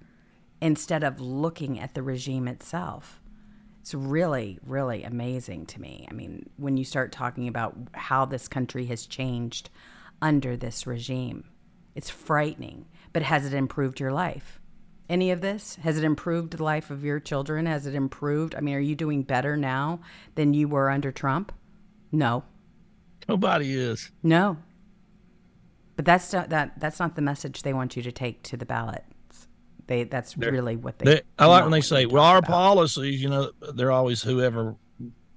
instead 0.61 1.03
of 1.03 1.19
looking 1.19 1.79
at 1.79 1.93
the 1.93 2.03
regime 2.03 2.47
itself. 2.47 3.19
It's 3.81 3.95
really, 3.95 4.59
really 4.63 5.03
amazing 5.03 5.65
to 5.67 5.81
me. 5.81 6.07
I 6.09 6.13
mean, 6.13 6.49
when 6.57 6.77
you 6.77 6.85
start 6.85 7.11
talking 7.11 7.47
about 7.47 7.75
how 7.93 8.25
this 8.25 8.47
country 8.47 8.85
has 8.85 9.07
changed 9.07 9.71
under 10.21 10.55
this 10.55 10.85
regime, 10.85 11.45
it's 11.95 12.09
frightening. 12.09 12.85
But 13.11 13.23
has 13.23 13.45
it 13.45 13.53
improved 13.53 13.99
your 13.99 14.11
life? 14.11 14.59
Any 15.09 15.31
of 15.31 15.41
this? 15.41 15.75
Has 15.77 15.97
it 15.97 16.03
improved 16.03 16.51
the 16.51 16.63
life 16.63 16.91
of 16.91 17.03
your 17.03 17.19
children? 17.19 17.65
Has 17.65 17.87
it 17.87 17.95
improved? 17.95 18.55
I 18.55 18.61
mean, 18.61 18.75
are 18.75 18.79
you 18.79 18.95
doing 18.95 19.23
better 19.23 19.57
now 19.57 19.99
than 20.35 20.53
you 20.53 20.67
were 20.67 20.89
under 20.89 21.11
Trump? 21.11 21.51
No. 22.11 22.43
Nobody 23.27 23.73
is. 23.73 24.11
No. 24.21 24.57
But 25.95 26.05
that's 26.05 26.31
not 26.31 26.49
that 26.49 26.79
that's 26.79 26.99
not 26.99 27.15
the 27.15 27.21
message 27.21 27.63
they 27.63 27.73
want 27.73 27.97
you 27.97 28.03
to 28.03 28.11
take 28.11 28.43
to 28.43 28.57
the 28.57 28.65
ballots. 28.65 29.10
They 29.91 30.05
that's 30.05 30.37
really 30.37 30.77
what 30.77 30.97
they. 30.99 31.15
They, 31.15 31.21
I 31.37 31.47
like 31.47 31.63
when 31.63 31.73
they 31.73 31.81
say, 31.81 32.05
"Well, 32.05 32.23
our 32.23 32.37
about. 32.37 32.49
policies," 32.49 33.21
you 33.21 33.27
know, 33.27 33.51
they're 33.73 33.91
always 33.91 34.23
whoever 34.23 34.77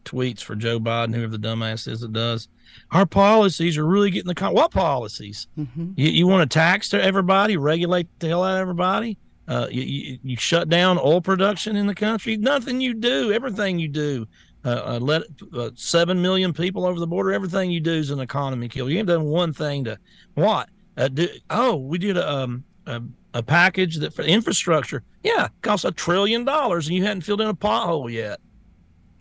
tweets 0.05 0.42
for 0.42 0.55
Joe 0.55 0.78
Biden, 0.78 1.12
whoever 1.12 1.36
the 1.36 1.48
dumbass 1.48 1.88
is 1.88 2.02
that 2.02 2.12
does. 2.12 2.46
Our 2.92 3.05
policies 3.05 3.76
are 3.76 3.84
really 3.84 4.12
getting 4.12 4.28
the 4.28 4.34
con- 4.36 4.55
what 4.55 4.70
policies? 4.70 5.48
Mm-hmm. 5.59 5.94
You, 5.96 6.09
you 6.09 6.26
want 6.28 6.48
to 6.48 6.55
tax 6.55 6.88
to 6.90 7.02
everybody, 7.02 7.57
regulate 7.57 8.07
the 8.20 8.28
hell 8.28 8.44
out 8.44 8.55
of 8.55 8.61
everybody. 8.61 9.18
Uh, 9.48 9.66
you, 9.72 9.82
you, 9.82 10.18
you 10.22 10.36
shut 10.36 10.68
down 10.68 10.98
oil 10.98 11.20
production 11.20 11.74
in 11.74 11.88
the 11.88 11.94
country. 11.94 12.36
Nothing 12.36 12.80
you 12.80 12.94
do, 12.94 13.32
everything 13.32 13.80
you 13.80 13.88
do. 13.88 14.24
Uh, 14.64 14.82
uh, 14.84 14.98
let 15.00 15.22
uh, 15.52 15.70
seven 15.74 16.22
million 16.22 16.52
people 16.52 16.86
over 16.86 17.00
the 17.00 17.09
border. 17.09 17.32
Everything 17.32 17.72
you 17.72 17.80
do 17.80 17.94
is 17.94 18.11
an 18.11 18.20
economy 18.20 18.68
kill. 18.68 18.88
You 18.88 19.00
ain't 19.00 19.09
done 19.09 19.24
one 19.24 19.52
thing 19.52 19.82
to 19.82 19.98
what? 20.34 20.68
Uh, 20.96 21.09
do, 21.09 21.28
oh, 21.50 21.74
we 21.74 21.98
did 21.98 22.16
a, 22.16 22.32
um, 22.32 22.62
a 22.87 23.03
a 23.35 23.43
package 23.43 23.97
that 23.97 24.14
for 24.14 24.22
infrastructure. 24.22 25.03
Yeah, 25.22 25.49
costs 25.62 25.85
a 25.85 25.93
trillion 25.93 26.45
dollars, 26.45 26.87
and 26.87 26.97
you 26.97 27.05
hadn't 27.05 27.22
filled 27.22 27.41
in 27.41 27.49
a 27.49 27.55
pothole 27.55 28.11
yet. 28.11 28.41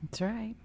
That's 0.03 0.22
right. 0.22 0.55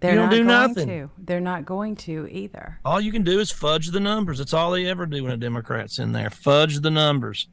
They're 0.00 0.14
don't 0.14 0.24
not 0.24 0.30
do 0.30 0.36
going 0.36 0.46
nothing. 0.46 0.88
to. 0.88 1.10
They're 1.18 1.40
not 1.40 1.64
going 1.64 1.96
to 1.96 2.28
either. 2.30 2.78
All 2.84 3.00
you 3.00 3.10
can 3.10 3.24
do 3.24 3.40
is 3.40 3.50
fudge 3.50 3.88
the 3.88 4.00
numbers. 4.00 4.38
That's 4.38 4.52
all 4.52 4.70
they 4.70 4.86
ever 4.86 5.06
do 5.06 5.22
when 5.22 5.32
a 5.32 5.36
Democrat's 5.36 5.98
in 5.98 6.12
there. 6.12 6.30
Fudge 6.30 6.80
the 6.80 6.90
numbers. 6.90 7.48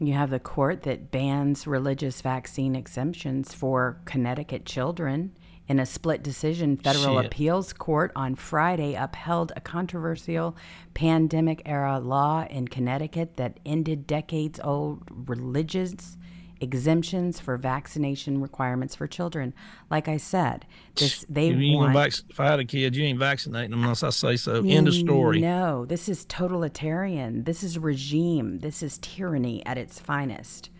You 0.00 0.12
have 0.14 0.30
the 0.30 0.40
court 0.40 0.82
that 0.82 1.10
bans 1.10 1.66
religious 1.66 2.20
vaccine 2.20 2.74
exemptions 2.76 3.54
for 3.54 4.00
Connecticut 4.04 4.64
children. 4.64 5.36
In 5.68 5.78
a 5.78 5.84
split 5.84 6.22
decision, 6.22 6.78
federal 6.78 7.16
Shit. 7.18 7.26
appeals 7.26 7.72
court 7.74 8.10
on 8.16 8.34
Friday 8.34 8.94
upheld 8.94 9.52
a 9.54 9.60
controversial 9.60 10.56
pandemic 10.94 11.60
era 11.66 11.98
law 11.98 12.46
in 12.48 12.68
Connecticut 12.68 13.36
that 13.36 13.60
ended 13.66 14.06
decades 14.06 14.58
old 14.64 15.02
religious 15.10 16.16
exemptions 16.60 17.38
for 17.38 17.56
vaccination 17.56 18.40
requirements 18.40 18.94
for 18.94 19.06
children. 19.06 19.54
Like 19.90 20.08
I 20.08 20.16
said, 20.16 20.66
this 20.94 21.24
they 21.28 21.48
You 21.48 21.76
want 21.76 21.92
vac- 21.92 22.14
if 22.30 22.40
I 22.40 22.46
had 22.46 22.60
a 22.60 22.64
kid, 22.64 22.96
you 22.96 23.04
ain't 23.04 23.18
vaccinating 23.18 23.70
them 23.70 23.82
unless 23.82 24.02
I 24.02 24.10
say 24.10 24.36
so. 24.36 24.64
End 24.64 24.88
of 24.88 24.94
story. 24.94 25.40
No, 25.40 25.84
this 25.84 26.08
is 26.08 26.24
totalitarian. 26.24 27.44
This 27.44 27.62
is 27.62 27.78
regime. 27.78 28.60
This 28.60 28.82
is 28.82 28.98
tyranny 28.98 29.64
at 29.66 29.78
its 29.78 29.98
finest. 29.98 30.70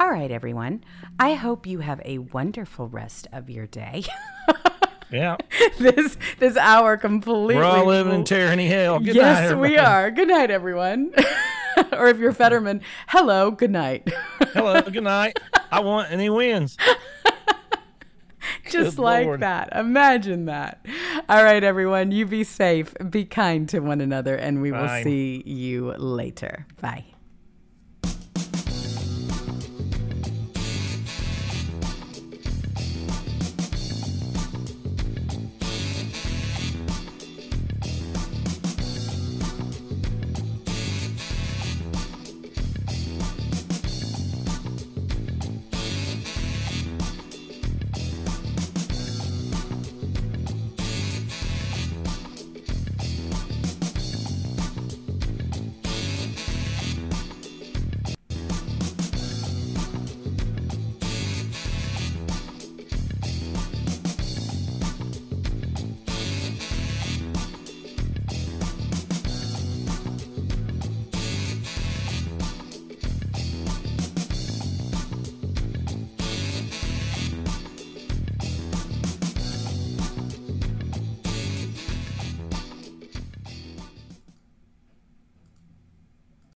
All 0.00 0.10
right, 0.10 0.30
everyone. 0.30 0.84
I 1.18 1.34
hope 1.34 1.66
you 1.66 1.80
have 1.80 2.00
a 2.04 2.18
wonderful 2.18 2.88
rest 2.88 3.26
of 3.32 3.50
your 3.50 3.66
day. 3.66 4.04
Yeah, 5.10 5.38
this 5.78 6.18
this 6.38 6.54
hour 6.58 6.98
completely. 6.98 7.54
we're 7.54 7.64
all 7.64 7.86
living 7.86 8.12
in 8.12 8.24
tyranny 8.24 8.66
hell. 8.66 8.98
Good 8.98 9.16
night, 9.16 9.44
yes, 9.44 9.54
we 9.54 9.78
are. 9.78 10.10
Good 10.10 10.28
night, 10.28 10.50
everyone. 10.50 11.14
or 11.92 12.08
if 12.08 12.18
you're 12.18 12.34
Fetterman, 12.34 12.82
hello. 13.06 13.50
Good 13.50 13.70
night. 13.70 14.06
Hello, 14.52 14.82
good 14.90 15.04
night. 15.04 15.38
I 15.72 15.80
want, 15.80 16.10
and 16.10 16.20
he 16.20 16.28
wins. 16.28 16.76
Just 18.70 18.96
Good 18.96 19.02
like 19.02 19.24
Lord. 19.24 19.40
that. 19.40 19.74
Imagine 19.74 20.44
that. 20.44 20.84
All 21.26 21.42
right, 21.42 21.64
everyone. 21.64 22.12
You 22.12 22.26
be 22.26 22.44
safe. 22.44 22.94
Be 23.08 23.24
kind 23.24 23.66
to 23.70 23.80
one 23.80 24.02
another, 24.02 24.36
and 24.36 24.60
we 24.60 24.72
will 24.72 25.02
see 25.02 25.42
you 25.46 25.94
later. 25.96 26.66
Bye. 26.82 27.06